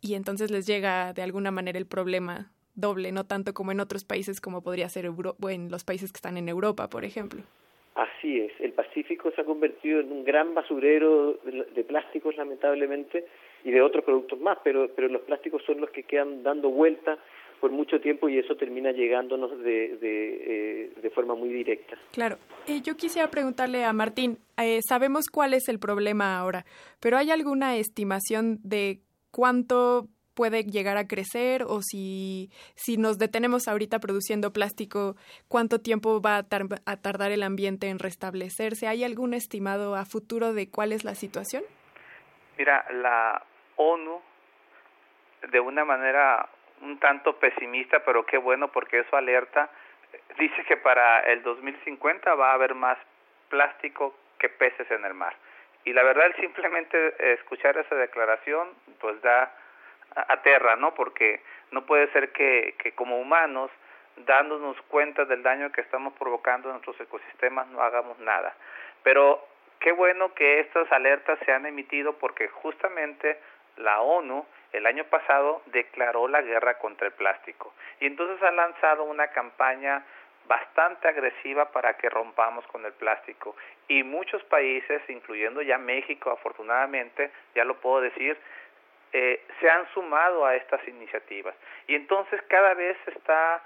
Y 0.00 0.14
entonces 0.14 0.50
les 0.50 0.66
llega 0.66 1.12
de 1.12 1.22
alguna 1.22 1.50
manera 1.50 1.78
el 1.78 1.86
problema 1.86 2.52
doble, 2.74 3.12
no 3.12 3.24
tanto 3.24 3.54
como 3.54 3.72
en 3.72 3.80
otros 3.80 4.04
países 4.04 4.40
como 4.40 4.62
podría 4.62 4.88
ser 4.88 5.06
en 5.06 5.70
los 5.70 5.84
países 5.84 6.12
que 6.12 6.18
están 6.18 6.36
en 6.36 6.48
Europa, 6.48 6.88
por 6.88 7.04
ejemplo. 7.04 7.42
Así 7.94 8.40
es, 8.40 8.52
el 8.60 8.72
Pacífico 8.72 9.30
se 9.32 9.42
ha 9.42 9.44
convertido 9.44 10.00
en 10.00 10.10
un 10.10 10.24
gran 10.24 10.54
basurero 10.54 11.38
de, 11.44 11.84
plásticos, 11.84 12.36
lamentablemente, 12.36 13.26
y 13.64 13.70
de 13.70 13.82
otros 13.82 14.02
productos 14.04 14.40
más, 14.40 14.58
pero, 14.64 14.88
pero 14.96 15.08
los 15.08 15.22
plásticos 15.22 15.62
son 15.64 15.80
los 15.80 15.90
que 15.90 16.04
quedan 16.04 16.42
dando 16.42 16.70
vuelta 16.70 17.18
por 17.60 17.70
mucho 17.70 18.00
tiempo 18.00 18.28
y 18.28 18.38
eso 18.38 18.56
termina 18.56 18.92
llegándonos 18.92 19.58
de, 19.58 19.96
de, 19.98 20.92
eh, 21.02 21.10
forma 21.14 21.34
muy 21.34 21.50
directa. 21.50 21.96
Claro. 22.10 22.38
Eh, 22.66 22.80
yo 22.82 22.96
quisiera 22.96 23.30
preguntarle 23.30 23.84
a 23.84 23.92
Martín, 23.92 24.38
eh, 24.56 24.80
sabemos 24.82 25.26
cuál 25.30 25.52
es 25.52 25.68
el 25.68 25.78
problema 25.78 26.38
ahora, 26.38 26.64
pero 26.98 27.18
¿hay 27.18 27.30
alguna 27.30 27.76
estimación 27.76 28.58
de 28.64 29.00
cuánto 29.30 30.08
puede 30.34 30.64
llegar 30.64 30.96
a 30.96 31.06
crecer 31.06 31.62
o 31.62 31.80
si, 31.82 32.50
si 32.74 32.96
nos 32.96 33.18
detenemos 33.18 33.68
ahorita 33.68 33.98
produciendo 33.98 34.52
plástico, 34.52 35.16
cuánto 35.48 35.80
tiempo 35.80 36.20
va 36.20 36.36
a, 36.38 36.44
a, 36.86 36.96
tardar 36.96 37.32
el 37.32 37.42
ambiente 37.42 37.88
en 37.88 37.98
restablecerse. 37.98 38.86
¿Hay 38.86 39.04
algún 39.04 39.34
estimado 39.34 39.94
a 39.94 40.04
futuro 40.04 40.52
de 40.52 40.70
cuál 40.70 40.92
es 40.92 41.04
la 41.04 41.14
situación? 41.14 41.64
Mira, 42.58 42.84
la 42.92 43.42
ONU, 43.76 44.20
de 45.50 45.60
una 45.60 45.84
manera 45.84 46.48
un 46.82 46.98
tanto 46.98 47.38
pesimista, 47.38 48.00
pero 48.04 48.26
qué 48.26 48.38
bueno 48.38 48.68
porque 48.68 49.00
eso 49.00 49.16
alerta, 49.16 49.70
dice 50.38 50.64
que 50.64 50.76
para 50.76 51.20
el 51.20 51.42
2050 51.42 52.34
va 52.34 52.50
a 52.50 52.54
haber 52.54 52.74
más 52.74 52.98
plástico 53.48 54.14
que 54.38 54.48
peces 54.48 54.90
en 54.90 55.04
el 55.04 55.14
mar. 55.14 55.36
Y 55.84 55.92
la 55.92 56.02
verdad, 56.02 56.30
simplemente 56.40 57.32
escuchar 57.34 57.76
esa 57.76 57.94
declaración, 57.96 58.68
pues 59.00 59.20
da 59.22 59.52
aterra, 60.14 60.76
¿no? 60.76 60.94
Porque 60.94 61.40
no 61.70 61.86
puede 61.86 62.10
ser 62.12 62.32
que, 62.32 62.74
que 62.78 62.92
como 62.92 63.20
humanos, 63.20 63.70
dándonos 64.16 64.80
cuenta 64.82 65.24
del 65.24 65.42
daño 65.42 65.72
que 65.72 65.80
estamos 65.80 66.12
provocando 66.14 66.68
en 66.68 66.74
nuestros 66.74 67.00
ecosistemas, 67.00 67.66
no 67.68 67.82
hagamos 67.82 68.18
nada. 68.18 68.54
Pero 69.02 69.46
qué 69.80 69.92
bueno 69.92 70.34
que 70.34 70.60
estas 70.60 70.90
alertas 70.92 71.38
se 71.44 71.52
han 71.52 71.66
emitido 71.66 72.14
porque 72.18 72.48
justamente 72.48 73.38
la 73.76 74.00
ONU 74.00 74.44
el 74.72 74.86
año 74.86 75.04
pasado 75.04 75.62
declaró 75.66 76.28
la 76.28 76.42
guerra 76.42 76.78
contra 76.78 77.06
el 77.06 77.14
plástico 77.14 77.74
y 78.00 78.06
entonces 78.06 78.42
ha 78.42 78.50
lanzado 78.50 79.04
una 79.04 79.28
campaña 79.28 80.04
bastante 80.46 81.08
agresiva 81.08 81.70
para 81.70 81.94
que 81.96 82.08
rompamos 82.10 82.66
con 82.66 82.84
el 82.84 82.92
plástico. 82.92 83.56
Y 83.88 84.02
muchos 84.02 84.42
países, 84.44 85.00
incluyendo 85.08 85.62
ya 85.62 85.78
México, 85.78 86.30
afortunadamente, 86.30 87.30
ya 87.54 87.64
lo 87.64 87.76
puedo 87.80 88.00
decir, 88.00 88.36
eh, 89.12 89.44
se 89.60 89.70
han 89.70 89.86
sumado 89.92 90.44
a 90.46 90.56
estas 90.56 90.86
iniciativas. 90.88 91.54
Y 91.86 91.94
entonces 91.94 92.40
cada 92.48 92.74
vez 92.74 92.96
se 93.04 93.10
está 93.12 93.62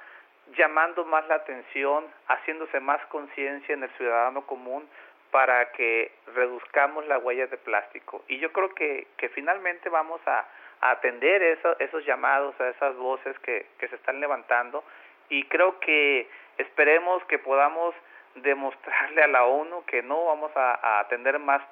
llamando 0.57 1.05
más 1.05 1.27
la 1.29 1.37
atención, 1.37 2.07
haciéndose 2.29 2.81
más 2.81 3.05
conciencia 3.07 3.75
en 3.75 3.83
el 3.83 3.91
ciudadano 3.91 4.47
común 4.47 4.89
para 5.31 5.73
que 5.73 6.13
reduzcamos 6.35 7.07
la 7.07 7.19
huella 7.19 7.47
de 7.47 7.59
plástico. 7.59 8.25
Y 8.29 8.39
yo 8.39 8.53
creo 8.53 8.75
que, 8.75 9.07
que 9.17 9.29
finalmente 9.31 9.89
vamos 9.89 10.21
a, 10.27 10.47
atender 10.81 11.43
esos 11.79 12.05
llamados, 12.05 12.55
a 12.61 12.69
esas 12.69 12.95
voces 12.97 13.39
que, 13.41 13.67
se 13.79 13.95
están 13.95 14.21
levantando 14.21 14.85
y 15.31 15.45
creo 15.45 15.81
que 15.81 16.29
esperemos 16.59 17.25
que 17.25 17.39
podamos 17.39 17.95
demostrarle 18.35 19.23
a 19.23 19.27
la 19.27 19.45
ONU 19.45 19.85
que 19.87 20.03
no 20.03 20.27
vamos 20.27 20.53
a, 20.55 21.01
a 21.01 21.09
tener 21.09 21.39
más 21.39 21.63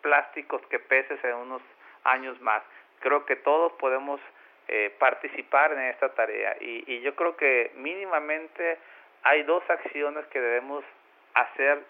plásticos 0.00 0.62
que 0.68 0.78
peces 0.78 1.22
en 1.24 1.34
unos 1.34 1.62
años 2.04 2.40
más. 2.40 2.62
Creo 3.02 3.26
que 3.26 3.36
todos 3.36 3.72
podemos 3.74 4.20
eh, 4.68 4.94
participar 4.98 5.72
en 5.72 5.80
esta 5.80 6.14
tarea 6.14 6.56
y, 6.60 6.84
y 6.86 7.00
yo 7.00 7.14
creo 7.14 7.36
que 7.36 7.72
mínimamente 7.74 8.78
hay 9.22 9.42
dos 9.42 9.62
acciones 9.68 10.26
que 10.26 10.40
debemos 10.40 10.84
hacer 11.34 11.82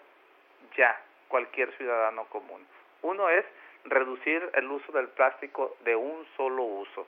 ya 0.75 0.99
cualquier 1.27 1.71
ciudadano 1.77 2.25
común. 2.25 2.65
Uno 3.01 3.29
es 3.29 3.45
reducir 3.85 4.49
el 4.53 4.69
uso 4.71 4.91
del 4.91 5.07
plástico 5.09 5.75
de 5.83 5.95
un 5.95 6.25
solo 6.37 6.63
uso, 6.63 7.07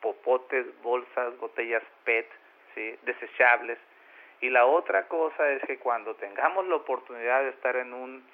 popotes, 0.00 0.66
bolsas, 0.82 1.36
botellas 1.38 1.82
PET, 2.04 2.28
¿sí? 2.74 2.98
desechables. 3.02 3.78
Y 4.40 4.50
la 4.50 4.66
otra 4.66 5.08
cosa 5.08 5.50
es 5.50 5.62
que 5.62 5.78
cuando 5.78 6.14
tengamos 6.14 6.66
la 6.68 6.76
oportunidad 6.76 7.42
de 7.42 7.50
estar 7.50 7.76
en 7.76 7.92
un 7.92 8.24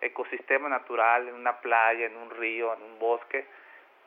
ecosistema 0.00 0.68
natural, 0.68 1.28
en 1.28 1.34
una 1.34 1.58
playa, 1.60 2.06
en 2.06 2.16
un 2.16 2.30
río, 2.30 2.72
en 2.74 2.82
un 2.82 2.98
bosque, 2.98 3.44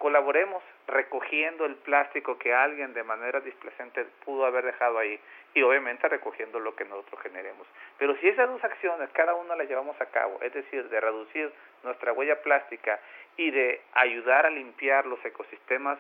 colaboremos 0.02 0.64
recogiendo 0.88 1.64
el 1.64 1.76
plástico 1.76 2.40
que 2.40 2.52
alguien 2.52 2.92
de 2.96 3.04
manera 3.04 3.40
displacente 3.40 4.04
pudo 4.26 4.46
haber 4.46 4.66
dejado 4.66 4.98
ahí 4.98 5.20
y 5.54 5.62
obviamente 5.62 6.10
recogiendo 6.10 6.60
lo 6.60 6.76
que 6.76 6.86
nosotros 6.86 7.22
generemos. 7.22 7.68
Pero 8.00 8.18
si 8.18 8.28
esas 8.28 8.50
dos 8.50 8.64
acciones 8.64 9.12
cada 9.14 9.36
una 9.36 9.56
las 9.56 9.70
llevamos 9.70 9.96
a 10.02 10.08
cabo, 10.08 10.40
es 10.42 10.52
decir, 10.56 10.90
de 10.90 11.00
reducir 11.00 11.54
nuestra 11.84 12.14
huella 12.14 12.42
plástica 12.42 13.00
y 13.38 13.52
de 13.52 13.80
ayudar 13.94 14.48
a 14.48 14.50
limpiar 14.50 15.06
los 15.06 15.24
ecosistemas, 15.24 16.00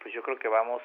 pues 0.00 0.14
yo 0.14 0.22
creo 0.22 0.38
que 0.38 0.48
vamos 0.48 0.80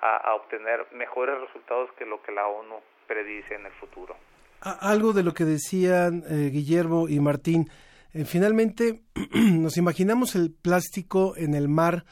a, 0.00 0.34
obtener 0.34 0.86
mejores 0.92 1.38
resultados 1.40 1.92
que 1.98 2.06
lo 2.06 2.22
que 2.22 2.32
la 2.32 2.46
ONU 2.46 2.80
predice 3.06 3.54
en 3.54 3.66
el 3.66 3.72
futuro. 3.72 4.16
Algo 4.62 5.12
de 5.12 5.22
lo 5.22 5.34
que 5.34 5.44
decían 5.44 6.22
eh, 6.26 6.48
Guillermo 6.50 7.06
y 7.08 7.20
Martín, 7.20 7.66
eh, 8.12 8.24
finalmente 8.24 9.02
nos 9.34 9.76
imaginamos 9.76 10.34
el 10.34 10.50
plástico 10.50 11.36
en 11.36 11.54
el 11.54 11.68
mar 11.68 12.04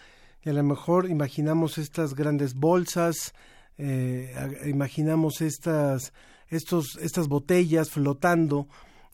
y 0.43 0.51
a 0.51 0.53
lo 0.53 0.63
mejor 0.63 1.11
imaginamos 1.11 1.79
estas 1.79 2.15
grandes 2.15 2.55
bolsas, 2.55 3.35
eh, 3.77 4.35
imaginamos 4.67 5.41
estas, 5.43 6.13
estos, 6.49 6.97
estas 7.01 7.29
botellas 7.29 7.91
flotando 7.91 8.69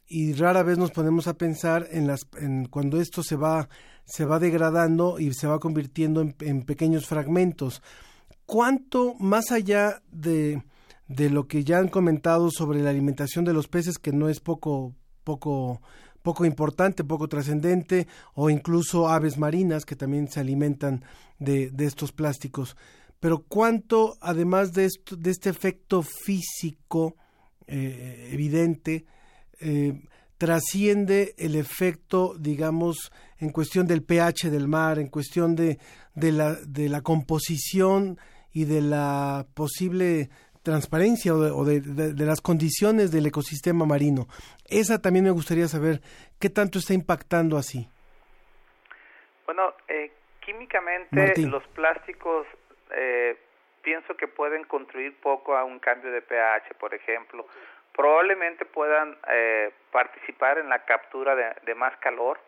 y 0.09 0.35
rara 0.35 0.63
vez 0.63 0.79
nos 0.79 0.93
ponemos 0.93 1.27
a 1.27 1.35
pensar 1.35 1.89
en 1.91 2.07
las 2.07 2.27
en 2.39 2.67
cuando 2.67 3.01
esto 3.01 3.23
se 3.23 3.37
va 3.37 3.69
se 4.05 4.25
va 4.25 4.39
degradando 4.39 5.19
y 5.19 5.35
se 5.35 5.49
va 5.49 5.59
convirtiendo 5.59 6.21
en, 6.21 6.63
pequeños 6.63 7.07
fragmentos. 7.07 7.83
Cuánto 8.45 9.15
más 9.19 9.51
allá 9.51 10.01
de 10.13 10.63
de 11.09 11.31
lo 11.31 11.47
que 11.47 11.65
ya 11.65 11.79
han 11.79 11.89
comentado 11.89 12.51
sobre 12.51 12.83
la 12.83 12.91
alimentación 12.91 13.45
de 13.45 13.53
los 13.53 13.69
peces 13.69 13.99
que 13.99 14.13
no 14.13 14.29
es 14.29 14.41
poco 14.41 14.95
poco 15.25 15.81
poco 16.27 16.45
importante, 16.45 17.05
poco 17.05 17.29
trascendente, 17.29 18.09
o 18.35 18.51
incluso 18.51 19.09
aves 19.09 19.39
marinas 19.39 19.85
que 19.85 19.95
también 19.95 20.27
se 20.27 20.41
alimentan 20.41 21.05
de, 21.39 21.71
de 21.71 21.85
estos 21.85 22.11
plásticos. 22.11 22.77
Pero 23.21 23.45
cuánto, 23.47 24.17
además 24.21 24.73
de, 24.73 24.87
esto, 24.87 25.15
de 25.15 25.31
este 25.31 25.51
efecto 25.51 26.03
físico 26.03 27.15
eh, 27.69 28.31
evidente, 28.33 29.07
eh, 29.61 30.03
trasciende 30.37 31.37
el 31.39 31.55
efecto, 31.55 32.35
digamos, 32.37 33.13
en 33.39 33.51
cuestión 33.51 33.87
del 33.87 34.03
pH 34.03 34.51
del 34.51 34.67
mar, 34.67 34.99
en 34.99 35.07
cuestión 35.07 35.55
de, 35.55 35.79
de, 36.17 36.33
la, 36.33 36.57
de 36.57 36.89
la 36.89 37.03
composición 37.03 38.19
y 38.53 38.65
de 38.65 38.81
la 38.81 39.47
posible 39.55 40.29
transparencia 40.67 41.33
o, 41.33 41.65
de, 41.65 41.81
de, 41.81 42.27
las 42.27 42.41
condiciones 42.41 43.13
del 43.13 43.27
ecosistema 43.27 43.87
marino. 43.87 44.27
Esa 44.69 45.01
también 45.01 45.25
me 45.25 45.31
gustaría 45.31 45.69
saber 45.69 46.01
qué 46.41 46.51
tanto 46.51 46.81
está 46.81 46.93
impactando 46.93 47.57
así. 47.57 47.89
Bueno, 49.45 49.75
eh, 49.87 50.11
químicamente 50.45 51.47
los 51.47 51.63
plásticos 51.69 52.49
eh, 52.91 53.39
pienso 53.81 54.17
que 54.17 54.27
pueden 54.27 54.65
contribuir 54.65 55.15
poco 55.21 55.57
a 55.57 55.63
un 55.63 55.79
cambio 55.79 56.11
de 56.11 56.21
pH, 56.21 56.75
por 56.81 56.93
ejemplo. 56.93 57.47
Probablemente 57.95 58.65
puedan 58.65 59.17
eh, 59.31 59.71
participar 59.93 60.59
en 60.59 60.69
la 60.69 60.85
captura 60.85 61.37
de, 61.37 61.55
de 61.65 61.75
más 61.77 61.97
calor, 61.99 62.41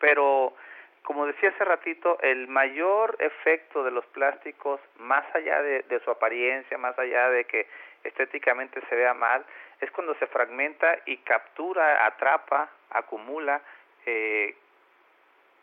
pero 0.00 0.54
como 1.02 1.26
decía 1.26 1.48
hace 1.50 1.64
ratito, 1.64 2.18
el 2.20 2.48
mayor 2.48 3.16
efecto 3.18 3.82
de 3.82 3.90
los 3.90 4.04
plásticos, 4.06 4.80
más 4.98 5.24
allá 5.34 5.62
de, 5.62 6.00
su 6.04 6.10
apariencia, 6.10 6.78
más 6.78 6.98
allá 6.98 7.30
de 7.30 7.44
que 7.44 7.66
estéticamente 8.04 8.80
se 8.88 8.94
vea 8.94 9.14
mal, 9.14 9.44
es 9.80 9.90
cuando 9.92 10.14
se 10.16 10.26
fragmenta 10.26 10.98
y 11.06 11.16
captura, 11.18 12.06
atrapa, 12.06 12.70
acumula 12.90 13.60
eh, 14.06 14.54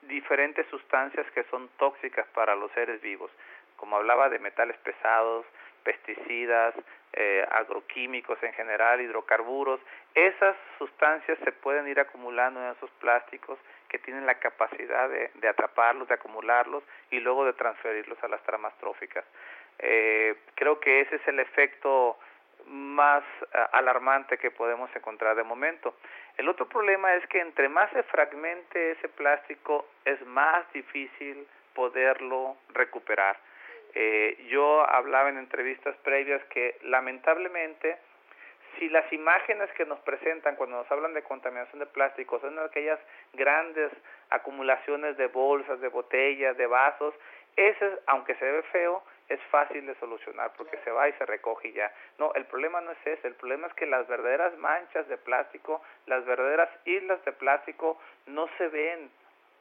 diferentes 0.03 0.65
sustancias 0.67 1.29
que 1.31 1.43
son 1.45 1.69
tóxicas 1.77 2.27
para 2.33 2.55
los 2.55 2.71
seres 2.71 3.01
vivos, 3.01 3.31
como 3.75 3.97
hablaba 3.97 4.29
de 4.29 4.39
metales 4.39 4.77
pesados, 4.77 5.45
pesticidas, 5.83 6.73
eh, 7.13 7.47
agroquímicos 7.51 8.41
en 8.43 8.53
general, 8.53 9.01
hidrocarburos, 9.01 9.79
esas 10.13 10.55
sustancias 10.77 11.37
se 11.43 11.51
pueden 11.51 11.87
ir 11.87 11.99
acumulando 11.99 12.59
en 12.59 12.71
esos 12.75 12.89
plásticos 12.99 13.57
que 13.89 13.99
tienen 13.99 14.25
la 14.25 14.35
capacidad 14.35 15.09
de, 15.09 15.31
de 15.35 15.47
atraparlos, 15.47 16.07
de 16.07 16.15
acumularlos 16.15 16.83
y 17.11 17.19
luego 17.19 17.45
de 17.45 17.53
transferirlos 17.53 18.21
a 18.23 18.27
las 18.27 18.41
tramas 18.43 18.77
tróficas. 18.77 19.25
Eh, 19.79 20.35
creo 20.55 20.79
que 20.79 21.01
ese 21.01 21.17
es 21.17 21.27
el 21.27 21.39
efecto 21.39 22.17
más 22.65 23.23
eh, 23.41 23.57
alarmante 23.73 24.37
que 24.37 24.51
podemos 24.51 24.89
encontrar 24.95 25.35
de 25.35 25.43
momento. 25.43 25.95
El 26.37 26.49
otro 26.49 26.67
problema 26.67 27.13
es 27.15 27.25
que 27.27 27.39
entre 27.39 27.69
más 27.69 27.91
se 27.91 28.03
fragmente 28.03 28.91
ese 28.91 29.09
plástico 29.09 29.87
es 30.05 30.23
más 30.25 30.71
difícil 30.73 31.47
poderlo 31.73 32.57
recuperar. 32.73 33.37
Eh, 33.93 34.45
yo 34.49 34.87
hablaba 34.87 35.29
en 35.29 35.37
entrevistas 35.37 35.95
previas 35.97 36.43
que 36.45 36.77
lamentablemente 36.83 37.97
si 38.79 38.89
las 38.89 39.11
imágenes 39.11 39.71
que 39.73 39.85
nos 39.85 39.99
presentan 39.99 40.55
cuando 40.55 40.77
nos 40.77 40.91
hablan 40.91 41.13
de 41.13 41.23
contaminación 41.23 41.79
de 41.79 41.85
plásticos 41.85 42.41
son 42.41 42.57
aquellas 42.59 42.99
grandes 43.33 43.91
acumulaciones 44.29 45.17
de 45.17 45.27
bolsas, 45.27 45.79
de 45.79 45.87
botellas, 45.89 46.57
de 46.57 46.67
vasos, 46.67 47.13
ese, 47.55 47.99
aunque 48.05 48.35
se 48.35 48.45
ve 48.45 48.61
feo, 48.71 49.03
es 49.29 49.41
fácil 49.49 49.85
de 49.85 49.95
solucionar 49.95 50.51
porque 50.55 50.77
se 50.83 50.91
va 50.91 51.09
y 51.09 51.13
se 51.13 51.25
recoge 51.25 51.71
ya. 51.73 51.91
No, 52.17 52.33
el 52.35 52.45
problema 52.45 52.81
no 52.81 52.91
es 52.91 52.97
ese, 53.05 53.27
el 53.27 53.35
problema 53.35 53.67
es 53.67 53.73
que 53.73 53.85
las 53.85 54.07
verdaderas 54.07 54.57
manchas 54.57 55.07
de 55.07 55.17
plástico, 55.17 55.81
las 56.05 56.23
verdaderas 56.25 56.69
islas 56.85 57.23
de 57.25 57.31
plástico 57.31 57.99
no 58.27 58.47
se 58.57 58.67
ven 58.67 59.09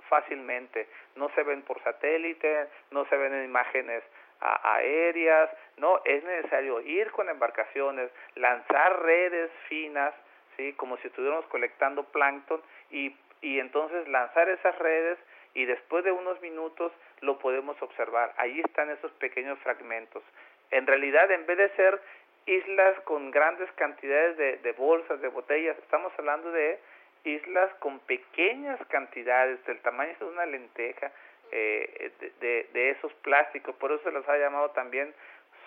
fácilmente, 0.09 0.89
no 1.17 1.29
se 1.31 1.43
ven 1.43 1.63
por 1.63 1.83
satélite, 1.83 2.69
no 2.91 3.07
se 3.07 3.17
ven 3.17 3.35
en 3.35 3.45
imágenes 3.45 4.05
aéreas, 4.41 5.51
no, 5.77 6.01
es 6.05 6.23
necesario 6.25 6.81
ir 6.81 7.11
con 7.13 7.29
embarcaciones, 7.29 8.11
lanzar 8.35 9.03
redes 9.03 9.51
finas, 9.69 10.15
¿sí? 10.57 10.73
como 10.75 10.97
si 10.99 11.09
estuviéramos 11.09 11.47
colectando 11.47 12.05
plancton 12.05 12.61
y, 12.91 13.15
y 13.41 13.59
entonces 13.59 14.07
lanzar 14.09 14.49
esas 14.49 14.79
redes 14.79 15.19
y 15.55 15.65
después 15.65 16.05
de 16.05 16.13
unos 16.13 16.41
minutos 16.41 16.93
lo 17.21 17.39
podemos 17.39 17.81
observar. 17.81 18.33
Ahí 18.37 18.61
están 18.61 18.91
esos 18.91 19.11
pequeños 19.13 19.59
fragmentos. 19.61 20.23
En 20.71 20.87
realidad, 20.87 21.31
en 21.31 21.47
vez 21.47 21.57
de 21.57 21.69
ser 21.71 22.01
islas 22.47 23.01
con 23.01 23.31
grandes 23.31 23.71
cantidades 23.73 24.37
de, 24.37 24.57
de 24.59 24.73
bolsas, 24.73 25.21
de 25.21 25.29
botellas, 25.29 25.77
estamos 25.79 26.13
hablando 26.19 26.51
de 26.53 26.79
islas 27.25 27.73
con 27.81 27.99
pequeñas 28.01 28.79
cantidades, 28.89 29.65
del 29.67 29.81
tamaño 29.81 30.15
de 30.19 30.27
una 30.27 30.47
lenteja, 30.47 31.11
eh, 31.53 32.13
de, 32.41 32.69
de, 32.73 32.91
esos 32.91 33.13
plásticos, 33.15 33.75
por 33.77 33.93
eso 33.93 34.03
se 34.05 34.11
los 34.11 34.29
ha 34.29 34.37
llamado 34.37 34.71
también 34.71 35.15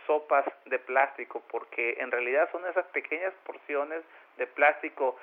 sopas 0.06 0.46
de 0.66 0.80
plástico, 0.80 1.44
porque 1.52 1.98
en 2.00 2.12
realidad 2.12 2.50
son 2.52 2.66
esas 2.68 2.86
pequeñas 2.88 3.34
porciones 3.46 4.04
de 4.38 4.48
plástico 4.48 5.18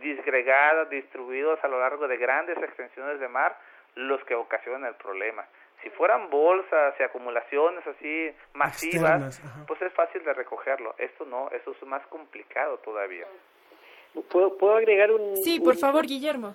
disgregadas, 0.00 0.88
distribuidas 0.90 1.62
a 1.62 1.68
lo 1.68 1.80
largo 1.80 2.08
de 2.08 2.16
grandes 2.16 2.56
extensiones 2.58 3.20
de 3.20 3.28
mar, 3.28 3.56
los 3.96 4.22
que 4.24 4.34
ocasionan 4.34 4.86
el 4.86 4.94
problema. 4.94 5.44
Si 5.82 5.90
fueran 5.90 6.30
bolsas 6.30 6.94
y 6.98 7.02
acumulaciones 7.02 7.86
así 7.86 8.30
masivas, 8.54 9.40
pues 9.66 9.80
es 9.82 9.92
fácil 9.94 10.22
de 10.24 10.32
recogerlo. 10.34 10.94
Esto 10.98 11.24
no, 11.24 11.50
eso 11.50 11.72
es 11.72 11.82
más 11.86 12.06
complicado 12.08 12.78
todavía. 12.78 13.26
¿Puedo, 14.30 14.56
puedo 14.58 14.76
agregar 14.76 15.10
un...? 15.10 15.36
Sí, 15.38 15.60
por 15.60 15.76
favor, 15.76 16.06
Guillermo. 16.06 16.54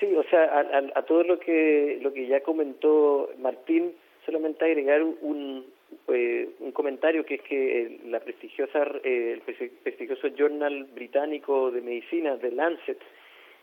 Sí, 0.00 0.14
o 0.14 0.22
sea, 0.24 0.44
a, 0.44 0.98
a, 0.98 1.02
todo 1.02 1.22
lo 1.24 1.38
que, 1.38 1.98
lo 2.02 2.12
que 2.12 2.26
ya 2.26 2.42
comentó 2.42 3.30
Martín, 3.38 3.94
solamente 4.26 4.64
agregar 4.64 5.02
un, 5.02 5.64
eh, 6.08 6.50
un 6.60 6.72
comentario 6.72 7.24
que 7.24 7.36
es 7.36 7.42
que 7.42 8.00
la 8.06 8.20
prestigiosa, 8.20 8.86
eh, 9.02 9.32
el 9.34 9.70
prestigioso 9.82 10.28
Journal 10.28 10.84
británico 10.94 11.70
de 11.70 11.80
medicina, 11.80 12.38
The 12.38 12.50
Lancet, 12.50 12.98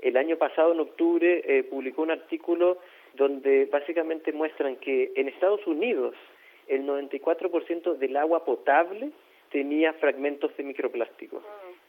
el 0.01 0.17
año 0.17 0.37
pasado, 0.37 0.73
en 0.73 0.79
octubre, 0.81 1.41
eh, 1.45 1.63
publicó 1.63 2.01
un 2.01 2.11
artículo 2.11 2.79
donde 3.13 3.65
básicamente 3.65 4.33
muestran 4.33 4.75
que 4.77 5.11
en 5.15 5.29
Estados 5.29 5.65
Unidos 5.67 6.15
el 6.67 6.85
94% 6.85 7.97
del 7.97 8.17
agua 8.17 8.43
potable 8.43 9.11
tenía 9.51 9.93
fragmentos 9.93 10.55
de 10.57 10.63
microplástico. 10.63 11.41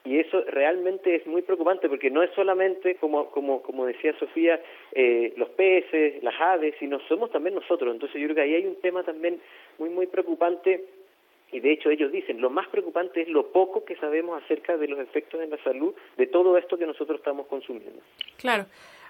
Y 0.05 0.19
eso 0.19 0.43
realmente 0.49 1.15
es 1.15 1.27
muy 1.27 1.41
preocupante 1.41 1.89
porque 1.89 2.11
no 2.11 2.23
es 2.23 2.31
solamente, 2.35 2.97
como, 2.97 3.31
como, 3.31 3.63
como 3.63 3.87
decía 3.87 4.15
Sofía, 4.19 4.61
eh, 4.93 5.33
los 5.37 5.49
peces, 5.51 6.23
las 6.23 6.39
aves, 6.39 6.75
sino 6.79 7.01
somos 7.09 7.31
también 7.31 7.55
nosotros. 7.55 7.93
Entonces 7.93 8.21
yo 8.21 8.27
creo 8.27 8.37
que 8.37 8.43
ahí 8.43 8.55
hay 8.55 8.67
un 8.67 8.81
tema 8.83 9.03
también 9.03 9.41
muy, 9.79 9.89
muy 9.89 10.07
preocupante 10.07 10.85
y 11.53 11.61
de 11.61 11.73
hecho 11.73 11.89
ellos 11.89 12.13
dicen, 12.13 12.41
lo 12.41 12.51
más 12.51 12.69
preocupante 12.69 13.23
es 13.23 13.29
lo 13.29 13.51
poco 13.53 13.85
que 13.85 13.97
sabemos 13.97 14.43
acerca 14.43 14.77
de 14.77 14.89
los 14.89 14.99
efectos 14.99 15.41
en 15.41 15.51
la 15.51 15.63
salud 15.63 15.95
de 16.17 16.27
todo 16.27 16.59
esto 16.59 16.77
que 16.77 16.85
nosotros 16.85 17.19
estamos 17.19 17.47
consumiendo. 17.47 18.03
Claro. 18.37 18.67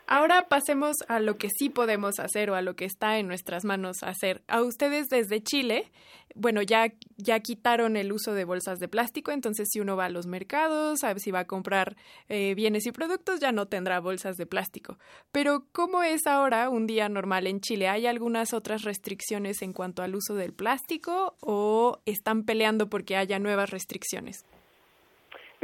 Ahora 0.06 0.48
pasemos 0.48 0.96
a 1.08 1.18
lo 1.18 1.38
que 1.38 1.48
sí 1.48 1.70
podemos 1.70 2.18
hacer 2.18 2.50
o 2.50 2.54
a 2.54 2.62
lo 2.62 2.76
que 2.76 2.84
está 2.84 3.18
en 3.18 3.26
nuestras 3.26 3.64
manos 3.64 4.02
hacer. 4.02 4.42
A 4.48 4.60
ustedes 4.62 5.08
desde 5.08 5.42
Chile, 5.42 5.90
bueno, 6.34 6.60
ya, 6.60 6.92
ya 7.16 7.40
quitaron 7.40 7.96
el 7.96 8.12
uso 8.12 8.34
de 8.34 8.44
bolsas 8.44 8.80
de 8.80 8.88
plástico, 8.88 9.30
entonces 9.30 9.68
si 9.70 9.80
uno 9.80 9.96
va 9.96 10.06
a 10.06 10.10
los 10.10 10.26
mercados, 10.26 11.00
si 11.16 11.30
va 11.30 11.40
a 11.40 11.46
comprar 11.46 11.96
eh, 12.28 12.54
bienes 12.54 12.86
y 12.86 12.92
productos, 12.92 13.40
ya 13.40 13.52
no 13.52 13.66
tendrá 13.66 13.98
bolsas 14.00 14.36
de 14.36 14.44
plástico. 14.44 14.98
Pero 15.32 15.64
¿cómo 15.72 16.02
es 16.02 16.26
ahora 16.26 16.68
un 16.68 16.86
día 16.86 17.08
normal 17.08 17.46
en 17.46 17.60
Chile? 17.60 17.88
¿Hay 17.88 18.06
algunas 18.06 18.52
otras 18.52 18.82
restricciones 18.82 19.62
en 19.62 19.72
cuanto 19.72 20.02
al 20.02 20.14
uso 20.14 20.34
del 20.34 20.52
plástico 20.52 21.36
o 21.40 22.00
están 22.04 22.44
peleando 22.44 22.90
porque 22.90 23.16
haya 23.16 23.38
nuevas 23.38 23.70
restricciones? 23.70 24.44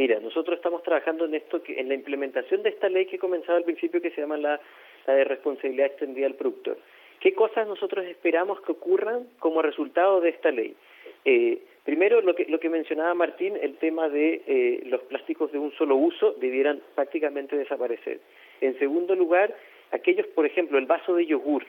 Mira, 0.01 0.18
nosotros 0.18 0.57
estamos 0.57 0.82
trabajando 0.82 1.26
en 1.26 1.34
esto, 1.34 1.61
en 1.68 1.88
la 1.90 1.94
implementación 1.94 2.62
de 2.62 2.70
esta 2.70 2.88
ley 2.88 3.05
que 3.05 3.16
he 3.16 3.18
comenzado 3.18 3.59
al 3.59 3.64
principio 3.64 4.01
que 4.01 4.11
se 4.12 4.22
llama 4.22 4.38
la, 4.38 4.59
de 5.07 5.24
responsabilidad 5.24 5.88
extendida 5.88 6.24
al 6.24 6.36
productor. 6.36 6.78
¿Qué 7.20 7.34
cosas 7.34 7.68
nosotros 7.68 8.07
esperamos 8.07 8.62
que 8.62 8.72
ocurran 8.72 9.28
como 9.38 9.61
resultado 9.61 10.22
de 10.22 10.30
esta 10.30 10.53
ley? 10.53 10.74
Eh, 11.26 11.59
primero, 11.84 12.22
lo 12.22 12.34
que, 12.34 12.46
lo 12.46 12.59
que 12.59 12.70
mencionaba 12.70 13.12
Martín, 13.12 13.59
el 13.61 13.76
tema 13.76 14.09
de 14.09 14.40
eh, 14.46 14.80
los 14.86 15.03
plásticos 15.03 15.53
de 15.53 15.59
un 15.59 15.70
solo 15.72 15.96
uso 15.96 16.32
debieran 16.40 16.80
prácticamente 16.94 17.59
desaparecer. 17.59 18.20
En 18.62 18.78
segundo 18.78 19.14
lugar, 19.14 19.55
aquellos, 19.90 20.26
por 20.28 20.46
ejemplo, 20.46 20.78
el 20.78 20.86
vaso 20.86 21.14
de 21.14 21.26
yogur, 21.26 21.66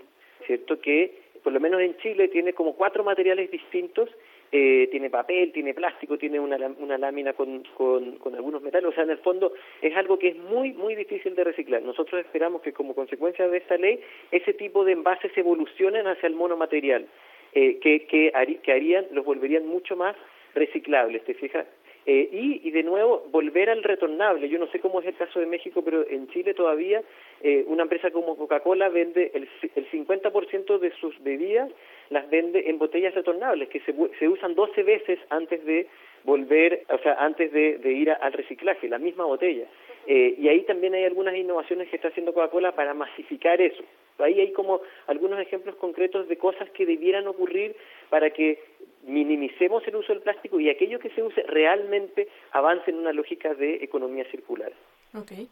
¿cierto? 0.48 0.80
Que 0.80 1.20
por 1.44 1.52
lo 1.52 1.60
menos 1.60 1.82
en 1.82 1.98
Chile 1.98 2.30
tiene 2.30 2.54
como 2.54 2.78
cuatro 2.78 3.04
materiales 3.04 3.52
distintos 3.52 4.10
eh, 4.52 4.90
tiene 4.92 5.10
papel, 5.10 5.52
tiene 5.52 5.74
plástico, 5.74 6.18
tiene 6.18 6.40
una, 6.40 6.58
una 6.80 6.98
lámina 6.98 7.34
con, 7.34 7.64
con, 7.76 8.36
algunos 8.36 8.62
metales, 8.62 8.90
o 8.90 8.94
sea, 8.94 9.04
en 9.04 9.12
el 9.12 9.20
fondo 9.20 9.54
es 9.82 9.96
algo 9.96 10.20
que 10.20 10.30
es 10.30 10.38
muy, 10.38 10.74
muy 10.74 10.96
difícil 10.96 11.36
de 11.36 11.44
reciclar. 11.44 11.82
Nosotros 11.82 12.20
esperamos 12.20 12.62
que 12.62 12.74
como 12.74 12.94
consecuencia 12.94 13.48
de 13.48 13.58
esta 13.58 13.78
ley, 13.78 14.02
ese 14.32 14.54
tipo 14.54 14.84
de 14.84 14.92
envases 14.94 15.32
evolucionen 15.38 16.08
hacia 16.08 16.28
el 16.28 16.36
monomaterial, 16.36 17.08
eh, 17.54 17.80
que, 17.80 18.06
que, 18.06 18.32
que 18.62 18.72
harían, 18.72 19.08
los 19.12 19.26
volverían 19.26 19.68
mucho 19.68 19.96
más 19.96 20.16
reciclables, 20.54 21.24
¿te 21.24 21.34
fijas? 21.34 21.66
Eh, 22.06 22.30
y, 22.32 22.68
y, 22.68 22.72
de 22.72 22.82
nuevo, 22.82 23.28
volver 23.30 23.70
al 23.70 23.84
retornable. 23.84 24.50
Yo 24.50 24.58
no 24.58 24.66
sé 24.68 24.80
cómo 24.80 25.02
es 25.02 25.08
el 25.08 25.16
caso 25.16 25.40
de 25.40 25.46
México, 25.46 25.84
pero 25.84 26.08
en 26.10 26.28
Chile 26.30 26.56
todavía 26.56 27.04
eh, 27.42 27.64
una 27.68 27.84
empresa 27.84 28.10
como 28.10 28.36
Coca-Cola 28.36 28.90
vende 28.90 29.32
el, 29.36 29.48
el 29.76 29.92
50% 29.92 30.80
de 30.80 30.92
sus 31.00 31.22
bebidas, 31.22 31.70
las 32.12 32.30
vende 32.30 32.70
en 32.70 32.78
botellas 32.78 33.16
retornables, 33.16 33.70
que 33.70 33.80
se, 33.80 34.28
usan 34.28 34.54
12 34.54 34.84
veces 34.84 35.20
antes 35.30 35.66
de 35.66 35.88
volver, 36.24 36.84
o 36.90 36.98
sea, 37.00 37.16
antes 37.16 37.52
de, 37.52 37.80
de 37.80 37.94
ir 37.94 38.12
al 38.12 38.34
reciclaje, 38.34 38.88
la 38.88 39.00
misma 39.00 39.26
botella. 39.26 39.66
Eh, 40.06 40.36
y 40.38 40.48
ahí 40.50 40.64
también 40.64 40.94
hay 40.94 41.06
algunas 41.06 41.36
innovaciones 41.36 41.88
que 41.90 41.96
está 41.96 42.10
haciendo 42.10 42.34
Coca-Cola 42.34 42.74
para 42.74 42.94
masificar 42.94 43.62
eso. 43.62 43.84
Ahí 44.20 44.40
hay 44.40 44.52
como 44.52 44.82
algunos 45.08 45.40
ejemplos 45.40 45.76
concretos 45.78 46.28
de 46.28 46.38
cosas 46.38 46.70
que 46.72 46.86
debieran 46.86 47.28
ocurrir 47.28 47.76
para 48.10 48.30
que 48.30 48.60
minimicemos 49.04 49.88
el 49.88 49.96
uso 49.96 50.14
del 50.14 50.22
plástico 50.22 50.60
y 50.60 50.70
aquello 50.70 51.00
que 51.00 51.10
se 51.10 51.24
use 51.24 51.42
realmente 51.44 52.28
avance 52.52 52.92
en 52.92 52.98
una 52.98 53.14
lógica 53.14 53.54
de 53.56 53.76
economía 53.76 54.26
circular. 54.26 54.72
Okay. 55.16 55.48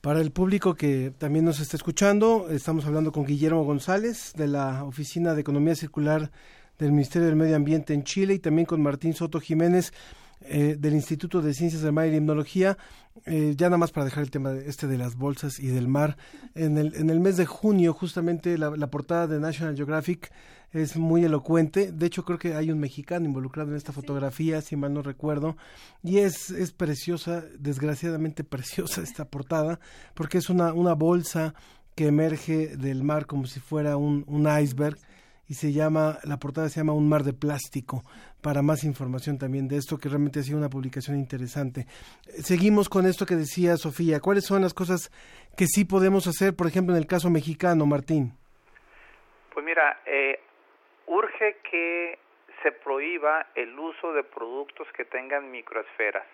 Para 0.00 0.20
el 0.20 0.30
público 0.30 0.74
que 0.74 1.12
también 1.18 1.44
nos 1.44 1.58
está 1.58 1.76
escuchando, 1.76 2.48
estamos 2.50 2.86
hablando 2.86 3.10
con 3.10 3.26
Guillermo 3.26 3.64
González 3.64 4.32
de 4.36 4.46
la 4.46 4.84
Oficina 4.84 5.34
de 5.34 5.40
Economía 5.40 5.74
Circular 5.74 6.30
del 6.78 6.92
Ministerio 6.92 7.26
del 7.26 7.34
Medio 7.34 7.56
Ambiente 7.56 7.94
en 7.94 8.04
Chile 8.04 8.34
y 8.34 8.38
también 8.38 8.64
con 8.64 8.80
Martín 8.80 9.12
Soto 9.12 9.40
Jiménez 9.40 9.92
eh, 10.42 10.76
del 10.78 10.94
Instituto 10.94 11.42
de 11.42 11.54
Ciencias 11.54 11.82
del 11.82 11.92
Mar 11.92 12.06
y 12.06 12.12
Limnología. 12.12 12.78
Eh, 13.26 13.54
ya 13.56 13.66
nada 13.66 13.78
más 13.78 13.90
para 13.90 14.04
dejar 14.04 14.22
el 14.22 14.30
tema 14.30 14.50
de 14.52 14.68
este 14.68 14.86
de 14.86 14.98
las 14.98 15.16
bolsas 15.16 15.58
y 15.58 15.68
del 15.68 15.88
mar. 15.88 16.16
En 16.54 16.78
el, 16.78 16.94
en 16.94 17.10
el 17.10 17.20
mes 17.20 17.36
de 17.36 17.46
junio, 17.46 17.92
justamente 17.92 18.56
la, 18.56 18.70
la 18.70 18.90
portada 18.90 19.26
de 19.26 19.40
National 19.40 19.76
Geographic 19.76 20.30
es 20.72 20.96
muy 20.96 21.24
elocuente. 21.24 21.92
De 21.92 22.06
hecho, 22.06 22.24
creo 22.24 22.38
que 22.38 22.54
hay 22.54 22.70
un 22.70 22.78
mexicano 22.78 23.26
involucrado 23.26 23.70
en 23.70 23.76
esta 23.76 23.92
fotografía, 23.92 24.60
si 24.60 24.76
mal 24.76 24.92
no 24.92 25.02
recuerdo. 25.02 25.56
Y 26.02 26.18
es, 26.18 26.50
es 26.50 26.72
preciosa, 26.72 27.44
desgraciadamente 27.58 28.44
preciosa 28.44 29.02
esta 29.02 29.24
portada, 29.24 29.80
porque 30.14 30.38
es 30.38 30.50
una, 30.50 30.72
una 30.72 30.94
bolsa 30.94 31.54
que 31.94 32.06
emerge 32.06 32.76
del 32.76 33.02
mar 33.02 33.26
como 33.26 33.46
si 33.46 33.58
fuera 33.58 33.96
un, 33.96 34.24
un 34.28 34.46
iceberg 34.60 34.98
y 35.48 35.54
se 35.54 35.72
llama, 35.72 36.18
la 36.24 36.36
portada 36.36 36.68
se 36.68 36.80
llama 36.80 36.92
Un 36.92 37.08
mar 37.08 37.22
de 37.22 37.32
plástico, 37.32 38.02
para 38.42 38.62
más 38.62 38.84
información 38.84 39.38
también 39.38 39.66
de 39.66 39.76
esto, 39.76 39.98
que 39.98 40.08
realmente 40.08 40.40
ha 40.40 40.42
sido 40.42 40.58
una 40.58 40.68
publicación 40.68 41.16
interesante. 41.16 41.86
Seguimos 42.42 42.88
con 42.88 43.06
esto 43.06 43.24
que 43.24 43.34
decía 43.34 43.76
Sofía. 43.76 44.20
¿Cuáles 44.20 44.44
son 44.44 44.62
las 44.62 44.74
cosas 44.74 45.10
que 45.56 45.66
sí 45.66 45.84
podemos 45.84 46.26
hacer, 46.26 46.54
por 46.54 46.66
ejemplo, 46.66 46.94
en 46.94 47.00
el 47.00 47.06
caso 47.06 47.30
mexicano, 47.30 47.86
Martín? 47.86 48.32
Pues 49.54 49.64
mira, 49.64 50.00
eh, 50.06 50.38
urge 51.06 51.56
que 51.70 52.18
se 52.62 52.72
prohíba 52.72 53.46
el 53.54 53.78
uso 53.78 54.12
de 54.12 54.24
productos 54.24 54.86
que 54.96 55.04
tengan 55.04 55.50
microesferas. 55.50 56.26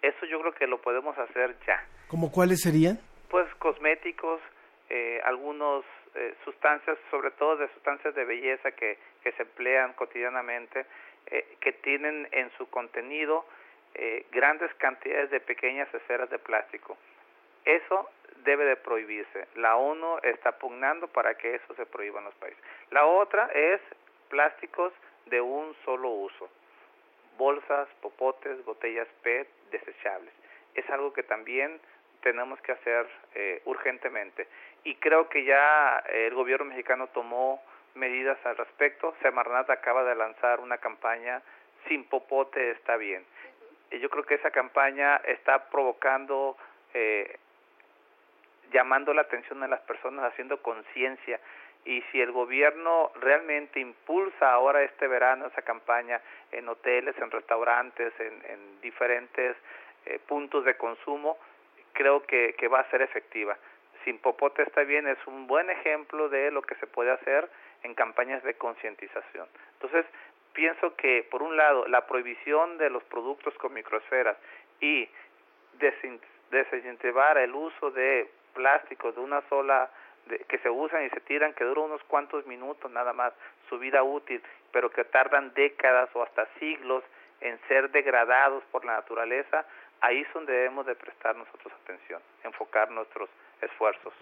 Eso 0.00 0.26
yo 0.26 0.40
creo 0.40 0.54
que 0.54 0.66
lo 0.66 0.80
podemos 0.80 1.16
hacer 1.18 1.56
ya. 1.66 1.84
¿Como 2.08 2.32
cuáles 2.32 2.62
serían? 2.62 2.98
Pues 3.30 3.46
cosméticos, 3.56 4.40
eh, 4.88 5.20
algunos 5.24 5.84
eh, 6.14 6.34
sustancias, 6.44 6.98
sobre 7.10 7.30
todo 7.32 7.56
de 7.56 7.68
sustancias 7.74 8.14
de 8.14 8.24
belleza 8.24 8.72
que, 8.72 8.98
que 9.22 9.32
se 9.32 9.42
emplean 9.42 9.94
cotidianamente, 9.94 10.86
eh, 11.26 11.56
que 11.60 11.72
tienen 11.72 12.28
en 12.32 12.50
su 12.58 12.68
contenido 12.70 13.44
eh, 13.94 14.26
grandes 14.30 14.72
cantidades 14.74 15.30
de 15.30 15.40
pequeñas 15.40 15.92
esferas 15.94 16.28
de 16.30 16.38
plástico. 16.38 16.96
Eso 17.64 18.10
debe 18.44 18.64
de 18.64 18.76
prohibirse. 18.76 19.46
La 19.54 19.76
ONU 19.76 20.18
está 20.22 20.58
pugnando 20.58 21.08
para 21.08 21.34
que 21.34 21.54
eso 21.54 21.74
se 21.74 21.86
prohíba 21.86 22.18
en 22.18 22.26
los 22.26 22.34
países. 22.34 22.62
La 22.90 23.06
otra 23.06 23.46
es 23.54 23.80
plásticos 24.28 24.92
de 25.26 25.40
un 25.40 25.74
solo 25.84 26.10
uso. 26.10 26.48
Bolsas, 27.38 27.88
popotes, 28.00 28.64
botellas 28.64 29.08
PET 29.22 29.48
desechables. 29.70 30.32
Es 30.74 30.88
algo 30.90 31.12
que 31.12 31.22
también 31.22 31.80
tenemos 32.24 32.58
que 32.62 32.72
hacer 32.72 33.06
eh, 33.34 33.60
urgentemente. 33.66 34.48
Y 34.82 34.96
creo 34.96 35.28
que 35.28 35.44
ya 35.44 36.02
eh, 36.08 36.26
el 36.26 36.34
gobierno 36.34 36.64
mexicano 36.64 37.06
tomó 37.08 37.62
medidas 37.94 38.38
al 38.44 38.56
respecto. 38.56 39.14
Semarnat 39.22 39.68
acaba 39.70 40.02
de 40.04 40.16
lanzar 40.16 40.58
una 40.58 40.78
campaña 40.78 41.42
Sin 41.86 42.04
popote 42.04 42.70
está 42.70 42.96
bien. 42.96 43.22
Y 43.90 43.98
yo 43.98 44.08
creo 44.08 44.24
que 44.24 44.36
esa 44.36 44.50
campaña 44.50 45.16
está 45.16 45.68
provocando, 45.68 46.56
eh, 46.94 47.36
llamando 48.72 49.12
la 49.12 49.20
atención 49.22 49.60
de 49.60 49.68
las 49.68 49.80
personas, 49.80 50.32
haciendo 50.32 50.62
conciencia. 50.62 51.38
Y 51.84 52.00
si 52.10 52.22
el 52.22 52.32
gobierno 52.32 53.12
realmente 53.20 53.80
impulsa 53.80 54.50
ahora 54.50 54.82
este 54.82 55.06
verano 55.06 55.46
esa 55.46 55.60
campaña 55.60 56.22
en 56.52 56.66
hoteles, 56.70 57.14
en 57.18 57.30
restaurantes, 57.30 58.18
en, 58.18 58.42
en 58.48 58.80
diferentes 58.80 59.54
eh, 60.06 60.18
puntos 60.26 60.64
de 60.64 60.74
consumo, 60.78 61.36
creo 61.94 62.22
que, 62.24 62.54
que 62.58 62.68
va 62.68 62.80
a 62.80 62.90
ser 62.90 63.00
efectiva. 63.00 63.56
Sin 64.04 64.18
Popote 64.18 64.62
está 64.62 64.82
bien 64.82 65.08
es 65.08 65.18
un 65.26 65.46
buen 65.46 65.70
ejemplo 65.70 66.28
de 66.28 66.50
lo 66.50 66.60
que 66.60 66.74
se 66.74 66.86
puede 66.86 67.10
hacer 67.10 67.48
en 67.82 67.94
campañas 67.94 68.42
de 68.42 68.54
concientización. 68.54 69.48
Entonces, 69.74 70.04
pienso 70.52 70.94
que, 70.96 71.26
por 71.30 71.42
un 71.42 71.56
lado, 71.56 71.86
la 71.88 72.06
prohibición 72.06 72.76
de 72.76 72.90
los 72.90 73.02
productos 73.04 73.54
con 73.54 73.72
microesferas 73.72 74.36
y 74.80 75.08
desincentivar 76.50 77.38
el 77.38 77.54
uso 77.54 77.90
de 77.90 78.30
plásticos 78.54 79.14
de 79.14 79.20
una 79.20 79.42
sola 79.48 79.90
que 80.48 80.58
se 80.58 80.70
usan 80.70 81.04
y 81.04 81.10
se 81.10 81.20
tiran, 81.20 81.52
que 81.52 81.64
duran 81.64 81.84
unos 81.84 82.02
cuantos 82.04 82.46
minutos 82.46 82.90
nada 82.90 83.12
más 83.12 83.32
su 83.68 83.78
vida 83.78 84.02
útil, 84.02 84.42
pero 84.72 84.90
que 84.90 85.04
tardan 85.04 85.52
décadas 85.54 86.08
o 86.14 86.22
hasta 86.22 86.46
siglos 86.58 87.04
en 87.40 87.58
ser 87.68 87.90
degradados 87.90 88.64
por 88.70 88.84
la 88.84 88.94
naturaleza, 88.94 89.66
ahí 90.04 90.20
es 90.20 90.32
donde 90.34 90.52
debemos 90.52 90.86
de 90.86 90.94
prestar 90.94 91.36
nosotros 91.36 91.72
atención, 91.82 92.20
enfocar 92.44 92.90
nuestros 92.90 93.28
esfuerzos. 93.62 94.12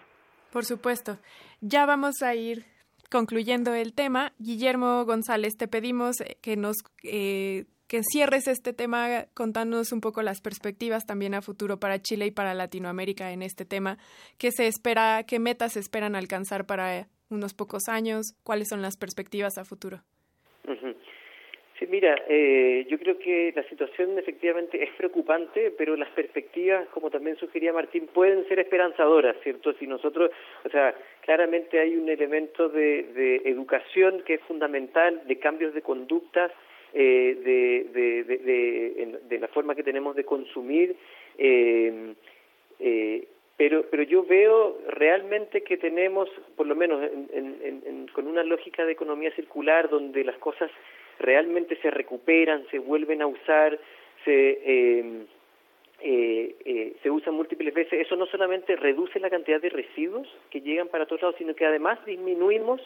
Por 0.51 0.65
supuesto. 0.65 1.17
Ya 1.61 1.85
vamos 1.85 2.21
a 2.21 2.35
ir 2.35 2.65
concluyendo 3.09 3.73
el 3.73 3.93
tema. 3.93 4.33
Guillermo 4.39 5.05
González, 5.05 5.57
te 5.57 5.67
pedimos 5.67 6.17
que 6.41 6.55
nos 6.57 6.77
eh, 7.03 7.65
que 7.87 8.01
cierres 8.03 8.47
este 8.47 8.73
tema 8.73 9.25
contándonos 9.33 9.91
un 9.91 10.01
poco 10.01 10.21
las 10.21 10.41
perspectivas 10.41 11.05
también 11.05 11.35
a 11.35 11.41
futuro 11.41 11.79
para 11.79 12.01
Chile 12.01 12.27
y 12.27 12.31
para 12.31 12.53
Latinoamérica 12.53 13.31
en 13.31 13.43
este 13.43 13.65
tema. 13.65 13.97
¿Qué 14.37 14.51
se 14.51 14.67
espera, 14.67 15.23
qué 15.27 15.39
metas 15.39 15.73
se 15.73 15.79
esperan 15.79 16.15
alcanzar 16.15 16.65
para 16.65 17.07
unos 17.29 17.53
pocos 17.53 17.83
años? 17.87 18.35
¿Cuáles 18.43 18.69
son 18.69 18.81
las 18.81 18.97
perspectivas 18.97 19.57
a 19.57 19.65
futuro? 19.65 20.01
Mira, 21.89 22.15
eh, 22.27 22.85
yo 22.89 22.97
creo 22.99 23.17
que 23.17 23.51
la 23.55 23.63
situación 23.63 24.17
efectivamente 24.17 24.83
es 24.83 24.91
preocupante, 24.91 25.71
pero 25.77 25.95
las 25.95 26.09
perspectivas, 26.09 26.87
como 26.89 27.09
también 27.09 27.35
sugería 27.37 27.73
Martín, 27.73 28.07
pueden 28.13 28.47
ser 28.47 28.59
esperanzadoras, 28.59 29.35
¿cierto? 29.43 29.73
Si 29.73 29.87
nosotros, 29.87 30.31
o 30.65 30.69
sea, 30.69 30.95
claramente 31.21 31.79
hay 31.79 31.95
un 31.95 32.09
elemento 32.09 32.69
de, 32.69 33.03
de 33.13 33.35
educación 33.45 34.23
que 34.25 34.35
es 34.35 34.41
fundamental, 34.41 35.21
de 35.25 35.39
cambios 35.39 35.73
de 35.73 35.81
conductas, 35.81 36.51
eh, 36.95 37.35
de, 37.43 38.23
de, 38.23 39.19
de, 39.27 39.39
la 39.39 39.47
forma 39.47 39.73
que 39.73 39.81
tenemos 39.81 40.15
de 40.15 40.25
consumir, 40.25 40.95
eh, 41.39 42.13
eh, 42.79 43.27
pero, 43.57 43.85
pero 43.89 44.03
yo 44.03 44.23
veo 44.23 44.77
realmente 44.89 45.63
que 45.63 45.77
tenemos, 45.77 46.29
por 46.55 46.67
lo 46.67 46.75
menos 46.75 47.01
con 48.13 48.27
una 48.27 48.43
lógica 48.43 48.85
de 48.85 48.91
economía 48.91 49.33
circular, 49.33 49.89
donde 49.89 50.23
las 50.23 50.37
cosas 50.37 50.69
realmente 51.23 51.75
se 51.77 51.89
recuperan, 51.89 52.65
se 52.69 52.77
vuelven 52.77 53.21
a 53.21 53.27
usar, 53.27 53.79
se, 54.23 54.59
eh, 54.63 55.25
eh, 56.01 56.95
se 57.01 57.09
usan 57.09 57.33
múltiples 57.33 57.73
veces, 57.73 58.01
eso 58.01 58.15
no 58.15 58.25
solamente 58.27 58.75
reduce 58.75 59.19
la 59.19 59.29
cantidad 59.29 59.61
de 59.61 59.69
residuos 59.69 60.27
que 60.49 60.61
llegan 60.61 60.89
para 60.89 61.05
todos 61.05 61.21
lados, 61.21 61.35
sino 61.37 61.55
que 61.55 61.65
además 61.65 62.05
disminuimos 62.05 62.81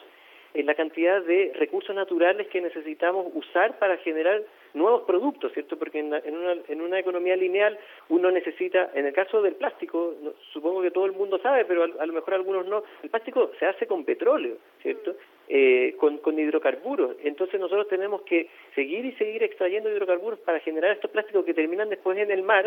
en 0.53 0.65
la 0.65 0.75
cantidad 0.75 1.21
de 1.23 1.51
recursos 1.55 1.95
naturales 1.95 2.47
que 2.47 2.61
necesitamos 2.61 3.27
usar 3.33 3.77
para 3.79 3.97
generar 3.97 4.43
nuevos 4.73 5.03
productos, 5.03 5.51
¿cierto? 5.53 5.77
Porque 5.77 5.99
en, 5.99 6.07
una, 6.07 6.55
en 6.67 6.81
una 6.81 6.99
economía 6.99 7.35
lineal 7.35 7.77
uno 8.09 8.31
necesita, 8.31 8.91
en 8.93 9.05
el 9.05 9.13
caso 9.13 9.41
del 9.41 9.55
plástico, 9.55 10.15
supongo 10.53 10.81
que 10.81 10.91
todo 10.91 11.05
el 11.05 11.11
mundo 11.11 11.39
sabe, 11.39 11.65
pero 11.65 11.83
a, 11.83 12.05
lo 12.05 12.13
mejor 12.13 12.33
algunos 12.35 12.65
no, 12.65 12.83
el 13.03 13.09
plástico 13.09 13.51
se 13.59 13.65
hace 13.65 13.87
con 13.87 14.05
petróleo, 14.05 14.57
¿cierto? 14.81 15.15
Eh, 15.49 15.95
con, 15.97 16.17
con 16.17 16.37
hidrocarburos. 16.37 17.15
Entonces 17.23 17.57
nosotros 17.57 17.87
tenemos 17.87 18.21
que 18.23 18.49
seguir 18.75 19.05
y 19.05 19.13
seguir 19.13 19.43
extrayendo 19.43 19.89
hidrocarburos 19.89 20.39
para 20.39 20.59
generar 20.59 20.91
estos 20.91 21.09
plásticos 21.09 21.45
que 21.45 21.53
terminan 21.53 21.89
después 21.89 22.17
en 22.17 22.31
el 22.31 22.43
mar 22.43 22.65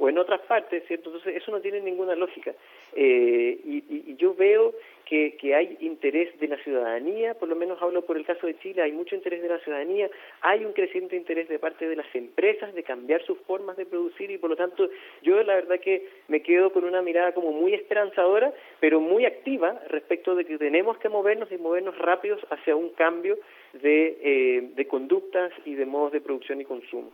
o 0.00 0.08
en 0.08 0.18
otras 0.18 0.40
partes, 0.40 0.82
¿cierto? 0.88 1.10
Entonces 1.10 1.36
eso 1.36 1.52
no 1.52 1.60
tiene 1.60 1.80
ninguna 1.80 2.14
lógica. 2.16 2.54
Eh, 2.96 3.60
y, 3.64 4.16
yo 4.16 4.34
veo 4.34 4.74
que, 5.04 5.36
que 5.36 5.54
hay 5.54 5.76
interés 5.80 6.38
de 6.40 6.48
la 6.48 6.56
ciudadanía, 6.58 7.34
por 7.34 7.48
lo 7.48 7.56
menos 7.56 7.80
hablo 7.80 8.02
por 8.02 8.16
el 8.16 8.24
caso 8.24 8.46
de 8.46 8.58
Chile, 8.58 8.82
hay 8.82 8.92
mucho 8.92 9.14
interés 9.14 9.40
de 9.42 9.48
la 9.48 9.58
ciudadanía, 9.60 10.10
hay 10.40 10.64
un 10.64 10.72
creciente 10.72 11.16
interés 11.16 11.48
de 11.48 11.58
parte 11.58 11.88
de 11.88 11.96
las 11.96 12.14
empresas 12.14 12.74
de 12.74 12.82
cambiar 12.82 13.22
sus 13.24 13.38
formas 13.40 13.76
de 13.76 13.86
producir 13.86 14.30
y 14.30 14.38
por 14.38 14.50
lo 14.50 14.56
tanto 14.56 14.88
yo 15.22 15.42
la 15.42 15.54
verdad 15.54 15.80
que 15.80 16.08
me 16.28 16.42
quedo 16.42 16.72
con 16.72 16.84
una 16.84 17.02
mirada 17.02 17.32
como 17.32 17.52
muy 17.52 17.74
esperanzadora, 17.74 18.52
pero 18.80 19.00
muy 19.00 19.26
activa 19.26 19.80
respecto 19.88 20.34
de 20.34 20.44
que 20.44 20.58
tenemos 20.58 20.98
que 20.98 21.08
movernos 21.08 21.50
y 21.52 21.58
movernos 21.58 21.96
rápidos 21.98 22.40
hacia 22.50 22.74
un 22.74 22.90
cambio 22.90 23.38
de, 23.74 24.18
eh, 24.22 24.70
de 24.74 24.86
conductas 24.86 25.52
y 25.64 25.74
de 25.74 25.86
modos 25.86 26.12
de 26.12 26.20
producción 26.20 26.60
y 26.60 26.64
consumo. 26.64 27.10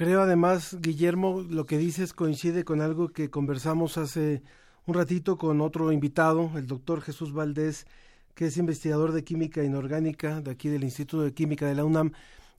Creo 0.00 0.22
además, 0.22 0.78
Guillermo, 0.80 1.42
lo 1.42 1.66
que 1.66 1.76
dices 1.76 2.14
coincide 2.14 2.64
con 2.64 2.80
algo 2.80 3.10
que 3.10 3.28
conversamos 3.28 3.98
hace 3.98 4.42
un 4.86 4.94
ratito 4.94 5.36
con 5.36 5.60
otro 5.60 5.92
invitado, 5.92 6.52
el 6.56 6.66
doctor 6.66 7.02
Jesús 7.02 7.34
Valdés, 7.34 7.84
que 8.34 8.46
es 8.46 8.56
investigador 8.56 9.12
de 9.12 9.24
química 9.24 9.62
inorgánica 9.62 10.40
de 10.40 10.52
aquí 10.52 10.70
del 10.70 10.84
Instituto 10.84 11.22
de 11.22 11.34
Química 11.34 11.66
de 11.66 11.74
la 11.74 11.84
UNAM, 11.84 12.12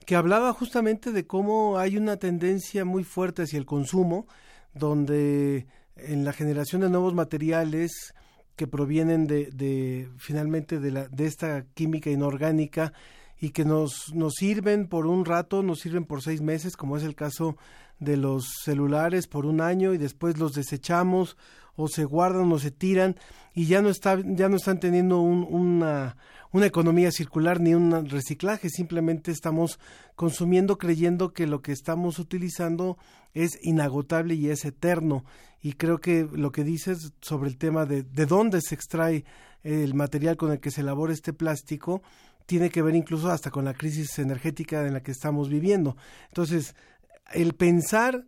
que 0.05 0.15
hablaba 0.15 0.53
justamente 0.53 1.11
de 1.11 1.25
cómo 1.25 1.79
hay 1.79 1.97
una 1.97 2.17
tendencia 2.17 2.85
muy 2.85 3.03
fuerte 3.03 3.41
hacia 3.41 3.57
el 3.57 3.65
consumo, 3.65 4.27
donde 4.75 5.65
en 5.95 6.23
la 6.23 6.33
generación 6.33 6.81
de 6.81 6.91
nuevos 6.91 7.15
materiales 7.15 8.13
que 8.55 8.67
provienen 8.67 9.25
de, 9.25 9.47
de 9.47 10.09
finalmente 10.19 10.79
de, 10.79 10.91
la, 10.91 11.07
de 11.07 11.25
esta 11.25 11.65
química 11.73 12.11
inorgánica 12.11 12.93
y 13.41 13.49
que 13.49 13.65
nos, 13.65 14.13
nos 14.13 14.35
sirven 14.35 14.87
por 14.87 15.07
un 15.07 15.25
rato, 15.25 15.63
nos 15.63 15.79
sirven 15.79 16.05
por 16.05 16.21
seis 16.21 16.41
meses, 16.41 16.77
como 16.77 16.95
es 16.95 17.03
el 17.03 17.15
caso 17.15 17.57
de 17.99 18.15
los 18.15 18.45
celulares, 18.63 19.27
por 19.27 19.47
un 19.47 19.61
año 19.61 19.93
y 19.93 19.97
después 19.97 20.37
los 20.37 20.53
desechamos 20.53 21.35
o 21.75 21.87
se 21.87 22.05
guardan 22.05 22.51
o 22.51 22.59
se 22.59 22.69
tiran 22.69 23.15
y 23.55 23.65
ya 23.65 23.81
no 23.81 23.89
está 23.89 24.19
ya 24.23 24.49
no 24.49 24.57
están 24.57 24.79
teniendo 24.79 25.21
una 25.21 26.17
una 26.51 26.65
economía 26.65 27.11
circular 27.11 27.61
ni 27.61 27.73
un 27.73 28.09
reciclaje. 28.09 28.69
Simplemente 28.69 29.31
estamos 29.31 29.79
consumiendo 30.15 30.77
creyendo 30.77 31.31
que 31.33 31.47
lo 31.47 31.61
que 31.61 31.71
estamos 31.71 32.19
utilizando 32.19 32.97
es 33.33 33.57
inagotable 33.63 34.35
y 34.35 34.49
es 34.49 34.65
eterno. 34.65 35.23
Y 35.61 35.73
creo 35.73 35.99
que 35.99 36.27
lo 36.31 36.51
que 36.51 36.63
dices 36.63 37.13
sobre 37.21 37.49
el 37.49 37.57
tema 37.57 37.85
de 37.85 38.03
de 38.03 38.25
dónde 38.25 38.61
se 38.61 38.75
extrae 38.75 39.23
el 39.63 39.93
material 39.93 40.37
con 40.37 40.51
el 40.51 40.59
que 40.59 40.71
se 40.71 40.81
elabora 40.81 41.13
este 41.13 41.33
plástico 41.33 42.01
tiene 42.51 42.69
que 42.69 42.81
ver 42.81 42.95
incluso 42.95 43.31
hasta 43.31 43.49
con 43.49 43.63
la 43.63 43.73
crisis 43.73 44.19
energética 44.19 44.85
en 44.85 44.91
la 44.91 45.01
que 45.01 45.11
estamos 45.11 45.47
viviendo 45.47 45.95
entonces 46.27 46.75
el 47.33 47.53
pensar 47.53 48.25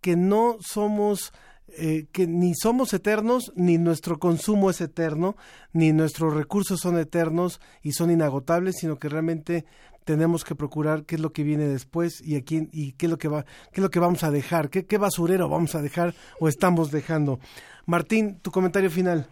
que 0.00 0.16
no 0.16 0.56
somos 0.60 1.34
eh, 1.78 2.06
que 2.10 2.26
ni 2.26 2.54
somos 2.54 2.94
eternos, 2.94 3.52
ni 3.54 3.76
nuestro 3.76 4.18
consumo 4.18 4.70
es 4.70 4.80
eterno, 4.80 5.34
ni 5.74 5.92
nuestros 5.92 6.32
recursos 6.32 6.78
son 6.80 6.96
eternos 6.96 7.60
y 7.82 7.92
son 7.92 8.10
inagotables, 8.12 8.76
sino 8.80 8.98
que 9.00 9.08
realmente 9.08 9.64
tenemos 10.04 10.44
que 10.44 10.54
procurar 10.54 11.04
qué 11.04 11.16
es 11.16 11.20
lo 11.20 11.32
que 11.32 11.42
viene 11.42 11.66
después 11.66 12.22
y 12.24 12.36
a 12.36 12.44
quién 12.44 12.70
y 12.72 12.96
qué 12.96 13.06
es 13.06 13.10
lo 13.10 13.18
que 13.18 13.28
va 13.28 13.42
qué 13.42 13.80
es 13.80 13.82
lo 13.82 13.90
que 13.90 13.98
vamos 13.98 14.22
a 14.22 14.30
dejar, 14.30 14.70
qué, 14.70 14.86
qué 14.86 14.96
basurero 14.96 15.50
vamos 15.50 15.74
a 15.74 15.82
dejar 15.82 16.14
o 16.40 16.48
estamos 16.48 16.90
dejando. 16.92 17.40
Martín, 17.84 18.40
tu 18.40 18.50
comentario 18.50 18.88
final. 18.88 19.26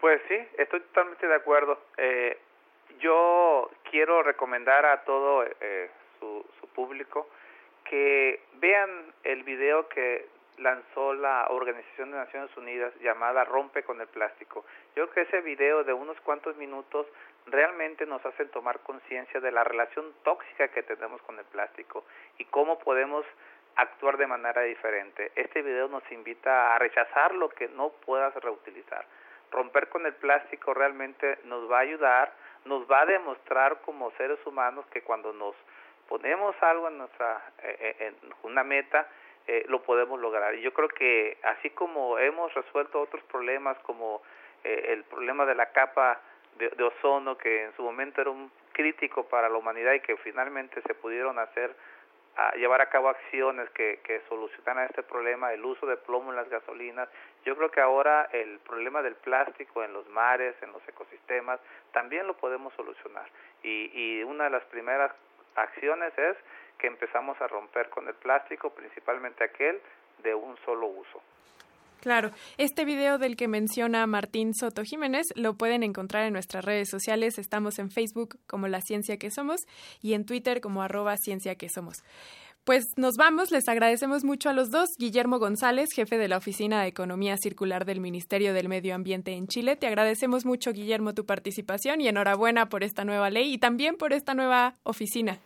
Pues 0.00 0.20
sí, 0.28 0.34
estoy 0.58 0.80
totalmente 0.80 1.26
de 1.26 1.34
acuerdo. 1.36 1.78
Eh, 1.96 2.36
yo 3.04 3.70
quiero 3.90 4.22
recomendar 4.22 4.86
a 4.86 5.04
todo 5.04 5.44
eh, 5.44 5.90
su, 6.18 6.46
su 6.58 6.66
público 6.68 7.28
que 7.84 8.40
vean 8.54 9.12
el 9.24 9.42
video 9.42 9.90
que 9.90 10.26
lanzó 10.56 11.12
la 11.12 11.48
Organización 11.50 12.12
de 12.12 12.16
Naciones 12.16 12.56
Unidas 12.56 12.94
llamada 13.02 13.44
Rompe 13.44 13.82
con 13.82 14.00
el 14.00 14.06
Plástico. 14.06 14.64
Yo 14.96 15.10
creo 15.10 15.26
que 15.26 15.36
ese 15.36 15.42
video 15.42 15.84
de 15.84 15.92
unos 15.92 16.18
cuantos 16.22 16.56
minutos 16.56 17.06
realmente 17.46 18.06
nos 18.06 18.24
hace 18.24 18.46
tomar 18.46 18.80
conciencia 18.80 19.38
de 19.38 19.52
la 19.52 19.64
relación 19.64 20.06
tóxica 20.22 20.68
que 20.68 20.82
tenemos 20.82 21.20
con 21.22 21.38
el 21.38 21.44
plástico 21.44 22.04
y 22.38 22.46
cómo 22.46 22.78
podemos 22.78 23.26
actuar 23.76 24.16
de 24.16 24.26
manera 24.26 24.62
diferente. 24.62 25.30
Este 25.34 25.60
video 25.60 25.88
nos 25.88 26.10
invita 26.10 26.74
a 26.74 26.78
rechazar 26.78 27.34
lo 27.34 27.50
que 27.50 27.68
no 27.68 27.90
puedas 27.90 28.34
reutilizar. 28.36 29.04
Romper 29.50 29.88
con 29.88 30.06
el 30.06 30.14
plástico 30.14 30.74
realmente 30.74 31.38
nos 31.44 31.70
va 31.70 31.78
a 31.78 31.82
ayudar, 31.82 32.32
nos 32.64 32.90
va 32.90 33.02
a 33.02 33.06
demostrar 33.06 33.80
como 33.82 34.10
seres 34.12 34.38
humanos 34.46 34.86
que 34.92 35.02
cuando 35.02 35.32
nos 35.32 35.54
ponemos 36.08 36.54
algo 36.62 36.88
en 36.88 36.98
nuestra 36.98 37.42
eh, 37.62 37.76
eh, 37.80 37.96
en 38.08 38.34
una 38.42 38.64
meta 38.64 39.06
eh, 39.46 39.64
lo 39.68 39.82
podemos 39.82 40.18
lograr. 40.18 40.54
Y 40.54 40.62
yo 40.62 40.72
creo 40.72 40.88
que 40.88 41.36
así 41.42 41.68
como 41.70 42.18
hemos 42.18 42.52
resuelto 42.54 43.00
otros 43.00 43.22
problemas 43.24 43.78
como 43.80 44.22
eh, 44.64 44.86
el 44.94 45.04
problema 45.04 45.44
de 45.44 45.54
la 45.54 45.66
capa 45.66 46.18
de, 46.56 46.82
ozono, 46.82 47.36
que 47.36 47.64
en 47.64 47.76
su 47.76 47.82
momento 47.82 48.22
era 48.22 48.30
un 48.30 48.50
crítico 48.72 49.28
para 49.28 49.50
la 49.50 49.58
humanidad 49.58 49.92
y 49.92 50.00
que 50.00 50.16
finalmente 50.16 50.80
se 50.82 50.94
pudieron 50.94 51.38
hacer, 51.38 51.76
a 52.36 52.54
llevar 52.56 52.80
a 52.80 52.88
cabo 52.88 53.08
acciones 53.08 53.70
que, 53.70 54.00
que 54.04 54.20
solucionaran 54.28 54.86
este 54.86 55.02
problema, 55.02 55.52
el 55.52 55.64
uso 55.64 55.86
de 55.86 55.96
plomo 55.96 56.30
en 56.30 56.36
las 56.36 56.48
gasolinas. 56.48 57.08
Yo 57.44 57.56
creo 57.56 57.70
que 57.70 57.80
ahora 57.80 58.28
el 58.32 58.58
problema 58.60 59.02
del 59.02 59.14
plástico 59.14 59.84
en 59.84 59.92
los 59.92 60.08
mares, 60.08 60.54
en 60.62 60.72
los 60.72 60.86
ecosistemas, 60.88 61.60
también 61.92 62.26
lo 62.26 62.34
podemos 62.36 62.72
solucionar. 62.74 63.26
Y, 63.62 63.90
y 63.92 64.22
una 64.24 64.44
de 64.44 64.50
las 64.50 64.64
primeras 64.64 65.12
acciones 65.54 66.12
es 66.18 66.36
que 66.78 66.86
empezamos 66.88 67.40
a 67.40 67.46
romper 67.46 67.88
con 67.88 68.08
el 68.08 68.14
plástico, 68.14 68.70
principalmente 68.70 69.44
aquel 69.44 69.80
de 70.22 70.34
un 70.34 70.56
solo 70.64 70.86
uso. 70.86 71.22
Claro, 72.04 72.32
este 72.58 72.84
video 72.84 73.16
del 73.16 73.34
que 73.34 73.48
menciona 73.48 74.06
Martín 74.06 74.52
Soto 74.52 74.82
Jiménez 74.82 75.28
lo 75.36 75.54
pueden 75.54 75.82
encontrar 75.82 76.26
en 76.26 76.34
nuestras 76.34 76.62
redes 76.62 76.90
sociales. 76.90 77.38
Estamos 77.38 77.78
en 77.78 77.90
Facebook 77.90 78.36
como 78.46 78.68
La 78.68 78.82
Ciencia 78.82 79.16
que 79.16 79.30
Somos 79.30 79.62
y 80.02 80.12
en 80.12 80.26
Twitter 80.26 80.60
como 80.60 80.82
arroba 80.82 81.16
Ciencia 81.16 81.54
que 81.54 81.70
Somos. 81.70 82.02
Pues 82.66 82.84
nos 82.98 83.14
vamos, 83.16 83.50
les 83.50 83.66
agradecemos 83.70 84.22
mucho 84.22 84.50
a 84.50 84.52
los 84.52 84.70
dos. 84.70 84.90
Guillermo 84.98 85.38
González, 85.38 85.94
jefe 85.96 86.18
de 86.18 86.28
la 86.28 86.36
Oficina 86.36 86.82
de 86.82 86.88
Economía 86.88 87.38
Circular 87.38 87.86
del 87.86 88.00
Ministerio 88.00 88.52
del 88.52 88.68
Medio 88.68 88.94
Ambiente 88.94 89.32
en 89.32 89.46
Chile. 89.46 89.74
Te 89.74 89.86
agradecemos 89.86 90.44
mucho, 90.44 90.72
Guillermo, 90.72 91.14
tu 91.14 91.24
participación 91.24 92.02
y 92.02 92.08
enhorabuena 92.08 92.68
por 92.68 92.84
esta 92.84 93.06
nueva 93.06 93.30
ley 93.30 93.50
y 93.50 93.56
también 93.56 93.96
por 93.96 94.12
esta 94.12 94.34
nueva 94.34 94.74
oficina. 94.82 95.38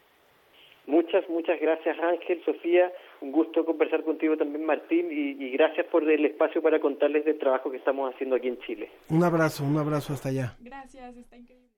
Muchas, 0.88 1.28
muchas 1.28 1.60
gracias 1.60 1.96
Ángel, 2.00 2.42
Sofía. 2.44 2.90
Un 3.20 3.32
gusto 3.32 3.64
conversar 3.64 4.04
contigo 4.04 4.36
también, 4.36 4.64
Martín, 4.64 5.08
y, 5.10 5.42
y, 5.44 5.50
gracias 5.50 5.86
por 5.86 6.08
el 6.08 6.24
espacio 6.24 6.62
para 6.62 6.78
contarles 6.80 7.24
del 7.24 7.38
trabajo 7.38 7.70
que 7.70 7.78
estamos 7.78 8.14
haciendo 8.14 8.36
aquí 8.36 8.48
en 8.48 8.58
Chile. 8.60 8.90
Un 9.08 9.24
abrazo, 9.24 9.64
un 9.64 9.76
abrazo 9.76 10.12
hasta 10.12 10.28
allá. 10.28 10.54
Gracias, 10.60 11.16
está 11.16 11.36
increíble 11.36 11.68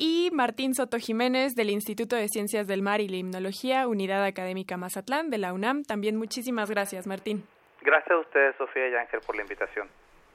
y 0.00 0.30
Martín 0.32 0.74
Soto 0.74 0.98
Jiménez 0.98 1.54
del 1.54 1.68
Instituto 1.68 2.16
de 2.16 2.26
Ciencias 2.28 2.66
del 2.66 2.80
Mar 2.80 3.02
y 3.02 3.08
Limnología, 3.08 3.86
Unidad 3.86 4.24
Académica 4.24 4.78
Mazatlán 4.78 5.28
de 5.28 5.36
la 5.36 5.52
UNAM. 5.52 5.84
También 5.84 6.16
muchísimas 6.16 6.70
gracias, 6.70 7.06
Martín. 7.06 7.44
Gracias 7.82 8.10
a 8.10 8.18
ustedes, 8.18 8.56
Sofía 8.56 8.88
y 8.88 8.94
Ángel, 8.94 9.20
por 9.26 9.36
la 9.36 9.42
invitación. 9.42 9.88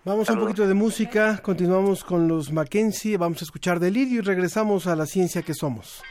Vamos 0.04 0.30
a 0.30 0.34
un 0.34 0.40
poquito 0.40 0.68
de 0.68 0.76
música, 0.76 1.40
continuamos 1.42 2.04
con 2.04 2.28
los 2.28 2.52
Mackenzie, 2.52 3.18
vamos 3.18 3.42
a 3.42 3.46
escuchar 3.46 3.80
Delirio 3.80 4.20
y 4.20 4.22
regresamos 4.22 4.86
a 4.86 4.96
la 4.96 5.08
ciencia 5.08 5.42
que 5.42 5.56
somos. 5.56 6.04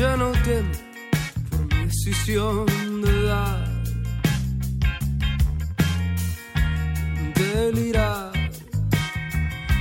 Ya 0.00 0.16
no 0.16 0.32
temo 0.44 0.72
por 1.50 1.60
mi 1.66 1.84
decisión 1.84 2.66
de 3.02 3.22
dar. 3.24 3.68
Delirar 7.34 8.32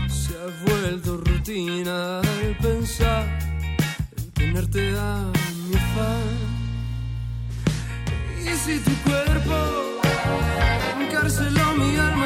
se 0.07 0.33
ha 0.41 0.47
vuelto 0.65 1.17
rutina 1.17 2.21
el 2.43 2.55
pensar 2.57 3.25
en 4.17 4.31
tenerte 4.31 4.93
a 4.97 5.31
mi 5.67 5.75
afán. 5.83 6.37
Y 8.45 8.51
si 8.63 8.79
tu 8.79 8.93
cuerpo 9.07 9.57
encarceló 10.99 11.65
mi 11.75 11.95
alma 11.95 12.18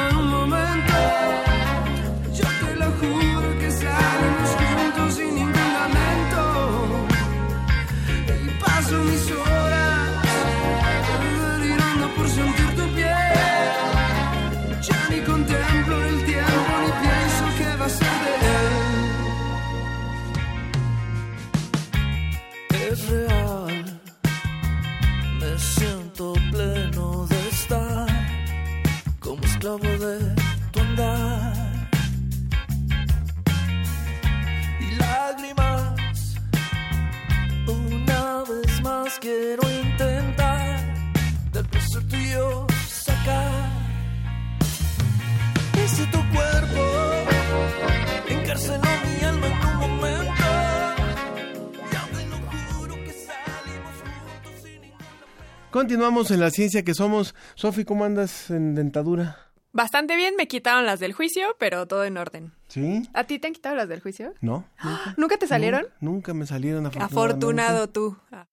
Continuamos 55.94 56.32
en 56.32 56.40
la 56.40 56.50
ciencia 56.50 56.82
que 56.82 56.92
somos. 56.92 57.36
Sofi, 57.54 57.84
¿cómo 57.84 58.04
andas 58.04 58.50
en 58.50 58.74
dentadura? 58.74 59.38
Bastante 59.70 60.16
bien, 60.16 60.34
me 60.36 60.48
quitaron 60.48 60.86
las 60.86 60.98
del 60.98 61.12
juicio, 61.12 61.54
pero 61.60 61.86
todo 61.86 62.02
en 62.02 62.16
orden. 62.16 62.52
¿Sí? 62.66 63.08
¿A 63.14 63.28
ti 63.28 63.38
te 63.38 63.46
han 63.46 63.52
quitado 63.52 63.76
las 63.76 63.88
del 63.88 64.00
juicio? 64.00 64.34
No. 64.40 64.66
Nunca, 64.82 65.14
¿Nunca 65.16 65.36
te 65.36 65.46
salieron? 65.46 65.82
Nunca, 65.82 65.98
nunca 66.00 66.34
me 66.34 66.46
salieron. 66.46 66.86
Afortunado 66.86 67.90
tú. 67.90 68.16
Ah. 68.32 68.48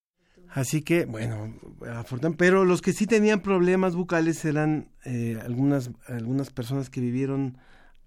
Así 0.49 0.83
que, 0.83 1.05
bueno, 1.05 1.55
afortunadamente. 1.87 2.37
Pero 2.37 2.63
los 2.63 2.83
que 2.83 2.93
sí 2.93 3.07
tenían 3.07 3.39
problemas 3.39 3.95
bucales 3.95 4.45
eran 4.45 4.91
eh, 5.03 5.39
algunas, 5.43 5.89
algunas 6.05 6.51
personas 6.51 6.91
que 6.91 7.01
vivieron 7.01 7.57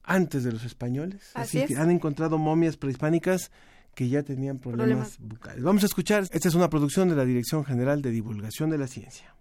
antes 0.04 0.44
de 0.44 0.52
los 0.52 0.62
españoles. 0.62 1.32
Así, 1.34 1.58
Así 1.58 1.74
que 1.74 1.80
han 1.80 1.90
encontrado 1.90 2.38
momias 2.38 2.76
prehispánicas 2.76 3.50
que 3.94 4.08
ya 4.08 4.22
tenían 4.22 4.58
problemas, 4.58 5.16
Problemas. 5.16 5.18
bucales. 5.38 5.62
Vamos 5.64 5.82
a 5.82 5.86
escuchar. 5.86 6.24
Esta 6.30 6.48
es 6.48 6.54
una 6.54 6.68
producción 6.68 7.08
de 7.08 7.16
la 7.16 7.24
Dirección 7.24 7.64
General 7.64 8.02
de 8.02 8.10
Divulgación 8.10 8.70
de 8.70 8.78
la 8.78 8.86
Ciencia. 8.86 9.34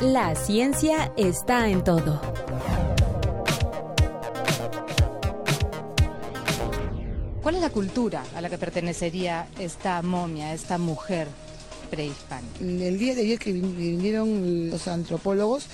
La 0.00 0.34
ciencia 0.34 1.12
está 1.16 1.68
en 1.68 1.84
todo. 1.84 2.20
¿Cuál 7.42 7.56
es 7.56 7.60
la 7.60 7.70
cultura 7.70 8.22
a 8.36 8.40
la 8.40 8.48
que 8.48 8.58
pertenecería 8.58 9.46
esta 9.58 10.00
momia, 10.02 10.54
esta 10.54 10.78
mujer 10.78 11.26
prehispánica? 11.90 12.60
El 12.60 12.98
día 12.98 13.14
de 13.16 13.22
ayer 13.22 13.38
que 13.38 13.52
vin- 13.52 13.74
vinieron 13.76 14.70
los 14.70 14.86
antropólogos 14.86 15.66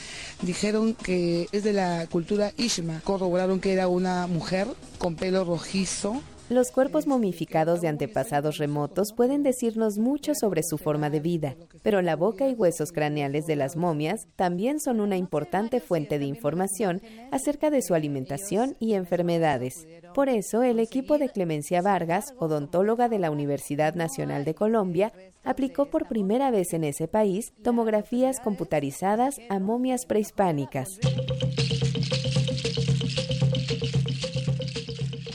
dijeron 0.43 0.95
que 0.95 1.47
es 1.53 1.65
de 1.65 1.75
la 1.75 2.07
cultura 2.07 2.53
Ishma. 2.57 3.01
Corroboraron 3.05 3.61
que 3.61 3.75
era 3.75 3.87
una 3.89 4.27
mujer 4.27 4.67
con 4.99 5.15
pelo 5.17 5.45
rojizo. 5.45 6.23
Los 6.51 6.71
cuerpos 6.71 7.07
momificados 7.07 7.83
de 7.83 7.89
antepasados 7.89 8.57
remotos 8.57 9.13
pueden 9.13 9.43
decirnos 9.43 9.99
mucho 9.99 10.35
sobre 10.35 10.63
su 10.63 10.79
forma 10.79 11.11
de 11.11 11.21
vida, 11.21 11.57
pero 11.83 12.01
la 12.01 12.17
boca 12.17 12.49
y 12.49 12.55
huesos 12.55 12.91
craneales 12.91 13.47
de 13.47 13.55
las 13.55 13.77
momias 13.77 14.29
también 14.35 14.81
son 14.81 15.01
una 15.01 15.19
importante 15.19 15.81
fuente 15.81 16.19
de 16.19 16.25
información 16.25 17.03
acerca 17.33 17.71
de 17.71 17.83
su 17.83 17.95
alimentación 17.95 18.77
y 18.81 18.95
enfermedades. 18.95 19.87
Por 20.15 20.31
eso, 20.31 20.63
el 20.63 20.81
equipo 20.81 21.19
de 21.19 21.29
Clemencia 21.29 21.83
Vargas, 21.83 22.33
odontóloga 22.39 23.11
de 23.11 23.19
la 23.19 23.31
Universidad 23.31 23.95
Nacional 23.95 24.47
de 24.47 24.55
Colombia, 24.55 25.13
aplicó 25.45 25.91
por 25.91 26.09
primera 26.09 26.51
vez 26.51 26.73
en 26.73 26.85
ese 26.85 27.09
país 27.09 27.53
tomografías 27.63 28.41
computarizadas 28.41 29.39
a 29.51 29.59
momias 29.59 30.07
prehispánicas. 30.07 30.99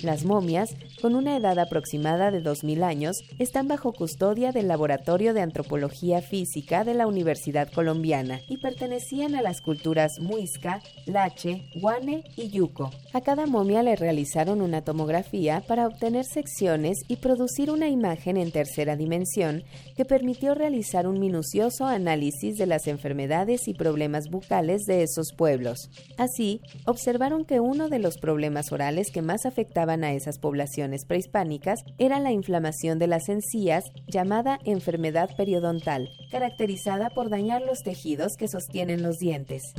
Las 0.03 0.25
momias, 0.25 0.75
con 1.01 1.15
una 1.15 1.37
edad 1.37 1.57
aproximada 1.59 2.29
de 2.29 2.43
2.000 2.43 2.83
años, 2.83 3.23
están 3.39 3.69
bajo 3.69 3.93
custodia 3.93 4.51
del 4.51 4.67
Laboratorio 4.67 5.33
de 5.33 5.39
Antropología 5.39 6.21
Física 6.21 6.83
de 6.83 6.93
la 6.93 7.07
Universidad 7.07 7.71
Colombiana 7.71 8.41
y 8.49 8.57
pertenecían 8.57 9.33
a 9.33 9.41
las 9.41 9.61
culturas 9.61 10.19
Muisca, 10.19 10.81
Lache, 11.05 11.69
Guane 11.75 12.25
y 12.35 12.49
Yuco. 12.49 12.91
A 13.13 13.21
cada 13.21 13.45
momia 13.45 13.81
le 13.81 13.95
realizaron 13.95 14.61
una 14.61 14.81
tomografía 14.81 15.63
para 15.65 15.87
obtener 15.87 16.25
secciones 16.25 16.97
y 17.07 17.15
producir 17.15 17.71
una 17.71 17.87
imagen 17.87 18.35
en 18.35 18.51
tercera 18.51 18.97
dimensión 18.97 19.63
que 19.95 20.03
permitió 20.03 20.53
realizar 20.53 21.07
un 21.07 21.21
minucioso 21.21 21.85
análisis 21.85 22.57
de 22.57 22.65
las 22.65 22.87
enfermedades 22.87 23.69
y 23.69 23.73
problemas 23.73 24.29
bucales 24.29 24.83
de 24.83 25.03
esos 25.03 25.31
pueblos. 25.31 25.89
Así, 26.17 26.59
observaron 26.85 27.45
que 27.45 27.61
uno 27.61 27.87
de 27.87 27.99
los 27.99 28.17
problemas 28.17 28.73
orales 28.73 29.09
que 29.09 29.21
más 29.21 29.45
afectaban 29.45 29.92
a 30.01 30.13
esas 30.13 30.39
poblaciones 30.39 31.03
prehispánicas 31.03 31.83
era 31.97 32.21
la 32.21 32.31
inflamación 32.31 32.99
de 32.99 33.07
las 33.07 33.27
encías 33.27 33.83
llamada 34.07 34.59
enfermedad 34.63 35.29
periodontal, 35.35 36.09
caracterizada 36.31 37.09
por 37.09 37.29
dañar 37.29 37.61
los 37.63 37.83
tejidos 37.83 38.37
que 38.37 38.47
sostienen 38.47 39.03
los 39.03 39.19
dientes. 39.19 39.73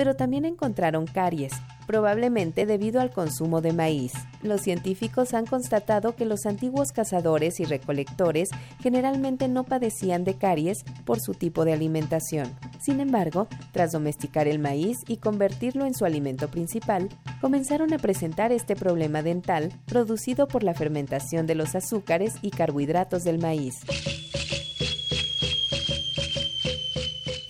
Pero 0.00 0.16
también 0.16 0.46
encontraron 0.46 1.04
caries, 1.04 1.52
probablemente 1.86 2.64
debido 2.64 3.02
al 3.02 3.10
consumo 3.10 3.60
de 3.60 3.74
maíz. 3.74 4.14
Los 4.42 4.62
científicos 4.62 5.34
han 5.34 5.44
constatado 5.44 6.16
que 6.16 6.24
los 6.24 6.46
antiguos 6.46 6.90
cazadores 6.90 7.60
y 7.60 7.66
recolectores 7.66 8.48
generalmente 8.82 9.46
no 9.46 9.64
padecían 9.64 10.24
de 10.24 10.38
caries 10.38 10.84
por 11.04 11.20
su 11.20 11.34
tipo 11.34 11.66
de 11.66 11.74
alimentación. 11.74 12.50
Sin 12.80 13.00
embargo, 13.00 13.46
tras 13.72 13.92
domesticar 13.92 14.48
el 14.48 14.58
maíz 14.58 14.96
y 15.06 15.18
convertirlo 15.18 15.84
en 15.84 15.92
su 15.92 16.06
alimento 16.06 16.48
principal, 16.48 17.10
comenzaron 17.42 17.92
a 17.92 17.98
presentar 17.98 18.52
este 18.52 18.76
problema 18.76 19.22
dental 19.22 19.70
producido 19.84 20.48
por 20.48 20.62
la 20.62 20.72
fermentación 20.72 21.46
de 21.46 21.56
los 21.56 21.74
azúcares 21.74 22.36
y 22.40 22.52
carbohidratos 22.52 23.22
del 23.22 23.38
maíz. 23.38 23.74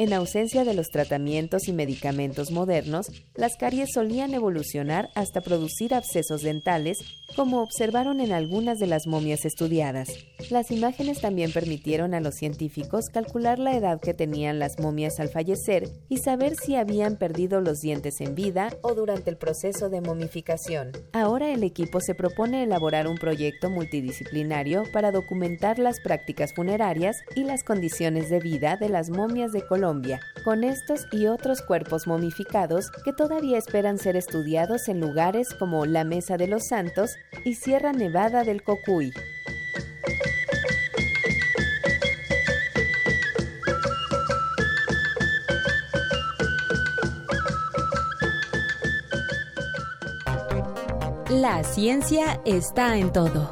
En 0.00 0.14
ausencia 0.14 0.64
de 0.64 0.72
los 0.72 0.88
tratamientos 0.88 1.68
y 1.68 1.74
medicamentos 1.74 2.50
modernos, 2.50 3.08
las 3.34 3.58
caries 3.58 3.90
solían 3.92 4.32
evolucionar 4.32 5.10
hasta 5.14 5.42
producir 5.42 5.92
abscesos 5.92 6.40
dentales, 6.40 6.96
como 7.36 7.60
observaron 7.60 8.20
en 8.20 8.32
algunas 8.32 8.78
de 8.78 8.86
las 8.86 9.06
momias 9.06 9.44
estudiadas. 9.44 10.08
Las 10.48 10.70
imágenes 10.70 11.20
también 11.20 11.52
permitieron 11.52 12.14
a 12.14 12.20
los 12.20 12.36
científicos 12.36 13.10
calcular 13.12 13.58
la 13.58 13.76
edad 13.76 14.00
que 14.00 14.14
tenían 14.14 14.58
las 14.58 14.78
momias 14.78 15.20
al 15.20 15.28
fallecer 15.28 15.86
y 16.08 16.16
saber 16.16 16.54
si 16.56 16.76
habían 16.76 17.16
perdido 17.16 17.60
los 17.60 17.80
dientes 17.80 18.22
en 18.22 18.34
vida 18.34 18.70
o 18.80 18.94
durante 18.94 19.28
el 19.28 19.36
proceso 19.36 19.90
de 19.90 20.00
momificación. 20.00 20.92
Ahora 21.12 21.52
el 21.52 21.62
equipo 21.62 22.00
se 22.00 22.14
propone 22.14 22.62
elaborar 22.62 23.06
un 23.06 23.18
proyecto 23.18 23.68
multidisciplinario 23.68 24.84
para 24.94 25.12
documentar 25.12 25.78
las 25.78 26.00
prácticas 26.00 26.54
funerarias 26.54 27.18
y 27.36 27.44
las 27.44 27.64
condiciones 27.64 28.30
de 28.30 28.40
vida 28.40 28.78
de 28.80 28.88
las 28.88 29.10
momias 29.10 29.52
de 29.52 29.66
Colombia, 29.66 29.89
con 30.44 30.62
estos 30.62 31.06
y 31.10 31.26
otros 31.26 31.62
cuerpos 31.62 32.06
momificados 32.06 32.90
que 33.04 33.12
todavía 33.12 33.58
esperan 33.58 33.98
ser 33.98 34.16
estudiados 34.16 34.88
en 34.88 35.00
lugares 35.00 35.52
como 35.54 35.84
la 35.84 36.04
Mesa 36.04 36.36
de 36.36 36.46
los 36.46 36.68
Santos 36.68 37.16
y 37.44 37.54
Sierra 37.54 37.92
Nevada 37.92 38.44
del 38.44 38.62
Cocuy. 38.62 39.12
La 51.30 51.64
ciencia 51.64 52.40
está 52.44 52.96
en 52.96 53.12
todo. 53.12 53.48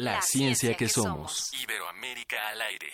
La, 0.00 0.22
ciencia, 0.22 0.74
que, 0.74 0.88
somos. 0.88 1.50
Iberoamérica 1.52 2.48
al 2.48 2.62
aire. 2.62 2.88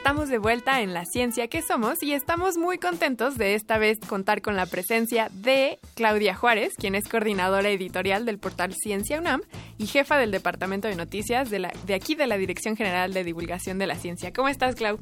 Estamos 0.00 0.30
de 0.30 0.38
vuelta 0.38 0.80
en 0.80 0.94
La 0.94 1.04
Ciencia 1.04 1.48
que 1.48 1.60
Somos 1.60 2.02
y 2.02 2.14
estamos 2.14 2.56
muy 2.56 2.78
contentos 2.78 3.36
de 3.36 3.54
esta 3.54 3.76
vez 3.76 3.98
contar 4.00 4.40
con 4.40 4.56
la 4.56 4.64
presencia 4.64 5.28
de 5.30 5.78
Claudia 5.94 6.34
Juárez, 6.34 6.72
quien 6.78 6.94
es 6.94 7.06
coordinadora 7.06 7.68
editorial 7.68 8.24
del 8.24 8.38
portal 8.38 8.72
Ciencia 8.72 9.18
UNAM 9.18 9.42
y 9.76 9.86
jefa 9.86 10.16
del 10.16 10.30
Departamento 10.30 10.88
de 10.88 10.96
Noticias 10.96 11.50
de, 11.50 11.58
la, 11.58 11.72
de 11.84 11.92
aquí 11.92 12.14
de 12.14 12.26
la 12.26 12.38
Dirección 12.38 12.78
General 12.78 13.12
de 13.12 13.24
Divulgación 13.24 13.78
de 13.78 13.86
la 13.86 13.96
Ciencia. 13.96 14.32
¿Cómo 14.32 14.48
estás, 14.48 14.74
Clau? 14.74 14.98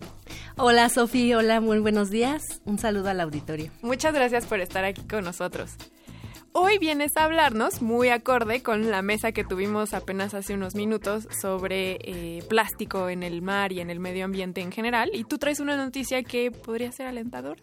Hola, 0.56 0.88
Sofía. 0.88 1.38
Hola, 1.38 1.60
muy 1.60 1.78
buenos 1.78 2.10
días. 2.10 2.60
Un 2.64 2.80
saludo 2.80 3.08
al 3.08 3.20
auditorio. 3.20 3.70
Muchas 3.82 4.12
gracias 4.12 4.46
por 4.46 4.58
estar 4.58 4.84
aquí 4.84 5.02
con 5.02 5.22
nosotros. 5.22 5.76
Hoy 6.52 6.78
vienes 6.78 7.16
a 7.16 7.24
hablarnos, 7.24 7.82
muy 7.82 8.08
acorde 8.08 8.62
con 8.62 8.90
la 8.90 9.02
mesa 9.02 9.32
que 9.32 9.44
tuvimos 9.44 9.92
apenas 9.92 10.34
hace 10.34 10.54
unos 10.54 10.74
minutos 10.74 11.28
sobre 11.40 11.98
eh, 12.02 12.42
plástico 12.48 13.08
en 13.08 13.22
el 13.22 13.42
mar 13.42 13.72
y 13.72 13.80
en 13.80 13.90
el 13.90 14.00
medio 14.00 14.24
ambiente 14.24 14.60
en 14.60 14.72
general, 14.72 15.10
y 15.12 15.24
tú 15.24 15.38
traes 15.38 15.60
una 15.60 15.76
noticia 15.76 16.22
que 16.22 16.50
podría 16.50 16.90
ser 16.90 17.06
alentador. 17.06 17.58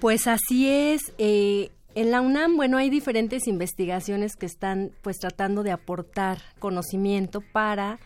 Pues 0.00 0.26
así 0.26 0.68
es. 0.68 1.12
Eh, 1.18 1.70
en 1.94 2.10
la 2.10 2.20
UNAM, 2.20 2.56
bueno, 2.56 2.76
hay 2.76 2.90
diferentes 2.90 3.46
investigaciones 3.46 4.36
que 4.36 4.46
están 4.46 4.92
pues 5.02 5.18
tratando 5.18 5.62
de 5.62 5.72
aportar 5.72 6.38
conocimiento 6.58 7.40
para 7.52 7.98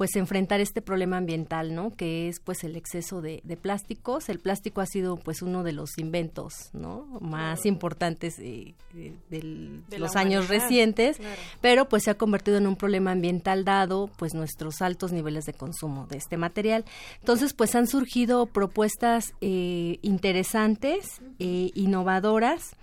pues 0.00 0.16
enfrentar 0.16 0.62
este 0.62 0.80
problema 0.80 1.18
ambiental, 1.18 1.74
¿no? 1.74 1.90
Que 1.90 2.26
es 2.30 2.40
pues 2.40 2.64
el 2.64 2.74
exceso 2.74 3.20
de, 3.20 3.42
plásticos. 3.60 4.30
El 4.30 4.38
plástico 4.38 4.80
ha 4.80 4.86
sido 4.86 5.18
pues 5.18 5.42
uno 5.42 5.62
de 5.62 5.72
los 5.72 5.98
inventos, 5.98 6.70
¿no? 6.72 7.04
Más 7.20 7.66
importantes 7.66 8.38
eh, 8.38 8.72
de, 8.94 9.98
los 9.98 10.16
años 10.16 10.48
recientes, 10.48 11.18
pero 11.60 11.86
pues 11.90 12.04
se 12.04 12.12
ha 12.12 12.14
convertido 12.14 12.56
en 12.56 12.66
un 12.66 12.76
problema 12.76 13.10
ambiental 13.10 13.66
dado 13.66 14.08
pues 14.16 14.32
nuestros 14.32 14.80
altos 14.80 15.12
niveles 15.12 15.44
de 15.44 15.52
consumo 15.52 16.06
de 16.06 16.16
este 16.16 16.38
material. 16.38 16.86
Entonces 17.18 17.52
pues 17.52 17.74
han 17.74 17.86
surgido 17.86 18.46
propuestas 18.46 19.34
eh, 19.42 19.98
interesantes, 20.00 21.20
eh, 21.40 21.72
innovadoras 21.74 22.74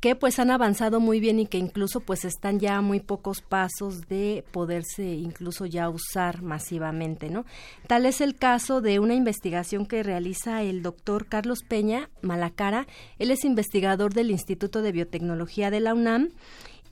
que 0.00 0.14
pues 0.14 0.38
han 0.38 0.50
avanzado 0.50 1.00
muy 1.00 1.18
bien 1.18 1.40
y 1.40 1.46
que 1.46 1.58
incluso 1.58 2.00
pues 2.00 2.24
están 2.24 2.60
ya 2.60 2.76
a 2.76 2.82
muy 2.82 3.00
pocos 3.00 3.40
pasos 3.40 4.06
de 4.08 4.44
poderse 4.52 5.04
incluso 5.04 5.66
ya 5.66 5.90
usar 5.90 6.42
masivamente, 6.42 7.30
¿no? 7.30 7.44
Tal 7.86 8.06
es 8.06 8.20
el 8.20 8.36
caso 8.36 8.80
de 8.80 9.00
una 9.00 9.14
investigación 9.14 9.86
que 9.86 10.02
realiza 10.02 10.62
el 10.62 10.82
doctor 10.82 11.26
Carlos 11.26 11.62
Peña 11.66 12.10
Malacara, 12.22 12.86
él 13.18 13.30
es 13.30 13.44
investigador 13.44 14.14
del 14.14 14.30
Instituto 14.30 14.82
de 14.82 14.92
Biotecnología 14.92 15.70
de 15.70 15.80
la 15.80 15.94
UNAM 15.94 16.28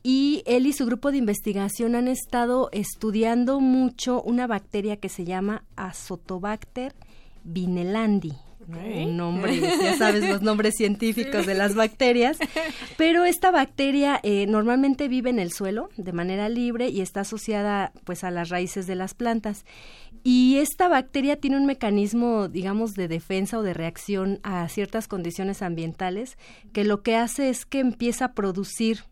y 0.03 0.43
él 0.47 0.67
y 0.67 0.73
su 0.73 0.87
grupo 0.87 1.13
de 1.13 1.19
investigación 1.19 1.95
han 1.95 2.09
estado 2.09 2.71
estudiando 2.73 3.61
mucho 3.61 4.21
una 4.23 4.47
bacteria 4.47 4.97
que 4.97 5.09
se 5.09 5.25
llama 5.25 5.65
Azotobacter 5.77 6.95
vinelandi 7.45 8.46
un 8.69 9.17
nombre, 9.17 9.61
ya 9.61 9.97
sabes 9.97 10.29
los 10.29 10.43
nombres 10.43 10.75
científicos 10.79 11.47
de 11.47 11.55
las 11.55 11.75
bacterias, 11.75 12.39
pero 12.97 13.25
esta 13.25 13.51
bacteria 13.51 14.19
eh, 14.23 14.47
normalmente 14.47 15.09
vive 15.09 15.31
en 15.31 15.39
el 15.39 15.53
suelo 15.53 15.89
de 15.97 16.13
manera 16.13 16.49
libre 16.49 16.89
y 16.89 17.01
está 17.01 17.21
asociada 17.21 17.93
pues 18.05 18.25
a 18.25 18.31
las 18.31 18.49
raíces 18.49 18.87
de 18.87 18.97
las 18.97 19.15
plantas. 19.15 19.65
Y 20.25 20.57
esta 20.57 20.89
bacteria 20.89 21.37
tiene 21.37 21.57
un 21.57 21.67
mecanismo, 21.67 22.49
digamos, 22.49 22.95
de 22.95 23.07
defensa 23.07 23.59
o 23.59 23.63
de 23.63 23.75
reacción 23.75 24.41
a 24.43 24.69
ciertas 24.69 25.07
condiciones 25.07 25.63
ambientales 25.63 26.37
que 26.73 26.85
lo 26.85 27.03
que 27.03 27.15
hace 27.15 27.49
es 27.49 27.65
que 27.65 27.79
empieza 27.79 28.25
a 28.25 28.33
producir 28.33 29.05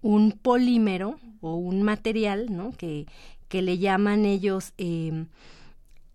un 0.00 0.32
polímero 0.32 1.18
o 1.42 1.56
un 1.56 1.82
material, 1.82 2.46
¿no? 2.50 2.72
Que, 2.72 3.06
que 3.48 3.60
le 3.60 3.76
llaman 3.76 4.24
ellos 4.24 4.72
eh, 4.78 5.26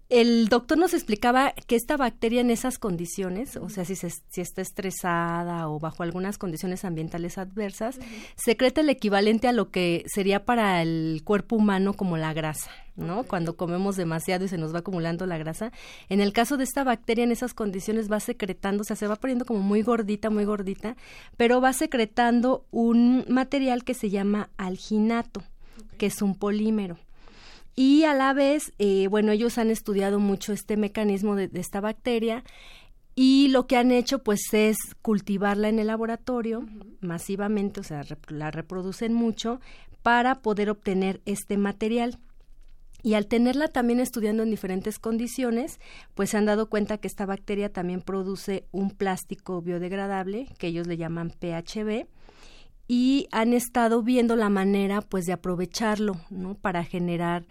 el 0.10 0.50
doctor 0.50 0.78
nos 0.78 0.94
explicaba 0.94 1.54
que 1.66 1.76
esta 1.76 1.98
bacteria 1.98 2.42
en 2.42 2.52
esas 2.52 2.78
condiciones, 2.78 3.58
o 3.58 3.70
sea, 3.70 3.86
si, 3.86 3.96
si 3.96 4.42
está 4.42 4.62
estresada 4.62 5.68
o 5.68 5.80
bajo 5.80 6.04
algunas 6.04 6.38
condiciones 6.38 6.86
ambientales 6.86 7.40
adversas, 7.40 7.98
secreta 8.36 8.82
el 8.82 8.90
equivalente 8.90 9.48
a 9.48 9.52
lo 9.52 9.72
que 9.72 10.04
sería 10.08 10.46
para 10.46 10.84
el 10.84 11.22
cuerpo 11.24 11.56
humano 11.56 11.96
como 11.96 12.18
la 12.18 12.34
grasa, 12.34 12.70
¿no? 12.96 13.24
Cuando 13.24 13.58
comemos 13.58 13.96
demasiado 13.96 14.46
y 14.46 14.48
se 14.48 14.60
nos 14.60 14.76
va 14.76 14.80
acumulando 14.80 15.26
la 15.26 15.40
grasa. 15.40 15.72
En 16.08 16.22
el 16.22 16.34
caso 16.34 16.56
de 16.56 16.66
esta 16.66 16.84
bacteria, 16.84 17.24
en 17.24 17.32
esas 17.32 17.56
condiciones 17.56 18.12
va 18.12 18.20
secretando, 18.20 18.82
o 18.82 18.86
sea, 18.86 18.96
se 18.96 19.08
va 19.08 19.16
poniendo 19.16 19.46
como 19.46 19.62
muy 19.62 19.82
gordita, 19.82 20.30
muy 20.30 20.46
gordita, 20.46 20.98
pero 21.36 21.62
va 21.62 21.74
secretando 21.74 22.68
un 22.70 23.26
material 23.28 23.84
que 23.84 23.96
se 23.96 24.12
llama 24.12 24.52
alginato, 24.58 25.42
que 25.98 26.06
es 26.06 26.22
un 26.22 26.36
polímero 26.36 27.00
y 27.76 28.06
a 28.06 28.14
la 28.14 28.34
vez, 28.34 28.74
eh, 28.80 29.08
bueno, 29.10 29.32
ellos 29.32 29.58
han 29.58 29.70
estudiado 29.70 30.20
mucho 30.20 30.54
este 30.54 30.78
mecanismo 30.78 31.36
de, 31.36 31.50
esta 31.54 31.82
bacteria 31.82 32.44
y 33.16 33.50
lo 33.50 33.68
que 33.68 33.78
han 33.78 33.92
hecho 33.92 34.20
pues 34.24 34.42
es 34.54 34.78
cultivarla 35.02 35.70
en 35.70 35.80
el 35.80 35.88
laboratorio 35.88 36.66
masivamente, 37.02 37.82
o 37.82 37.84
sea, 37.84 38.04
la 38.30 38.52
reproducen 38.52 39.14
mucho 39.14 39.60
para 40.02 40.36
poder 40.42 40.70
obtener 40.70 41.22
este 41.26 41.58
material. 41.58 42.20
Y 43.04 43.14
al 43.14 43.28
tenerla 43.28 43.68
también 43.68 44.00
estudiando 44.00 44.42
en 44.42 44.50
diferentes 44.50 44.98
condiciones, 44.98 45.80
pues 46.16 46.32
se 46.32 46.38
han 46.38 46.46
dado 46.46 46.70
cuenta 46.70 46.98
que 46.98 47.08
esta 47.08 47.26
bacteria 47.28 47.72
también 47.72 48.02
produce 48.02 48.66
un 48.72 48.90
plástico 48.90 49.62
biodegradable, 49.62 50.48
que 50.58 50.68
ellos 50.68 50.88
le 50.88 50.98
llaman 50.98 51.30
PHB, 51.30 52.08
y 52.88 53.28
han 53.32 53.54
estado 53.54 54.04
viendo 54.04 54.36
la 54.36 54.50
manera 54.50 55.02
pues 55.02 55.26
de 55.26 55.34
aprovecharlo 55.34 56.16
¿no? 56.30 56.56
para 56.56 56.84
generar 56.84 57.46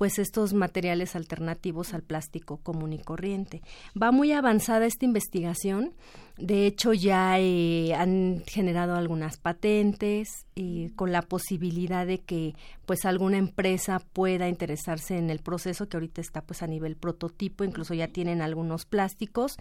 pues 0.00 0.18
estos 0.18 0.54
materiales 0.54 1.14
alternativos 1.14 1.92
al 1.92 2.02
plástico 2.02 2.56
común 2.56 2.94
y 2.94 2.98
corriente. 2.98 3.60
Va 4.00 4.12
muy 4.12 4.32
avanzada 4.32 4.86
esta 4.86 5.04
investigación 5.04 5.92
de 6.40 6.66
hecho, 6.66 6.92
ya 6.92 7.38
eh, 7.38 7.94
han 7.94 8.42
generado 8.46 8.94
algunas 8.94 9.36
patentes 9.36 10.46
eh, 10.56 10.90
con 10.96 11.12
la 11.12 11.22
posibilidad 11.22 12.06
de 12.06 12.18
que 12.18 12.54
pues 12.86 13.04
alguna 13.04 13.38
empresa 13.38 14.00
pueda 14.12 14.48
interesarse 14.48 15.16
en 15.16 15.30
el 15.30 15.38
proceso 15.38 15.88
que 15.88 15.96
ahorita 15.96 16.20
está 16.20 16.40
pues 16.42 16.62
a 16.62 16.66
nivel 16.66 16.96
prototipo, 16.96 17.62
incluso 17.62 17.94
ya 17.94 18.08
tienen 18.08 18.42
algunos 18.42 18.84
plásticos. 18.84 19.58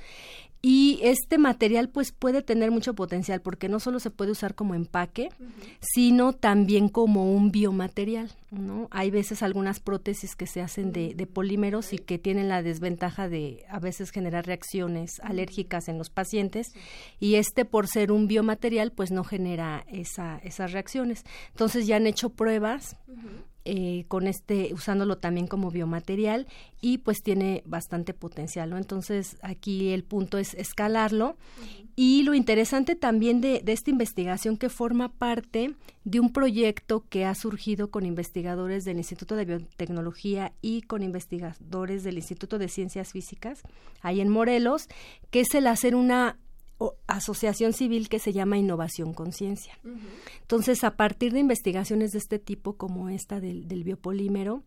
Y 0.61 0.99
este 1.03 1.37
material 1.37 1.89
pues 1.89 2.11
puede 2.11 2.41
tener 2.41 2.71
mucho 2.71 2.95
potencial 2.95 3.39
porque 3.39 3.69
no 3.69 3.79
solo 3.79 3.99
se 3.99 4.09
puede 4.09 4.31
usar 4.31 4.55
como 4.55 4.75
empaque, 4.75 5.29
sino 5.79 6.33
también 6.33 6.89
como 6.89 7.31
un 7.31 7.51
biomaterial, 7.51 8.31
¿no? 8.51 8.89
Hay 8.91 9.09
veces 9.09 9.41
algunas 9.41 9.79
prótesis 9.79 10.35
que 10.35 10.47
se 10.47 10.61
hacen 10.61 10.91
de, 10.91 11.13
de 11.13 11.27
polímeros 11.27 11.93
y 11.93 11.97
que 11.97 12.17
tienen 12.17 12.49
la 12.49 12.61
desventaja 12.61 13.29
de 13.29 13.63
a 13.69 13.79
veces 13.79 14.09
generar 14.11 14.47
reacciones 14.47 15.21
alérgicas 15.23 15.87
en 15.87 15.97
los 15.97 16.09
pacientes 16.09 16.68
y 17.19 17.35
este 17.35 17.65
por 17.65 17.87
ser 17.87 18.11
un 18.11 18.27
biomaterial 18.27 18.91
pues 18.91 19.11
no 19.11 19.23
genera 19.23 19.85
esa, 19.87 20.39
esas 20.43 20.71
reacciones. 20.71 21.23
Entonces 21.51 21.87
ya 21.87 21.97
han 21.97 22.07
hecho 22.07 22.29
pruebas 22.29 22.97
eh, 23.65 24.05
con 24.07 24.25
este, 24.25 24.73
usándolo 24.73 25.17
también 25.17 25.45
como 25.45 25.69
biomaterial 25.69 26.47
y 26.81 26.99
pues 26.99 27.21
tiene 27.21 27.61
bastante 27.65 28.13
potencial, 28.13 28.69
¿no? 28.69 28.77
Entonces 28.77 29.37
aquí 29.41 29.89
el 29.89 30.03
punto 30.03 30.37
es 30.37 30.53
escalarlo 30.55 31.37
y 31.95 32.23
lo 32.23 32.33
interesante 32.33 32.95
también 32.95 33.41
de, 33.41 33.61
de 33.61 33.73
esta 33.73 33.91
investigación 33.91 34.57
que 34.57 34.69
forma 34.69 35.09
parte 35.09 35.75
de 36.03 36.19
un 36.19 36.31
proyecto 36.31 37.03
que 37.09 37.25
ha 37.25 37.35
surgido 37.35 37.91
con 37.91 38.05
investigadores 38.05 38.85
del 38.85 38.97
Instituto 38.97 39.35
de 39.35 39.45
Biotecnología 39.45 40.53
y 40.61 40.81
con 40.81 41.03
investigadores 41.03 42.03
del 42.03 42.15
Instituto 42.15 42.57
de 42.57 42.69
Ciencias 42.69 43.11
Físicas, 43.11 43.61
ahí 44.01 44.21
en 44.21 44.29
Morelos, 44.29 44.87
que 45.29 45.41
es 45.41 45.53
el 45.53 45.67
hacer 45.67 45.95
una 45.95 46.39
asociación 47.07 47.73
civil 47.73 48.09
que 48.09 48.19
se 48.19 48.33
llama 48.33 48.57
Innovación 48.57 49.13
Conciencia. 49.13 49.77
Entonces, 50.41 50.83
a 50.83 50.95
partir 50.95 51.33
de 51.33 51.39
investigaciones 51.39 52.11
de 52.11 52.19
este 52.19 52.39
tipo, 52.39 52.73
como 52.73 53.09
esta 53.09 53.39
del, 53.39 53.83
biopolímero, 53.83 54.63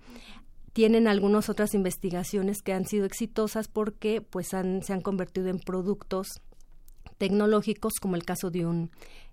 tienen 0.73 1.07
algunas 1.09 1.49
otras 1.49 1.75
investigaciones 1.75 2.63
que 2.63 2.73
han 2.73 2.87
sido 2.87 3.05
exitosas 3.05 3.69
porque 3.69 4.21
pues 4.21 4.49
se 4.49 4.57
han 4.93 5.01
convertido 5.03 5.49
en 5.49 5.59
productos 5.59 6.41
tecnológicos, 7.19 7.95
como 8.01 8.17
el 8.17 8.25
caso 8.25 8.51
de 8.51 8.67
un 8.67 8.91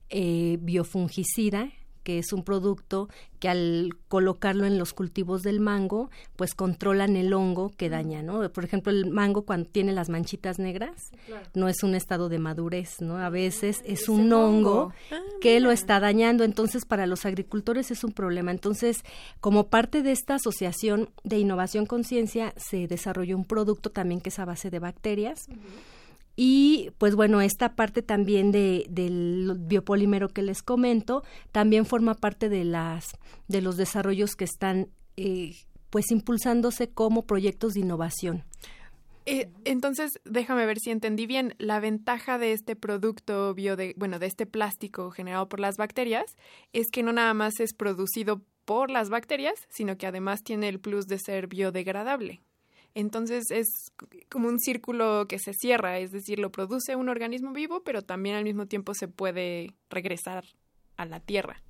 eh, 0.09 0.57
biofungicida 0.61 1.71
que 2.09 2.17
es 2.17 2.33
un 2.33 2.41
producto 2.41 3.07
que 3.37 3.49
al 3.49 3.95
colocarlo 4.07 4.65
en 4.65 4.79
los 4.79 4.93
cultivos 4.93 5.43
del 5.43 5.59
mango, 5.59 6.09
pues 6.37 6.55
controlan 6.55 7.15
el 7.15 7.31
hongo 7.33 7.69
que 7.77 7.87
daña, 7.87 8.23
¿no? 8.23 8.51
Por 8.51 8.65
ejemplo, 8.65 8.91
el 8.91 9.11
mango 9.11 9.43
cuando 9.43 9.69
tiene 9.69 9.93
las 9.93 10.09
manchitas 10.09 10.57
negras, 10.57 11.11
no 11.53 11.67
es 11.67 11.83
un 11.83 11.93
estado 11.93 12.27
de 12.27 12.39
madurez, 12.39 12.99
¿no? 12.99 13.19
A 13.19 13.29
veces 13.29 13.83
es 13.85 14.09
un 14.09 14.33
hongo, 14.33 14.91
Ah, 15.11 15.19
que 15.39 15.59
lo 15.59 15.69
está 15.69 15.99
dañando, 15.99 16.43
entonces 16.43 16.83
para 16.83 17.05
los 17.05 17.27
agricultores 17.27 17.91
es 17.91 18.03
un 18.03 18.11
problema. 18.11 18.49
Entonces, 18.49 19.03
como 19.39 19.67
parte 19.67 20.01
de 20.01 20.11
esta 20.11 20.33
asociación 20.33 21.09
de 21.23 21.37
innovación 21.37 21.85
conciencia, 21.85 22.55
se 22.57 22.87
desarrolló 22.87 23.37
un 23.37 23.45
producto 23.45 23.91
también 23.91 24.19
que 24.19 24.29
es 24.29 24.39
a 24.39 24.45
base 24.45 24.71
de 24.71 24.79
bacterias. 24.79 25.47
Y 26.41 26.91
pues 26.97 27.15
bueno, 27.15 27.41
esta 27.41 27.75
parte 27.75 28.01
también 28.01 28.53
de, 28.53 28.85
del 28.89 29.57
biopolímero 29.59 30.29
que 30.29 30.41
les 30.41 30.63
comento 30.63 31.21
también 31.51 31.85
forma 31.85 32.13
parte 32.13 32.47
de 32.47 32.63
las 32.63 33.17
de 33.49 33.61
los 33.61 33.75
desarrollos 33.75 34.37
que 34.37 34.45
están 34.45 34.87
eh, 35.17 35.57
pues 35.89 36.11
impulsándose 36.11 36.91
como 36.91 37.23
proyectos 37.23 37.73
de 37.73 37.81
innovación. 37.81 38.45
Eh, 39.25 39.49
entonces, 39.65 40.21
déjame 40.23 40.65
ver 40.65 40.79
si 40.79 40.91
entendí 40.91 41.25
bien. 41.25 41.55
La 41.57 41.81
ventaja 41.81 42.37
de 42.37 42.53
este 42.53 42.77
producto 42.77 43.53
biode 43.53 43.93
bueno, 43.97 44.17
de 44.17 44.27
este 44.27 44.45
plástico 44.45 45.11
generado 45.11 45.49
por 45.49 45.59
las 45.59 45.75
bacterias 45.75 46.37
es 46.71 46.87
que 46.89 47.03
no 47.03 47.11
nada 47.11 47.33
más 47.33 47.59
es 47.59 47.73
producido 47.73 48.41
por 48.63 48.91
las 48.91 49.09
bacterias, 49.09 49.67
sino 49.67 49.97
que 49.97 50.07
además 50.07 50.41
tiene 50.43 50.69
el 50.69 50.79
plus 50.79 51.05
de 51.07 51.19
ser 51.19 51.47
biodegradable. 51.47 52.39
Entonces 52.95 53.51
es 53.51 53.93
como 54.29 54.47
un 54.47 54.59
círculo 54.59 55.27
que 55.27 55.39
se 55.39 55.53
cierra, 55.53 55.99
es 55.99 56.11
decir, 56.11 56.39
lo 56.39 56.51
produce 56.51 56.95
un 56.95 57.09
organismo 57.09 57.53
vivo, 57.53 57.83
pero 57.83 58.01
también 58.01 58.35
al 58.35 58.43
mismo 58.43 58.65
tiempo 58.65 58.93
se 58.93 59.07
puede 59.07 59.73
regresar 59.89 60.43
a 60.97 61.05
la 61.05 61.19
tierra. 61.19 61.61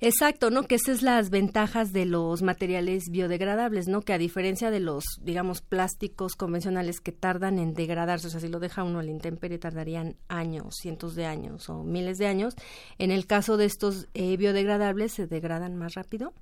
Exacto, 0.00 0.50
¿no? 0.50 0.62
Que 0.62 0.76
esas 0.76 0.88
es 0.96 1.02
las 1.02 1.30
ventajas 1.30 1.92
de 1.92 2.04
los 2.04 2.42
materiales 2.42 3.04
biodegradables, 3.10 3.88
¿no? 3.88 4.02
Que 4.02 4.12
a 4.12 4.18
diferencia 4.18 4.70
de 4.70 4.78
los, 4.78 5.04
digamos, 5.22 5.60
plásticos 5.60 6.34
convencionales 6.36 7.00
que 7.00 7.10
tardan 7.10 7.58
en 7.58 7.74
degradarse, 7.74 8.28
o 8.28 8.30
sea, 8.30 8.40
si 8.40 8.48
lo 8.48 8.60
deja 8.60 8.84
uno 8.84 9.00
a 9.00 9.02
la 9.02 9.10
intemperie 9.10 9.58
tardarían 9.58 10.16
años, 10.28 10.76
cientos 10.80 11.16
de 11.16 11.26
años 11.26 11.68
o 11.68 11.82
miles 11.82 12.18
de 12.18 12.28
años. 12.28 12.54
En 12.98 13.10
el 13.10 13.26
caso 13.26 13.56
de 13.56 13.64
estos 13.64 14.06
eh, 14.14 14.36
biodegradables 14.36 15.12
se 15.12 15.26
degradan 15.26 15.76
más 15.76 15.94
rápido 15.94 16.32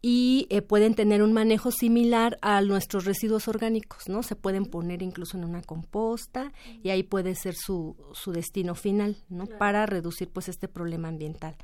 y 0.00 0.46
eh, 0.50 0.62
pueden 0.62 0.94
tener 0.94 1.22
un 1.22 1.32
manejo 1.32 1.72
similar 1.72 2.38
a 2.42 2.60
nuestros 2.60 3.04
residuos 3.04 3.48
orgánicos, 3.48 4.08
¿no? 4.08 4.22
Se 4.22 4.36
pueden 4.36 4.66
poner 4.66 5.02
incluso 5.02 5.36
en 5.36 5.44
una 5.44 5.62
composta 5.62 6.52
y 6.84 6.90
ahí 6.90 7.02
puede 7.02 7.34
ser 7.34 7.54
su, 7.56 7.96
su 8.12 8.30
destino 8.30 8.76
final, 8.76 9.16
¿no? 9.28 9.46
Para 9.46 9.86
reducir 9.86 10.28
pues 10.28 10.48
este 10.48 10.68
problema 10.68 11.08
ambiental. 11.08 11.56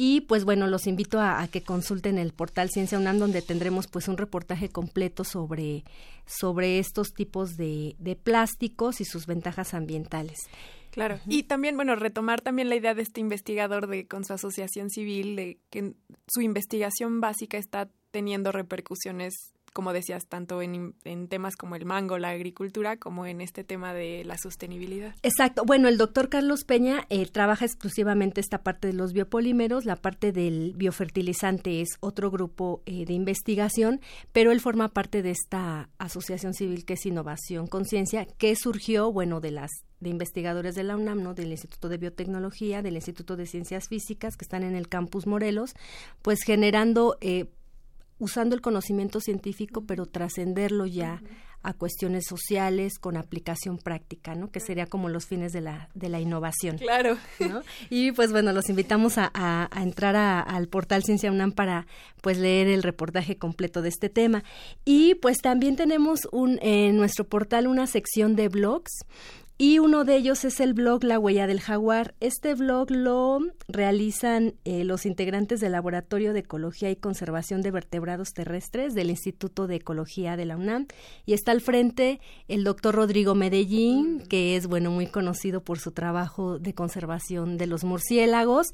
Y 0.00 0.20
pues 0.20 0.44
bueno, 0.44 0.68
los 0.68 0.86
invito 0.86 1.18
a, 1.18 1.42
a, 1.42 1.48
que 1.48 1.64
consulten 1.64 2.18
el 2.18 2.32
portal 2.32 2.70
Ciencia 2.70 2.96
UNAM 2.96 3.18
donde 3.18 3.42
tendremos 3.42 3.88
pues 3.88 4.06
un 4.06 4.16
reportaje 4.16 4.68
completo 4.68 5.24
sobre, 5.24 5.82
sobre 6.24 6.78
estos 6.78 7.12
tipos 7.12 7.56
de, 7.56 7.96
de 7.98 8.14
plásticos 8.14 9.00
y 9.00 9.04
sus 9.04 9.26
ventajas 9.26 9.74
ambientales. 9.74 10.38
Claro. 10.92 11.18
Y 11.26 11.42
también, 11.42 11.74
bueno, 11.74 11.96
retomar 11.96 12.40
también 12.42 12.68
la 12.68 12.76
idea 12.76 12.94
de 12.94 13.02
este 13.02 13.20
investigador 13.20 13.88
de 13.88 14.06
con 14.06 14.24
su 14.24 14.34
asociación 14.34 14.88
civil, 14.88 15.34
de 15.34 15.58
que 15.68 15.94
su 16.28 16.42
investigación 16.42 17.20
básica 17.20 17.58
está 17.58 17.90
teniendo 18.12 18.52
repercusiones 18.52 19.52
como 19.78 19.92
decías, 19.92 20.26
tanto 20.26 20.60
en, 20.60 20.96
en, 21.04 21.28
temas 21.28 21.54
como 21.54 21.76
el 21.76 21.84
mango, 21.84 22.18
la 22.18 22.30
agricultura, 22.30 22.96
como 22.96 23.26
en 23.26 23.40
este 23.40 23.62
tema 23.62 23.94
de 23.94 24.24
la 24.24 24.36
sostenibilidad. 24.36 25.14
Exacto. 25.22 25.64
Bueno, 25.64 25.86
el 25.86 25.98
doctor 25.98 26.28
Carlos 26.28 26.64
Peña 26.64 27.06
eh, 27.10 27.24
trabaja 27.26 27.64
exclusivamente 27.64 28.40
esta 28.40 28.64
parte 28.64 28.88
de 28.88 28.94
los 28.94 29.12
biopolímeros, 29.12 29.84
la 29.84 29.94
parte 29.94 30.32
del 30.32 30.74
biofertilizante 30.74 31.80
es 31.80 31.90
otro 32.00 32.32
grupo 32.32 32.82
eh, 32.86 33.04
de 33.04 33.12
investigación, 33.12 34.00
pero 34.32 34.50
él 34.50 34.60
forma 34.60 34.88
parte 34.88 35.22
de 35.22 35.30
esta 35.30 35.90
asociación 35.98 36.54
civil 36.54 36.84
que 36.84 36.94
es 36.94 37.06
Innovación 37.06 37.68
Conciencia, 37.68 38.26
que 38.26 38.56
surgió, 38.56 39.12
bueno, 39.12 39.40
de 39.40 39.52
las 39.52 39.70
de 40.00 40.10
investigadores 40.10 40.74
de 40.74 40.84
la 40.84 40.96
UNAM, 40.96 41.22
¿no? 41.22 41.34
del 41.34 41.50
Instituto 41.50 41.88
de 41.88 41.98
Biotecnología, 41.98 42.82
del 42.82 42.96
Instituto 42.96 43.36
de 43.36 43.46
Ciencias 43.46 43.88
Físicas, 43.88 44.36
que 44.36 44.44
están 44.44 44.62
en 44.62 44.76
el 44.76 44.88
campus 44.88 45.26
Morelos, 45.26 45.74
pues 46.22 46.40
generando 46.44 47.16
eh, 47.20 47.46
usando 48.18 48.54
el 48.54 48.60
conocimiento 48.60 49.20
científico, 49.20 49.84
pero 49.86 50.06
trascenderlo 50.06 50.86
ya 50.86 51.22
a 51.62 51.72
cuestiones 51.72 52.24
sociales 52.26 52.98
con 52.98 53.16
aplicación 53.16 53.78
práctica, 53.78 54.34
¿no? 54.34 54.50
Que 54.50 54.60
sería 54.60 54.86
como 54.86 55.08
los 55.08 55.26
fines 55.26 55.52
de 55.52 55.60
la, 55.60 55.88
de 55.94 56.08
la 56.08 56.20
innovación. 56.20 56.78
Claro. 56.78 57.16
¿no? 57.40 57.62
Y 57.90 58.12
pues 58.12 58.30
bueno, 58.30 58.52
los 58.52 58.68
invitamos 58.68 59.18
a, 59.18 59.30
a, 59.34 59.68
a 59.70 59.82
entrar 59.82 60.14
a, 60.14 60.40
al 60.40 60.68
portal 60.68 61.02
Ciencia 61.02 61.32
UNAM 61.32 61.52
para 61.52 61.86
pues 62.22 62.38
leer 62.38 62.68
el 62.68 62.82
reportaje 62.82 63.36
completo 63.36 63.82
de 63.82 63.88
este 63.88 64.08
tema. 64.08 64.44
Y 64.84 65.16
pues 65.16 65.38
también 65.38 65.76
tenemos 65.76 66.20
un, 66.30 66.58
en 66.62 66.96
nuestro 66.96 67.26
portal 67.26 67.66
una 67.66 67.86
sección 67.86 68.36
de 68.36 68.48
blogs 68.48 69.04
y 69.60 69.80
uno 69.80 70.04
de 70.04 70.14
ellos 70.14 70.44
es 70.44 70.60
el 70.60 70.72
blog 70.72 71.02
La 71.02 71.18
Huella 71.18 71.48
del 71.48 71.60
Jaguar. 71.60 72.14
Este 72.20 72.54
blog 72.54 72.92
lo 72.92 73.40
realizan 73.66 74.54
eh, 74.64 74.84
los 74.84 75.04
integrantes 75.04 75.58
del 75.58 75.72
Laboratorio 75.72 76.32
de 76.32 76.38
Ecología 76.40 76.92
y 76.92 76.96
Conservación 76.96 77.60
de 77.62 77.72
Vertebrados 77.72 78.32
Terrestres 78.32 78.94
del 78.94 79.10
Instituto 79.10 79.66
de 79.66 79.74
Ecología 79.74 80.36
de 80.36 80.44
la 80.44 80.56
UNAM. 80.56 80.86
Y 81.26 81.32
está 81.32 81.50
al 81.50 81.60
frente 81.60 82.20
el 82.46 82.62
doctor 82.62 82.94
Rodrigo 82.94 83.34
Medellín, 83.34 84.22
que 84.28 84.54
es, 84.54 84.68
bueno, 84.68 84.92
muy 84.92 85.08
conocido 85.08 85.60
por 85.60 85.80
su 85.80 85.90
trabajo 85.90 86.60
de 86.60 86.72
conservación 86.72 87.58
de 87.58 87.66
los 87.66 87.82
murciélagos. 87.82 88.68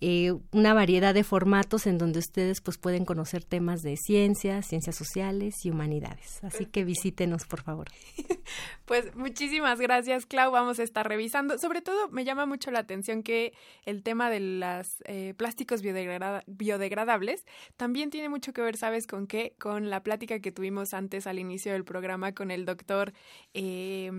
Eh, 0.00 0.32
una 0.52 0.72
variedad 0.72 1.12
de 1.12 1.24
formatos 1.24 1.86
en 1.86 1.98
donde 1.98 2.18
ustedes 2.20 2.60
pues 2.60 2.78
pueden 2.78 3.04
conocer 3.04 3.44
temas 3.44 3.82
de 3.82 3.96
ciencia, 3.96 4.62
ciencias 4.62 4.96
sociales 4.96 5.54
y 5.64 5.70
humanidades. 5.70 6.42
Así 6.42 6.64
que 6.66 6.84
visítenos, 6.84 7.44
por 7.46 7.62
favor. 7.62 7.88
Pues 8.86 9.14
muchísimas 9.14 9.78
gracias, 9.78 10.26
Clau. 10.26 10.50
Vamos 10.50 10.80
a 10.80 10.82
estar 10.82 11.06
revisando. 11.08 11.58
Sobre 11.58 11.80
todo 11.80 12.08
me 12.08 12.24
llama 12.24 12.44
mucho 12.46 12.72
la 12.72 12.80
atención 12.80 13.22
que 13.22 13.52
el 13.84 14.02
tema 14.02 14.30
de 14.30 14.40
los 14.40 14.88
eh, 15.04 15.32
plásticos 15.36 15.80
biodegrada- 15.80 16.42
biodegradables 16.48 17.44
también 17.76 18.10
tiene 18.10 18.28
mucho 18.28 18.52
que 18.52 18.62
ver, 18.62 18.76
¿sabes 18.76 19.06
con 19.06 19.28
qué? 19.28 19.54
Con 19.60 19.90
la 19.90 20.02
plática 20.02 20.40
que 20.40 20.50
tuvimos 20.50 20.92
antes 20.92 21.28
al 21.28 21.38
inicio 21.38 21.72
del 21.72 21.84
programa 21.84 22.32
con 22.32 22.50
el 22.50 22.64
doctor 22.64 23.12
eh, 23.54 24.10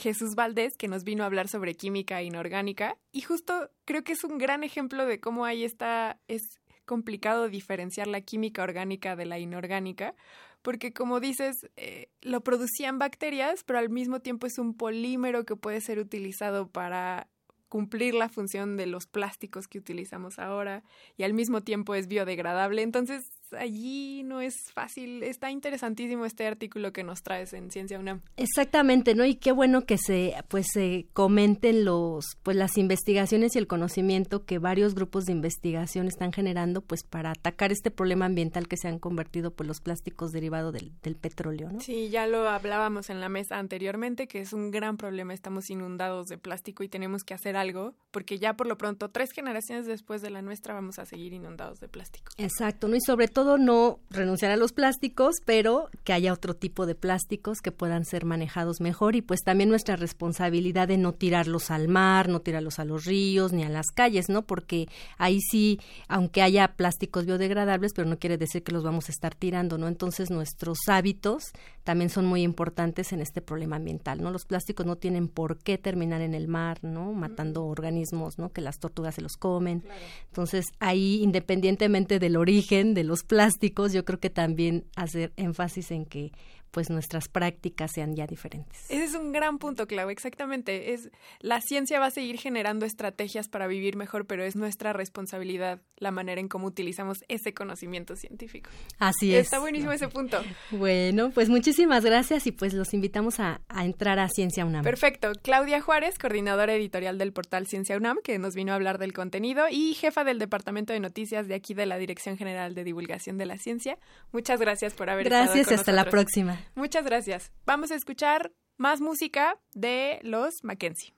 Jesús 0.00 0.34
Valdés, 0.34 0.76
que 0.76 0.88
nos 0.88 1.04
vino 1.04 1.22
a 1.22 1.26
hablar 1.26 1.48
sobre 1.48 1.74
química 1.74 2.22
inorgánica. 2.22 2.96
Y 3.12 3.20
justo 3.20 3.70
creo 3.84 4.02
que 4.02 4.12
es 4.12 4.24
un 4.24 4.38
gran 4.38 4.64
ejemplo 4.64 5.04
de 5.04 5.20
cómo 5.20 5.44
ahí 5.44 5.62
está, 5.62 6.18
es 6.26 6.60
complicado 6.86 7.48
diferenciar 7.48 8.08
la 8.08 8.22
química 8.22 8.62
orgánica 8.62 9.14
de 9.14 9.26
la 9.26 9.38
inorgánica, 9.38 10.16
porque 10.62 10.92
como 10.92 11.20
dices, 11.20 11.68
eh, 11.76 12.08
lo 12.20 12.42
producían 12.42 12.98
bacterias, 12.98 13.62
pero 13.64 13.78
al 13.78 13.90
mismo 13.90 14.20
tiempo 14.20 14.46
es 14.46 14.58
un 14.58 14.74
polímero 14.74 15.44
que 15.44 15.54
puede 15.54 15.80
ser 15.80 15.98
utilizado 15.98 16.68
para 16.68 17.28
cumplir 17.68 18.14
la 18.14 18.28
función 18.28 18.76
de 18.76 18.86
los 18.86 19.06
plásticos 19.06 19.68
que 19.68 19.78
utilizamos 19.78 20.38
ahora 20.38 20.82
y 21.16 21.22
al 21.22 21.32
mismo 21.34 21.60
tiempo 21.60 21.94
es 21.94 22.08
biodegradable. 22.08 22.82
Entonces, 22.82 23.30
allí 23.58 24.22
no 24.22 24.40
es 24.40 24.72
fácil. 24.72 25.22
Está 25.22 25.50
interesantísimo 25.50 26.24
este 26.24 26.46
artículo 26.46 26.92
que 26.92 27.04
nos 27.04 27.22
traes 27.22 27.52
en 27.52 27.70
Ciencia 27.70 27.98
UNAM. 27.98 28.20
Exactamente, 28.36 29.14
¿no? 29.14 29.24
Y 29.24 29.36
qué 29.36 29.52
bueno 29.52 29.84
que 29.84 29.98
se 29.98 30.34
pues 30.48 30.66
se 30.72 31.06
comenten 31.12 31.84
los 31.84 32.24
pues 32.42 32.56
las 32.56 32.76
investigaciones 32.78 33.54
y 33.54 33.58
el 33.58 33.66
conocimiento 33.66 34.44
que 34.44 34.58
varios 34.58 34.94
grupos 34.94 35.24
de 35.24 35.32
investigación 35.32 36.06
están 36.06 36.32
generando 36.32 36.80
pues 36.80 37.02
para 37.02 37.30
atacar 37.30 37.72
este 37.72 37.90
problema 37.90 38.26
ambiental 38.26 38.68
que 38.68 38.76
se 38.76 38.88
han 38.88 38.98
convertido 38.98 39.50
pues 39.52 39.66
los 39.66 39.80
plásticos 39.80 40.30
derivados 40.32 40.72
del, 40.72 40.92
del 41.02 41.16
petróleo, 41.16 41.70
¿no? 41.72 41.80
Sí, 41.80 42.10
ya 42.10 42.26
lo 42.26 42.48
hablábamos 42.48 43.10
en 43.10 43.20
la 43.20 43.28
mesa 43.28 43.58
anteriormente, 43.58 44.26
que 44.26 44.40
es 44.40 44.52
un 44.52 44.70
gran 44.70 44.96
problema. 44.96 45.34
Estamos 45.34 45.70
inundados 45.70 46.26
de 46.26 46.38
plástico 46.38 46.82
y 46.82 46.88
tenemos 46.88 47.24
que 47.24 47.34
hacer 47.34 47.56
algo, 47.56 47.94
porque 48.10 48.38
ya 48.38 48.54
por 48.54 48.66
lo 48.66 48.76
pronto, 48.76 49.10
tres 49.10 49.30
generaciones 49.32 49.86
después 49.86 50.22
de 50.22 50.30
la 50.30 50.42
nuestra, 50.42 50.74
vamos 50.74 50.98
a 50.98 51.06
seguir 51.06 51.32
inundados 51.32 51.80
de 51.80 51.88
plástico. 51.88 52.32
Exacto, 52.36 52.88
¿no? 52.88 52.96
Y 52.96 53.00
sobre 53.00 53.28
todo 53.28 53.39
no 53.58 53.98
renunciar 54.10 54.50
a 54.50 54.56
los 54.56 54.72
plásticos, 54.72 55.36
pero 55.44 55.88
que 56.04 56.12
haya 56.12 56.32
otro 56.32 56.54
tipo 56.54 56.86
de 56.86 56.94
plásticos 56.94 57.60
que 57.60 57.72
puedan 57.72 58.04
ser 58.04 58.24
manejados 58.24 58.80
mejor 58.80 59.16
y 59.16 59.22
pues 59.22 59.40
también 59.42 59.68
nuestra 59.68 59.96
responsabilidad 59.96 60.88
de 60.88 60.98
no 60.98 61.12
tirarlos 61.12 61.70
al 61.70 61.88
mar, 61.88 62.28
no 62.28 62.40
tirarlos 62.40 62.78
a 62.78 62.84
los 62.84 63.04
ríos 63.04 63.52
ni 63.52 63.64
a 63.64 63.68
las 63.68 63.86
calles, 63.94 64.28
¿no? 64.28 64.42
Porque 64.42 64.88
ahí 65.18 65.40
sí, 65.40 65.80
aunque 66.08 66.42
haya 66.42 66.68
plásticos 66.76 67.26
biodegradables, 67.26 67.92
pero 67.94 68.08
no 68.08 68.18
quiere 68.18 68.38
decir 68.38 68.62
que 68.62 68.72
los 68.72 68.84
vamos 68.84 69.08
a 69.08 69.12
estar 69.12 69.34
tirando, 69.34 69.78
¿no? 69.78 69.88
Entonces 69.88 70.30
nuestros 70.30 70.78
hábitos 70.88 71.52
también 71.84 72.10
son 72.10 72.26
muy 72.26 72.42
importantes 72.42 73.12
en 73.12 73.20
este 73.20 73.40
problema 73.40 73.76
ambiental, 73.76 74.22
¿no? 74.22 74.30
Los 74.30 74.44
plásticos 74.44 74.86
no 74.86 74.96
tienen 74.96 75.28
por 75.28 75.58
qué 75.58 75.78
terminar 75.78 76.20
en 76.20 76.34
el 76.34 76.46
mar, 76.46 76.78
¿no? 76.82 77.12
Matando 77.12 77.64
organismos, 77.64 78.38
¿no? 78.38 78.52
Que 78.52 78.60
las 78.60 78.78
tortugas 78.78 79.14
se 79.14 79.22
los 79.22 79.36
comen. 79.36 79.82
Entonces, 80.28 80.66
ahí, 80.78 81.20
independientemente 81.22 82.18
del 82.18 82.36
origen 82.36 82.94
de 82.94 83.04
los 83.04 83.22
plásticos, 83.30 83.92
yo 83.92 84.04
creo 84.04 84.18
que 84.18 84.28
también 84.28 84.86
hacer 84.96 85.32
énfasis 85.36 85.92
en 85.92 86.04
que 86.04 86.32
pues 86.70 86.90
nuestras 86.90 87.28
prácticas 87.28 87.92
sean 87.92 88.14
ya 88.14 88.26
diferentes. 88.26 88.84
Ese 88.88 89.04
es 89.04 89.14
un 89.14 89.32
gran 89.32 89.58
punto, 89.58 89.86
Clau, 89.86 90.10
exactamente. 90.10 90.92
Es 90.92 91.10
la 91.40 91.60
ciencia 91.60 92.00
va 92.00 92.06
a 92.06 92.10
seguir 92.10 92.38
generando 92.38 92.86
estrategias 92.86 93.48
para 93.48 93.66
vivir 93.66 93.96
mejor, 93.96 94.26
pero 94.26 94.44
es 94.44 94.56
nuestra 94.56 94.92
responsabilidad 94.92 95.80
la 95.96 96.10
manera 96.10 96.40
en 96.40 96.48
cómo 96.48 96.66
utilizamos 96.66 97.24
ese 97.28 97.52
conocimiento 97.54 98.16
científico. 98.16 98.70
Así 98.98 99.34
es. 99.34 99.46
Está 99.46 99.58
buenísimo 99.58 99.92
ese 99.92 100.08
punto. 100.08 100.40
Bueno, 100.70 101.30
pues 101.30 101.48
muchísimas 101.48 102.04
gracias 102.04 102.46
y 102.46 102.52
pues 102.52 102.74
los 102.74 102.94
invitamos 102.94 103.40
a, 103.40 103.60
a 103.68 103.84
entrar 103.84 104.18
a 104.18 104.28
Ciencia 104.28 104.64
UNAM. 104.64 104.84
Perfecto. 104.84 105.32
Claudia 105.42 105.80
Juárez, 105.80 106.18
coordinadora 106.18 106.74
editorial 106.74 107.18
del 107.18 107.32
portal 107.32 107.66
Ciencia 107.66 107.96
UNAM, 107.96 108.18
que 108.22 108.38
nos 108.38 108.54
vino 108.54 108.72
a 108.72 108.76
hablar 108.76 108.98
del 108.98 109.12
contenido, 109.12 109.64
y 109.70 109.94
jefa 109.94 110.24
del 110.24 110.38
Departamento 110.38 110.92
de 110.92 111.00
Noticias 111.00 111.48
de 111.48 111.54
aquí 111.54 111.74
de 111.74 111.86
la 111.86 111.98
Dirección 111.98 112.36
General 112.36 112.74
de 112.74 112.84
Divulgación 112.84 113.38
de 113.38 113.46
la 113.46 113.56
Ciencia. 113.56 113.98
Muchas 114.32 114.60
gracias 114.60 114.94
por 114.94 115.10
haber 115.10 115.26
estado 115.26 115.44
Gracias 115.44 115.66
y 115.66 115.70
con 115.70 115.78
hasta 115.78 115.92
la 115.92 116.04
próxima. 116.04 116.59
Muchas 116.74 117.04
gracias. 117.04 117.52
Vamos 117.64 117.90
a 117.90 117.94
escuchar 117.94 118.52
más 118.76 119.00
música 119.00 119.58
de 119.74 120.20
los 120.22 120.64
Mackenzie. 120.64 121.14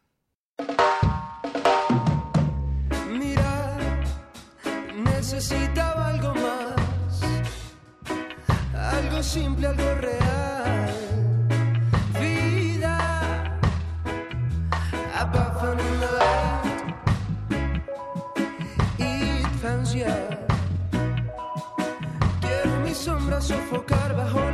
Mira, 3.08 3.78
necesitaba 4.94 6.08
algo 6.08 6.34
más, 6.34 7.22
algo 8.74 9.22
simple, 9.22 9.68
algo 9.68 9.94
real. 9.96 10.90
Vida, 12.20 13.58
in 15.74 16.00
the 16.00 16.52
you. 19.94 20.04
Quiero 22.40 22.80
mi 22.84 22.94
sombra 22.94 23.40
sofocar 23.40 24.16
bajo 24.16 24.51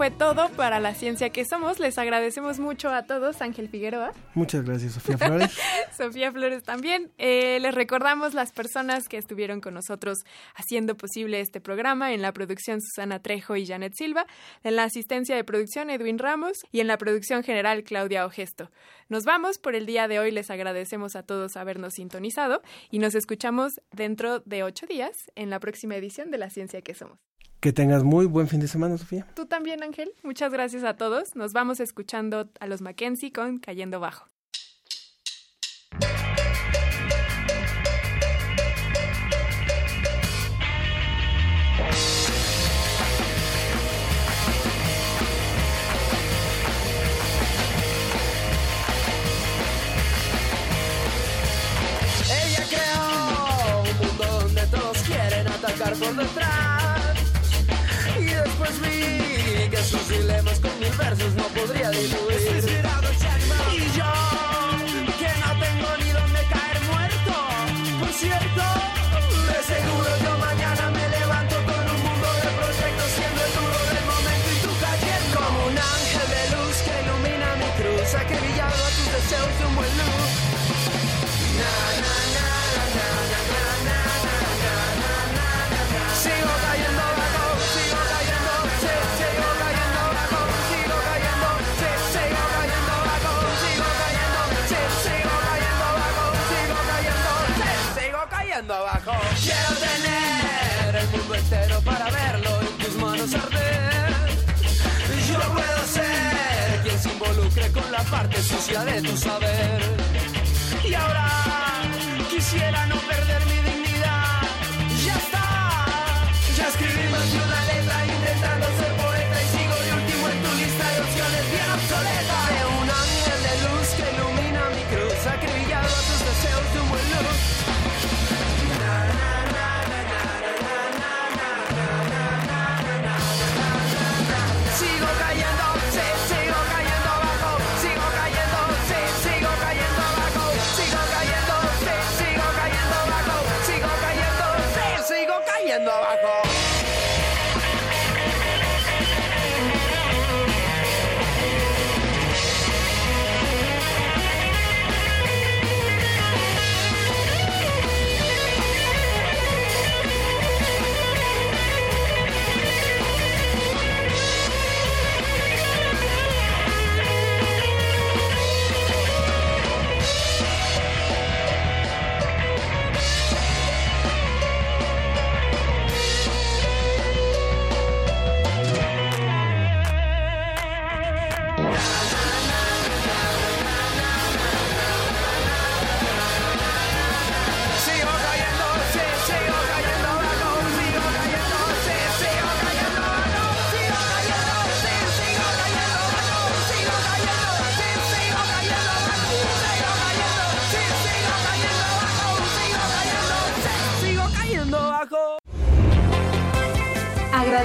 fue 0.00 0.10
todo 0.10 0.48
para 0.56 0.80
la 0.80 0.94
ciencia 0.94 1.28
que 1.28 1.44
somos. 1.44 1.78
Les 1.78 1.98
agradecemos 1.98 2.58
mucho 2.58 2.88
a 2.88 3.02
todos, 3.02 3.42
Ángel 3.42 3.68
Figueroa. 3.68 4.14
Muchas 4.32 4.64
gracias, 4.64 4.94
Sofía 4.94 5.18
Flores. 5.18 5.54
Sofía 5.94 6.32
Flores 6.32 6.62
también. 6.62 7.12
Eh, 7.18 7.60
les 7.60 7.74
recordamos 7.74 8.32
las 8.32 8.50
personas 8.50 9.08
que 9.08 9.18
estuvieron 9.18 9.60
con 9.60 9.74
nosotros 9.74 10.16
haciendo 10.54 10.96
posible 10.96 11.40
este 11.40 11.60
programa. 11.60 12.14
En 12.14 12.22
la 12.22 12.32
producción, 12.32 12.80
Susana 12.80 13.20
Trejo 13.20 13.56
y 13.56 13.66
Janet 13.66 13.92
Silva. 13.94 14.24
En 14.64 14.76
la 14.76 14.84
asistencia 14.84 15.36
de 15.36 15.44
producción, 15.44 15.90
Edwin 15.90 16.18
Ramos. 16.18 16.56
Y 16.72 16.80
en 16.80 16.86
la 16.86 16.96
producción 16.96 17.42
general, 17.42 17.84
Claudia 17.84 18.24
Ogesto. 18.24 18.70
Nos 19.10 19.24
vamos 19.24 19.58
por 19.58 19.74
el 19.74 19.84
día 19.84 20.08
de 20.08 20.18
hoy. 20.18 20.30
Les 20.30 20.48
agradecemos 20.48 21.14
a 21.14 21.24
todos 21.24 21.58
habernos 21.58 21.92
sintonizado 21.96 22.62
y 22.90 23.00
nos 23.00 23.14
escuchamos 23.14 23.74
dentro 23.92 24.40
de 24.46 24.62
ocho 24.62 24.86
días 24.86 25.14
en 25.34 25.50
la 25.50 25.60
próxima 25.60 25.94
edición 25.94 26.30
de 26.30 26.38
La 26.38 26.48
Ciencia 26.48 26.80
que 26.80 26.94
Somos. 26.94 27.29
Que 27.60 27.74
tengas 27.74 28.02
muy 28.04 28.24
buen 28.24 28.48
fin 28.48 28.58
de 28.60 28.68
semana, 28.68 28.96
Sofía. 28.96 29.26
Tú 29.34 29.44
también, 29.44 29.82
Ángel. 29.82 30.10
Muchas 30.22 30.50
gracias 30.50 30.82
a 30.82 30.96
todos. 30.96 31.36
Nos 31.36 31.52
vamos 31.52 31.78
escuchando 31.78 32.48
a 32.58 32.66
los 32.66 32.80
Mackenzie 32.80 33.32
con 33.32 33.58
Cayendo 33.58 34.00
Bajo. 34.00 34.26
Ella 52.30 52.64
creó 52.70 53.10
Que 59.70 59.82
sus 59.82 60.08
dilemas 60.08 60.60
con 60.60 60.70
mil 60.78 60.92
versos 60.96 61.34
no 61.34 61.44
podría 61.48 61.90
diluir. 61.90 62.89